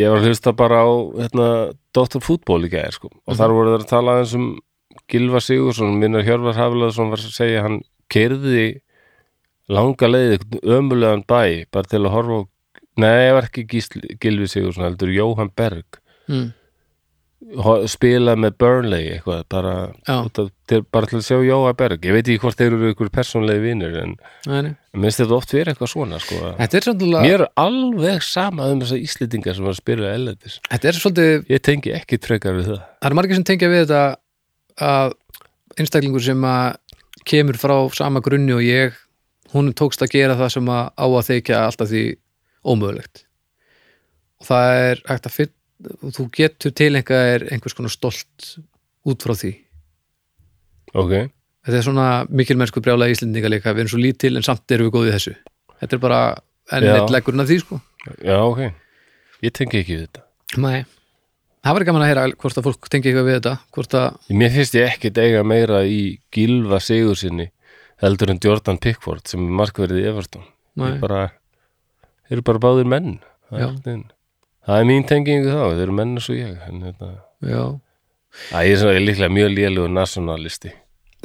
[0.00, 0.88] ég var að hlusta bara á
[1.20, 1.50] hérna,
[1.98, 2.22] Dr.
[2.24, 3.10] Fútból í gæðir sko.
[3.10, 4.48] og þar voru þeir að tala aðeins um
[5.08, 7.80] Gilva Sigursson, minnar Hjörvar Haflaðsson var að segja, hann
[8.12, 8.80] kerði
[9.68, 12.42] langa leið, ömulegan bæ bara til að horfa á
[12.98, 16.00] nei, ég var ekki Gísli, Gilvi Sigursson, heldur Jóhann Berg
[16.30, 16.48] mm.
[17.88, 19.74] Spila með Burnley eitthvað, bara,
[20.66, 23.62] til, bara til að sjá Jóa Berg, ég veit ekki hvort þeir eru ykkur persónlegi
[23.62, 24.16] vinir, en
[24.98, 26.40] minnst þetta oft verið eitthvað svona, sko.
[26.58, 30.10] Er svolítið mér er alveg sama um þessar Íslendingar sem var að spila
[30.90, 32.80] er svolítið, ég tengi ekki trekar við það.
[32.98, 34.02] Það er margir sem tengja við þetta
[34.88, 35.14] að
[35.78, 36.98] einstaklingur sem að
[37.28, 38.98] kemur frá sama grunni og ég,
[39.54, 42.02] hún tókst að gera það sem að á að þykja alltaf því
[42.66, 43.22] ómögulegt.
[44.42, 45.54] Og það er hægt að fyrir
[46.14, 48.48] þú getur tilengað er einhvers konar stolt
[49.08, 49.52] út frá því
[50.98, 51.14] ok,
[51.66, 54.96] þetta er svona mikilmennsku brjálega Íslendinga líka við erum svo lítil en samt erum við
[54.96, 55.34] góðið þessu
[55.78, 56.20] þetta er bara
[56.74, 56.94] enn Já.
[56.98, 57.80] eitt leggurinn af því sko
[58.24, 58.62] já ok
[59.44, 60.24] ég tengi ekki við þetta
[60.58, 60.82] Nei.
[61.62, 64.52] það var gaman að heyra hvort að fólk tengi eitthvað við þetta hvort að Mér
[64.56, 66.00] finnst ég ekkit eiga meira í
[66.34, 67.50] Gilva Sigur sinni
[68.02, 70.44] heldur en Jordan Pickford sem er markverðið í Everton.
[70.78, 71.22] Þeir bara,
[72.30, 73.16] eru bara báðir menn
[73.48, 73.66] það Já.
[73.66, 74.04] er, þinn.
[74.68, 77.10] Það er mín tengingu þá þeir eru menn eins og ég en, þetta,
[77.48, 77.62] já,
[78.52, 80.74] að ég er svona líklega mjög lélugur nationalisti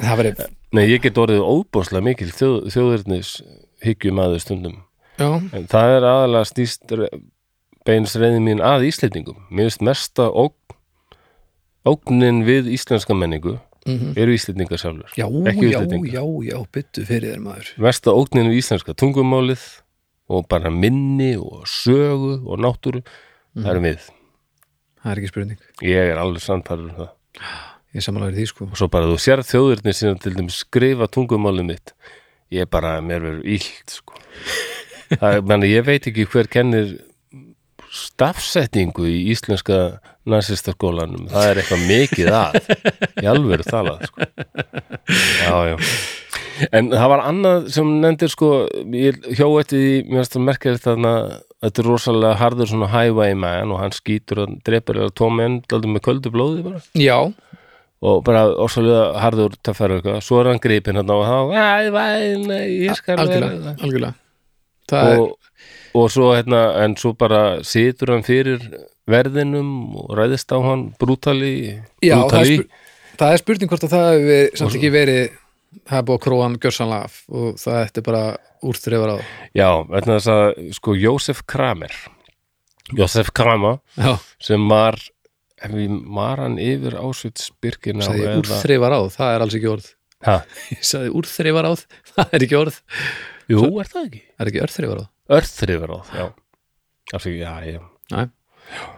[0.00, 0.44] það verið
[0.74, 3.28] Nei, ég get orðið óbúslega mikil þjóð, þjóðirnis
[3.84, 4.80] hyggjum aður stundum.
[5.20, 6.94] Já, en það er aðalega snýst
[7.86, 9.36] beinst reyði mín að Íslendingum.
[9.54, 10.74] Mér finnst mesta ógn
[11.84, 17.42] ógnin við íslenska menningu mm eru Íslendingar sjálfur já, Ekki já, já, byttu fyrir þér
[17.44, 17.70] maður.
[17.84, 19.64] Mesta ógnin við íslenska tungumálið
[20.32, 23.04] og bara minni og sögu og náttúru
[23.56, 24.10] það erum við.
[25.00, 27.14] Það er ekki spurning, ég er alveg sannfærður um það.
[27.94, 28.68] Ég er samanlega því sko.
[28.72, 31.92] Og svo bara þú sér þjóðirni sem til þeim skrifa tungumálið mitt.
[32.54, 34.18] Ég bara, mér verður illt sko.
[35.20, 36.96] það, meni, ég veit ekki hver kennir
[37.94, 42.56] stafsetningu í íslenska nazistaskólanum, það er eitthvað mikið að
[43.22, 44.28] í alvöru talað sko.
[45.44, 45.76] já, já.
[46.74, 48.50] En það var annað sem nefndir sko,
[48.94, 51.14] ég hjó eftir því mér finnst það merkilegt þarna
[51.64, 55.14] þetta er rosalega harður svona highwayman og hann skýtur og drepur eða
[55.70, 56.82] daldum með köldu blóði bara.
[56.98, 57.18] Já,
[58.04, 61.38] og bara orsalega harður töffar eitthvað, svo er hann gripinn hann og þá,
[63.16, 64.14] algjörlega, algjörlega.
[64.90, 65.54] Það er, og,
[66.00, 68.66] og svo hérna en svo bara situr hann fyrir
[69.08, 71.54] verðinum og ræðist á hann brútali,
[72.04, 72.66] já, það er,
[73.20, 75.24] það er spurning hvort að það hefur samt ekki verið
[75.82, 78.24] það er búið að króa hann gjörsanlega af og það er bara
[78.70, 79.16] úrþrifar á.
[79.56, 81.94] Já, vegna þess að sko Jósef Kramer
[82.94, 85.00] Jósef Kramer já, sem var
[85.64, 89.90] hann yfir ásvits Birkina sagði ég úrþrifar á það er alls ekki orð.
[90.24, 90.38] Ha,
[90.74, 91.72] ég sagði úrþrifar á
[92.14, 92.80] það er ekki orð.
[93.52, 94.22] Jú, er það ekki?
[94.40, 95.06] er ekki örþrifar á.
[95.38, 96.26] Örþrifur á, já.
[97.14, 97.80] Afsaki, já, já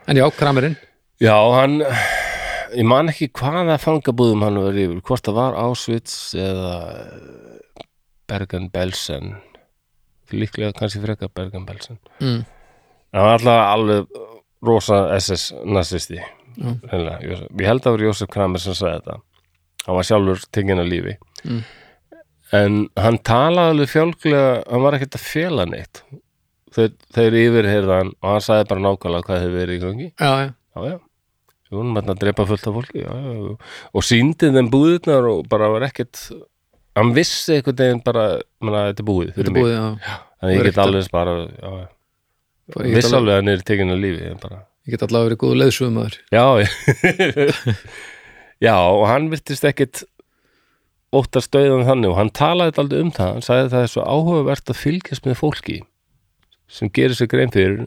[0.06, 0.76] en já, kramerinn.
[1.20, 1.80] Já, hann
[2.76, 6.74] ég man ekki hvaða fangabúðum hann var yfir, hvort það var Auschwitz eða
[8.28, 9.36] Bergen-Belsen
[10.34, 12.40] líklega kannski frekar Bergen-Belsen mm.
[13.14, 14.18] hann var alltaf alveg
[14.66, 16.22] rosa SS nazisti
[16.56, 19.16] Jósef- ég held að það var Jósef Kramer sem sagði þetta.
[19.86, 21.18] Hann var sjálfur tekinn að lífi.
[21.46, 21.64] Mm.
[22.54, 26.02] en hann talaði alveg fjálglega hann var ekkert að fela neitt.
[26.76, 30.08] Yfirheyrða hann og hann sagði bara nákvæmlega hvað hefur verið í gangi.
[30.20, 30.98] Já, já, já,
[31.70, 33.56] vorum hérna að drepa fullt af fólki já, já, já.
[33.92, 36.20] og síndi þeim búðirnar og bara var ekkert
[36.96, 38.24] hann vissi einhvern veginn bara
[38.64, 39.62] manna, þetta er búið þetta er mig.
[39.62, 41.36] búið þannig ég get alveg bara
[42.82, 46.44] viss alveg, að hann er tekinn að lífi ég get allavega verið góðu leiðsumar já
[48.66, 48.76] já.
[48.76, 50.04] og hann virtist ekkit
[51.14, 53.32] óttast döðan þannig og hann talaði aldrei um það.
[53.36, 55.78] Hann sagði að það er svo áhugavert að fylgjast með fólki
[56.66, 57.84] sem gerir sér grein fyrir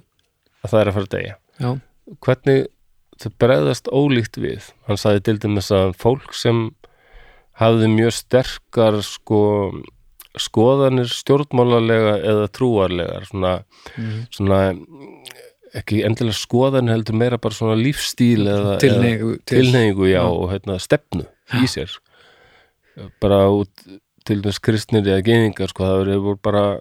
[0.63, 1.35] að það er að fara að deyja.
[1.59, 1.69] Já,
[2.25, 2.61] hvernig
[3.19, 6.69] þau bregðast ólíkt við hann sagði til dæmis að fólk sem
[7.59, 9.39] hafði mjög sterkar sko
[10.39, 13.63] skoðanir stjórnmálalega eða trúarlegar svona,
[13.97, 14.27] Mhm.
[14.31, 14.59] svona
[15.75, 20.29] ekki endilega skoðanir heldur meira bara svona lífstíl eða, tilneigu til, tilneyingu já, Já.
[20.29, 21.89] og hérna, stefnu í sér
[23.21, 23.69] bara út
[24.25, 26.79] til dæmis kristnir eða geiningar sko, það voru bara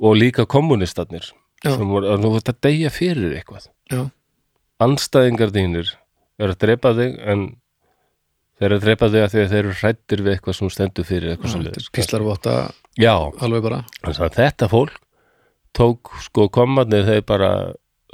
[0.00, 1.32] og líka kommunistarnir
[1.64, 1.76] Já.
[1.76, 4.10] sem voru að nú þetta deyja fyrir eitthvað já,
[4.80, 5.94] anstæðingar þínir
[6.40, 7.56] er að drepa þig en
[8.60, 11.06] þeir eru að drepa þig að því að þeir eru hrættir við eitthvað sem stendur
[11.08, 12.56] fyrir eitthvað sem þetta píslarvotta
[13.00, 13.84] Já, alveg bara.
[14.02, 14.96] Þannig að þetta fólk
[15.76, 17.50] tók sko komarnir þeir bara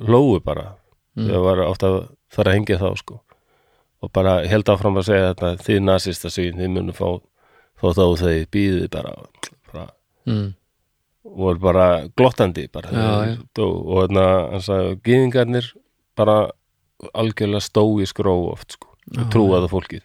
[0.05, 0.75] lóu bara.
[1.17, 1.31] Mm.
[1.31, 1.97] þegar var að
[2.37, 3.23] fara að hengja þá sko.
[4.05, 7.09] Og bara held áfram að segja þetta þið nasista sín, þið munum fá,
[7.81, 9.15] fá þá þeir býðið bara,
[9.71, 9.87] bara
[10.29, 10.51] mm.
[11.41, 12.93] voru bara glottandi bara.
[12.93, 15.73] Já, þeir og þannig að hann sagði gýðingarnir
[16.17, 16.37] bara
[17.17, 18.93] algjörlega stói skró oft sko,
[19.33, 20.05] trúaðu fólkið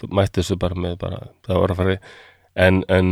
[0.00, 2.00] þú mætti þessu bara með bara, það var að fara í-
[2.56, 3.10] en, en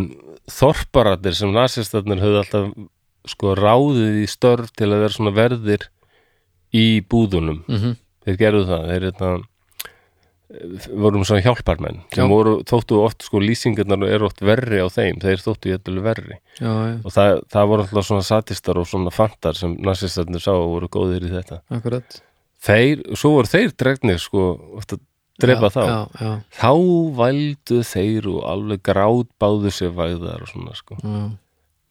[0.51, 2.71] þorparatnir sem nasistarnir höfðu alltaf
[3.29, 5.89] sko ráðið í störf til að vera svona verðir
[6.73, 7.65] í búðunum.
[7.69, 7.97] Mm þeir
[8.29, 9.29] þeir gerðu það þeir hérna
[10.97, 11.99] vorum svona hjálparmenn
[12.31, 16.39] voru, þóttu oft sko lýsingarnar eru oft verri á þeim, þeir þóttu jættulega verri.
[16.57, 16.71] Já,
[17.05, 20.89] og það, það voru alltaf svona satistar og svona fantar sem narsistarnir sá og voru
[20.89, 21.61] góðir í þetta.
[21.69, 22.21] Akkurat.
[22.65, 24.47] Þeir, svo voru þeir dregnir sko,
[25.43, 25.81] drepa þá.
[25.87, 26.73] já, já, þá
[27.19, 31.21] vældu þeir og alveg grátbáðu sér væðar og svona sko, já.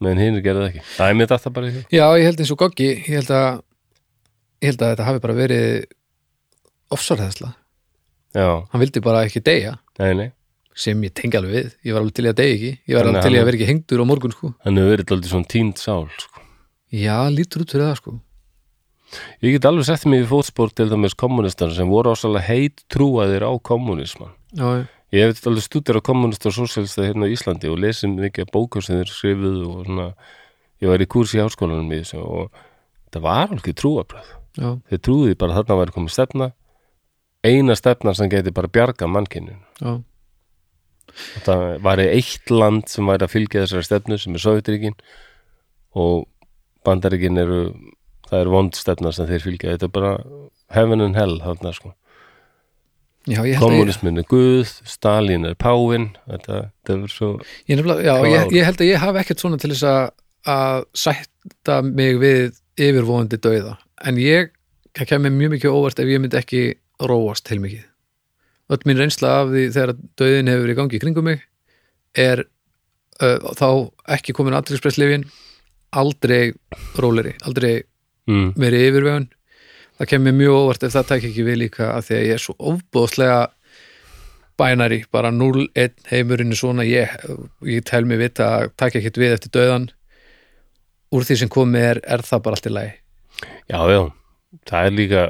[0.03, 0.83] meðan hinn gerðu það ekki.
[0.95, 1.83] Það er mér þetta bara í því.
[1.97, 3.47] Já, ég held eins og Goggi ég held að
[4.57, 5.69] ég held að þetta hafi bara verið
[6.97, 7.53] ofsarheðsla
[8.37, 9.77] já, hann vildi bara ekki deyja.
[10.01, 10.29] Nei, nei,
[10.77, 12.73] sem ég tengi alveg við, ég var alveg til að deyja ekki.
[12.85, 14.53] Ég var Þannig alveg til að vera ekki hengdur á morgun sko.
[14.67, 16.43] Hann hefur verið aldrei svona tínd sál sko.
[16.93, 18.19] já, lítur út fyrir það sko
[19.41, 23.45] ég get alveg sett mig í fótspór til dæmis kommunistar sem voru ásalega heit trúaðir
[23.47, 27.79] á kommunisman já, ég hef alveg stúdir á kommunista og sósélsta hérna á Íslandi og
[27.83, 30.09] lesið mikið af bókum sem þeir skrifuðu og svona
[30.83, 32.61] ég var í kursi í háskólanum í þessu og
[33.13, 34.29] það var alveg trúabröð
[34.59, 36.51] já, þeir trúði bara þarna væri komið stefna
[37.47, 40.01] eina stefna sem geti bara bjarga mannkynnin já,
[41.47, 44.97] það væri eitt land sem væri að fylgja þessari stefnu sem er Sovjetríkin
[45.97, 46.27] og
[46.85, 47.61] Bandaríkin eru
[48.29, 49.73] það er vond stefna sem þeir fylgja.
[49.75, 50.11] Þetta er bara
[50.73, 51.93] heaven and hell þarna sko.
[53.27, 57.31] Kommunismin er Guð, Stalin er Páin þetta, þetta er svo
[57.67, 60.13] ég, já, ég, ég held að ég hafi ekkert svona til þess að,
[60.53, 63.75] að sætta mig við yfirvóðandi dauða.
[64.07, 64.53] En ég,
[64.95, 66.61] kemur mjög mikið óvart ef ég myndi ekki
[67.03, 67.83] róast til mikið.
[68.71, 71.43] Öll mín reynsla af því þegar dauðin hefur verið í gangi í kringum mig
[72.17, 72.45] er
[73.21, 73.69] uh, þá
[74.17, 75.27] ekki komin aðtryggspresslifin
[75.97, 76.53] aldrei
[76.99, 77.83] róleri, aldrei
[78.27, 79.27] mm, verið yfirvegun.
[79.97, 82.43] Það kemur mjög óvart ef það tæk ekki við líka að því að ég er
[82.43, 83.39] svo ofbóðslega
[84.57, 87.11] bænari, bara 0-1 heimurinn er svona, ég,
[87.65, 89.89] ég tel mig vita að taka ekkert við eftir döðan
[91.13, 92.93] úr því sem komið er er það bara allt í lagi.
[93.69, 93.99] Já, já,
[94.69, 95.25] það er líka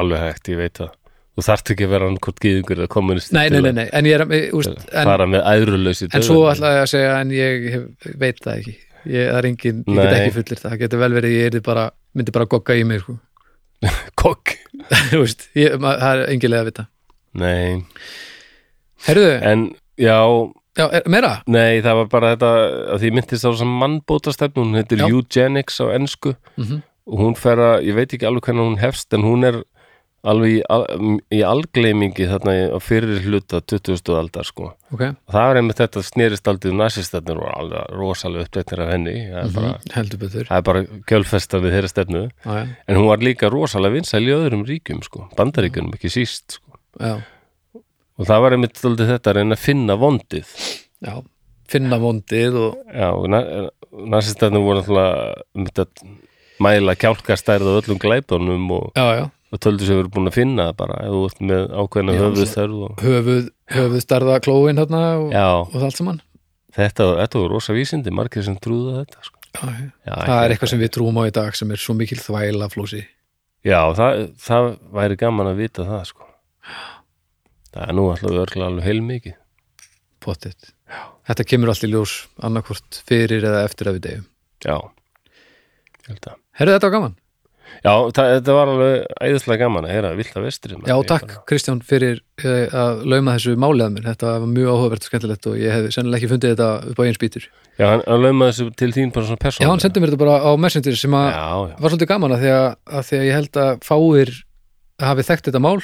[0.00, 0.92] alveg hægt, ég veit það.
[1.30, 4.16] Þú þarft ekki að vera annað gýðingur eða kommunist nei, nei, nei, nei, en ég
[4.18, 8.16] er að- úst, en, fara með æðruleysi en svo ætla ég að segja en ég
[8.20, 8.74] veit það ekki.
[9.08, 10.74] Ég, það er engin, ég get ekki fullir það.
[10.82, 13.18] Getur vel verið, ég yrði bara, myndi bara gogga í mig sko.
[14.20, 14.56] kokk
[15.10, 16.86] Þú veist, ég, ma- það er engilega að vita.
[17.40, 17.84] Nei,
[19.06, 19.66] Herðu, en
[20.00, 20.16] já.
[20.78, 21.32] Já, er, meira?
[21.50, 22.50] nei, það var bara þetta
[22.94, 25.08] að því myndist á sem mannbóta stefn hún heitir Já.
[25.10, 26.36] eugenics á ensku.
[26.60, 29.56] Mm og hún fer að, ég veit ekki alveg hvernig hún hefst en hún er
[30.28, 30.84] alveg í, al,
[31.32, 34.12] í algleimingi þarna á fyrir hluta 20.
[34.18, 34.72] aldar sko.
[34.92, 39.16] Ok, og það var einmitt þetta snerist aldrei nasistarnir og alveg rosalega uppdættir af henni.
[39.30, 40.46] Það er bara, heldur betur.
[40.50, 42.22] það er bara kjölfesta við þeirra stefnu.
[42.44, 46.60] Já, já, en hún var líka rosalega vinsæl í öðrum ríkjum sko, bandaríkjunum ekki síst
[46.60, 46.78] sko.
[47.00, 50.56] og það var einmitt aldrei þetta að reyna að finna vondið.
[51.00, 51.14] Já
[51.70, 53.40] finna vondið og og na,
[54.10, 55.86] nasistarnir voru að
[56.60, 60.66] mæla kjálkastærð á öllum glæpunum og, já, já, og töldu sem verið búin að finna
[60.78, 65.32] bara ef þú ert með ákveðna höfuðstærð og höfuð, höfuð starða klóin hérna og,
[65.74, 66.20] og allt saman.
[66.76, 69.40] Þetta, þetta var rosa vísindi margir sem trúðu þetta sko.
[69.50, 69.88] já, já.
[70.06, 72.68] já, það er eitthvað sem við trúum á í dag sem er svo mikil þvæla
[72.70, 73.00] flósi
[73.66, 76.28] já, það, það væri gaman að vita það sko.
[77.74, 79.36] það er nú alltaf örgla alveg heilmikið.
[80.20, 80.70] Pottitt
[81.30, 84.26] þetta kemur allt í ljós annarkvort fyrir eða eftir að við deyjum.
[84.66, 84.76] Já,
[86.08, 87.19] held að herru þetta var gaman,
[87.80, 92.66] Já, þetta var alveg æðislega gaman að heyra vilda vestri já takk Kristján fyrir uh,
[92.76, 94.08] að lauma þessu málið að mér.
[94.10, 97.02] Þetta var mjög áhugavert og skemmtilegt og ég hef sennilega ekki fundið þetta upp á
[97.06, 97.48] einn spýtur.
[97.80, 100.24] Já, hann, hann laumaði þessu til þín bara svona persónu já, hann sendi mér þetta
[100.26, 103.20] bara á Messenger sem að Já, já, var svolítið gaman að því að, að því
[103.20, 104.32] að ég held að fáir
[105.00, 105.78] hafi þekkt þetta mál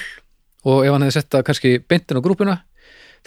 [0.67, 2.57] og ef hann hefði sett það kannski beintin á grúpuna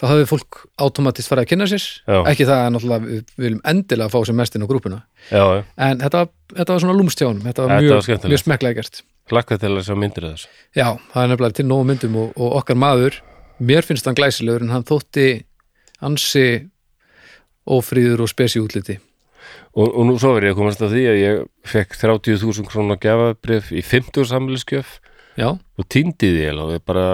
[0.01, 1.85] þá hafði fólk automatist farið að kynna sér.
[2.09, 2.17] Já.
[2.31, 4.99] ekki það að náttúrulega við viljum endilega fá sem mest inn á grúpuna
[5.29, 5.61] já, já.
[5.87, 6.23] en þetta,
[6.55, 9.03] þetta var svona lúmstjánum þetta var mjög, mjög smekklega gert.
[9.31, 10.49] Hlakka til að sjá myndir af þessu.
[10.73, 13.21] Já, það er nefnilega til nógu myndum og, og okkar maður
[13.61, 15.27] mér finnst hann glæsilegur en hann þótti
[16.01, 16.47] ansi
[17.69, 18.97] ófríður og spesi útliti.
[19.77, 22.99] Og, og nú svo verið ég að komast að því að ég fekk 30.000 krónar
[23.01, 24.97] gjafabrif í 50 samliskjöf
[25.39, 27.05] já, og týndi því ég bara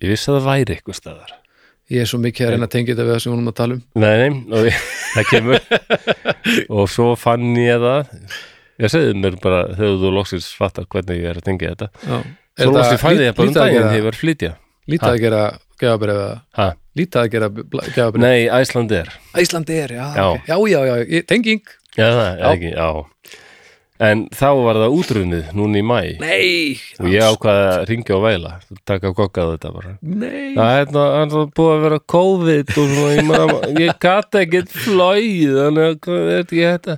[0.00, 1.39] ég vissi að það væri eitthvað staðar
[1.90, 3.58] ég er svo mikið að reyna að tengja þetta við það sem við vorum að
[3.60, 3.82] tala um.
[4.02, 4.80] Nei, nei, og ég,
[5.16, 5.60] það kemur.
[6.80, 8.14] Og svo fann ég það.
[8.80, 11.90] Ég segði mér bara þegar þú loksins fattar hvernig ég er að tengja þetta.
[12.06, 12.20] Já.
[12.64, 14.52] svo loksins fæði ég bara um daginn þegar ég var að flytja
[14.90, 15.42] lítið að gera
[15.80, 16.20] gefabrið
[16.58, 16.66] ha?
[16.98, 20.24] lítið að gera gefabrið Nei, Æsland er Íslandi er, já, Já.
[20.32, 20.48] ok.
[20.50, 21.62] já, já, já, tenging.
[21.96, 22.88] Já, það er ekki, já
[24.00, 28.22] En þá var það útrunnið núna í mæ Nei, og ég ákvaði að ringja og
[28.24, 28.52] væla
[28.88, 33.74] taka kokkað þetta bara nei Það er það búið að vera COVID og svona, ég,
[33.84, 36.96] ég gata ekkert flóið, þannig að hvað er ekki þetta?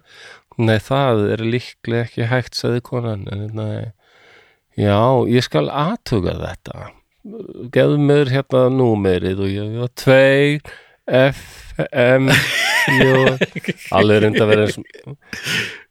[0.63, 3.27] Nei, það er líklega ekki hægt, sagði konan,
[3.57, 3.91] nei,
[4.79, 6.87] Já, ég skal aðtuga þetta.
[7.75, 10.63] Gefðu mér hérna númerið og ég var tveir
[11.11, 11.39] F,
[11.91, 13.39] M, J,
[13.99, 14.77] alveg reynda að vera eins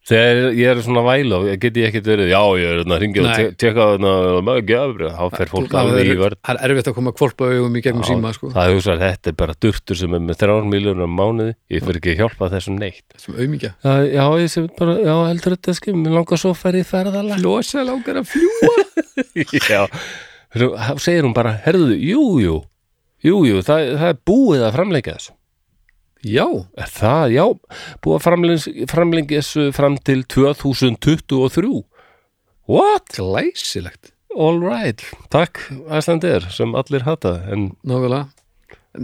[0.02, 3.22] Þegar ég er svona væla get ég ekkert verið, já, ég er hérna að ringja
[3.22, 6.40] og gefur, þá fer fólk alveg í vörð.
[6.42, 8.50] Það er erfitt að koma kvolpa augum í gegnum síma sko.
[8.56, 11.86] Það hugsa að þetta er bara durtur sem er með þrjár miljónur á mánuði, ég
[11.86, 13.06] fyrir ekki að hjálpa þessum neitt.
[13.22, 16.82] sem auðmíkja Já, ég sem bara, já, heldur þetta skil, mér langar svo að færi
[16.82, 17.46] í ferðalag.
[17.46, 18.74] Losa langar að fljúa
[19.76, 19.82] já,
[20.98, 22.58] segir hún bara, herðu, jú, jú,
[23.22, 25.34] jú, jú, það, það er búið að framleika þessu.
[26.22, 26.46] Já,
[26.78, 27.44] Er það, já,
[28.04, 31.82] búið að framlengi, framlengi þessu fram til 2023.
[32.70, 33.16] What?
[33.18, 35.02] glæsilegt All right,
[35.34, 35.58] takk
[35.92, 38.28] Æslandir sem allir hata, en Nákvæmlega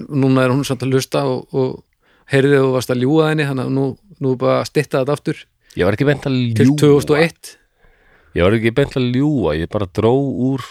[0.09, 1.83] Núna er hún samt að lusta og, og
[2.31, 3.85] heyrði að þú varst að ljúga henni þannig að nú,
[4.25, 5.43] nú bara að stytta þetta aftur
[5.75, 6.81] ég var ekki beint að til ljúga.
[6.87, 7.53] 2001
[8.39, 10.13] Ég var ekki beint að ljúga, ég bara dró
[10.53, 10.65] úr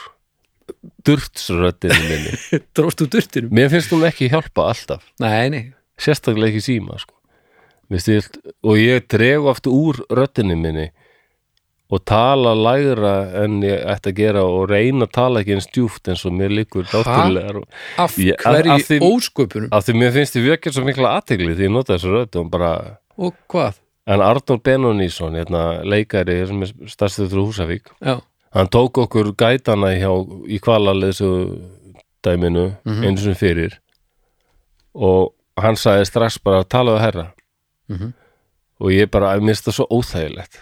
[1.07, 2.33] durtsröddinu minni.
[2.77, 3.51] Dróst úr durtinum?
[3.55, 5.63] Mér finnst hún ekki hjálpa alltaf, Nei, nei,
[6.01, 7.13] sérstaklega ekki síma, sko.
[7.97, 10.89] Stilt, og ég dregu aftur úr röddinu minni
[11.87, 13.13] og tala lægra
[13.45, 16.51] en ég ætti að gera og reyna að tala ekki eins djúft eins og mér
[16.51, 17.61] líkur náttúrulega.
[18.03, 19.69] Af Ég- hverju ósköpunum?
[19.71, 22.49] af því mér finnst ég vekja svo mikla aðtegli því ég nota þessu rödd og
[22.51, 22.73] bara
[23.17, 23.79] og hvað?
[24.07, 27.87] en Arnór Benonísson, hérna, leikari sem er stærstuð frá Húsavík.
[28.03, 28.19] Já,
[28.57, 30.09] hann tók okkur gætana hjá,
[30.49, 31.29] í kvalaleysu
[32.25, 33.03] dæminu Mhm.
[33.03, 33.77] einu sem fyrir
[34.95, 37.27] og hann sagði strax bara talaðu herra
[37.89, 38.13] Mhm.
[38.81, 40.57] og ég bara, finnst það svo óþægilegt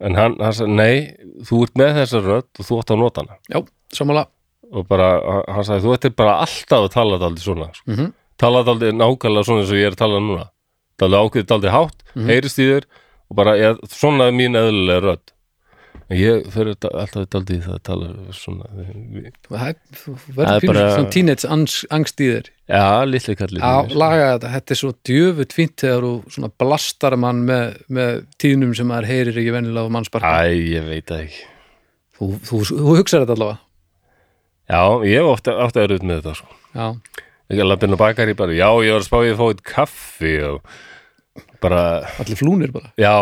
[0.00, 1.16] en hann, hann sagði, nei
[1.46, 4.26] þú ert með þessa rödd og þú átt að nota hana já, samanlega
[4.72, 5.08] og bara,
[5.54, 8.12] hann sagði, þú ættir bara alltaf að tala þetta aldrei svona mm -hmm.
[8.38, 10.48] tala þetta aldrei nákvæmlega svona eins og ég er að tala núna
[10.98, 12.26] tala ákveðið aldrei hátt, Mhm.
[12.26, 12.84] heyrist í þér
[13.30, 15.26] og bara, ég, svona er mín eðlilega rödd
[16.14, 21.10] ég fyrir alltaf þetta aldrei það að tala svona er, þú verður er bara- svona
[21.14, 22.50] teenage angst, í þér.
[22.68, 27.16] Já, litli kallið Já, laga þetta, þetta er svo djöfut fínt þegar þú svona blastar
[27.20, 31.24] mann með, með tíðnum sem maður heyrir ekki venjulega á mannsparka Æ, ég veit það
[31.26, 31.44] ekki.
[32.14, 33.58] Þú, þú, þú hugsar þetta allavega.
[34.70, 36.58] Já, ég hef ofta, erut með þetta sko.
[36.74, 36.86] Já,
[37.44, 40.30] Ekki að lappinu bakari bara, já, ég var að spá ég að fá eitt kaffi
[40.48, 40.62] og
[41.64, 41.80] bara,
[42.22, 42.90] allir flúnir bara.
[43.00, 43.14] Já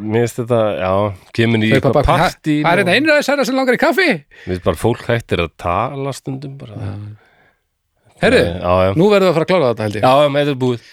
[0.00, 0.92] mér finnst þetta, já
[1.36, 4.08] kemur í eitthvað "Ha- partí Hvað er þetta einræðisherra sem langar í kaffi?
[4.44, 6.96] Mér finnst bara fólk hættir að tala stundum bara.
[8.20, 8.42] Herru,
[8.98, 10.02] nú verðum við að fara að klára þetta held ég.
[10.04, 10.90] Já, með þetta er búið.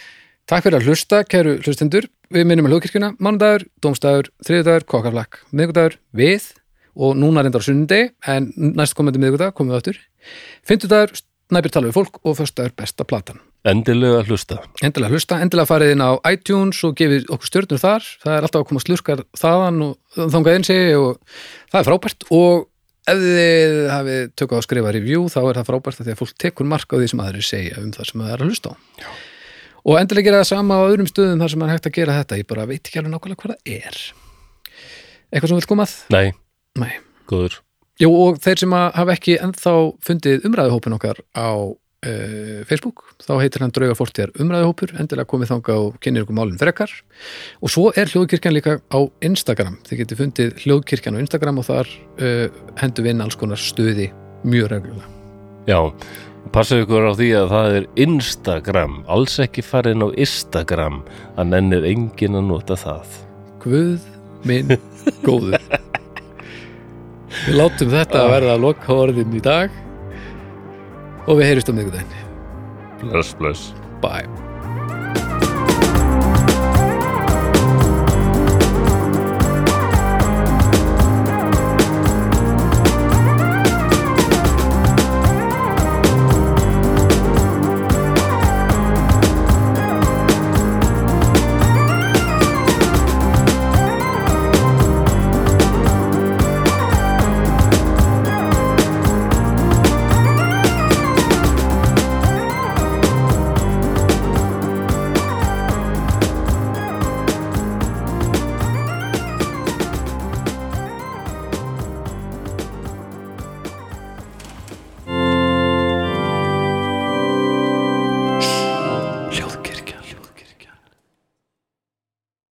[0.47, 2.05] Takk fyrir að hlusta, kæru hlustendur.
[2.31, 6.47] Við minnum að hlugkirkjuna, mánudagur, dómstagur þriðudagur, kokkaflakk, miðgudagur við
[6.97, 9.99] og núna reyndar á sunnundi en næst komandi miðgudag komum við áttur
[10.67, 11.13] Fimmtudagur,
[11.47, 14.59] snæpir tala við fólk og föstudagur besta platan Endilega hlusta.
[14.85, 18.05] Endilega hlusta, endilega farið inn á iTunes og gefið okkur stjörnur þar.
[18.23, 21.17] Það er alltaf að koma slurkar þaðan og þangað einsi og
[21.71, 22.27] það er frábært.
[22.38, 22.67] Og
[23.07, 26.38] ef þið hafið tökað að skrifa review þá er það frábært að því að fólk
[26.43, 28.75] tekur mark á því sem aðrir segja um það sem það er að hlusta á.
[29.01, 29.09] Já.
[29.88, 32.17] og endilega gera það sama á öðrum stöðum þar sem það er hægt að gera
[32.21, 32.39] þetta.
[32.41, 33.99] Ég bara veit ekki alveg nákvæmlega hvað það er.
[35.31, 35.93] Eitthvað sem vil komað?
[36.15, 36.27] Nei,
[36.79, 36.91] Nei.
[37.27, 37.59] góður.
[37.99, 39.73] Jú og þeir sem hafa ekki ennþá
[40.05, 41.49] fundið umræðuhópin okkar á
[42.06, 46.60] uh, Facebook, þá heitir hann drauga fórtíðar umræðuhópur, endilega komið þangað og kynir ykkur málum
[46.61, 46.94] frekar.
[47.61, 49.80] Og svo er hljóðkirkjan líka á Instagram.
[49.88, 51.91] Þið getið fundið hljóðkirkjan á Instagram og þar
[52.22, 52.48] uh,
[52.82, 54.11] hendur við inn alls konar stuði
[54.48, 55.14] mjög reglulega.
[55.68, 55.80] Já,
[56.56, 61.02] passa ykkur á því að það er Instagram, alls ekki farin á Instagram,
[61.36, 63.19] að nennir enginn að nota það.
[63.65, 64.07] Guð
[64.48, 64.78] minn
[65.26, 65.60] góður.
[67.48, 69.84] Við látum þetta að verða orðin í dag
[71.27, 72.25] og við heyrjumst á miðgudaginn
[72.97, 73.73] Bless, bless.
[74.01, 74.47] Bye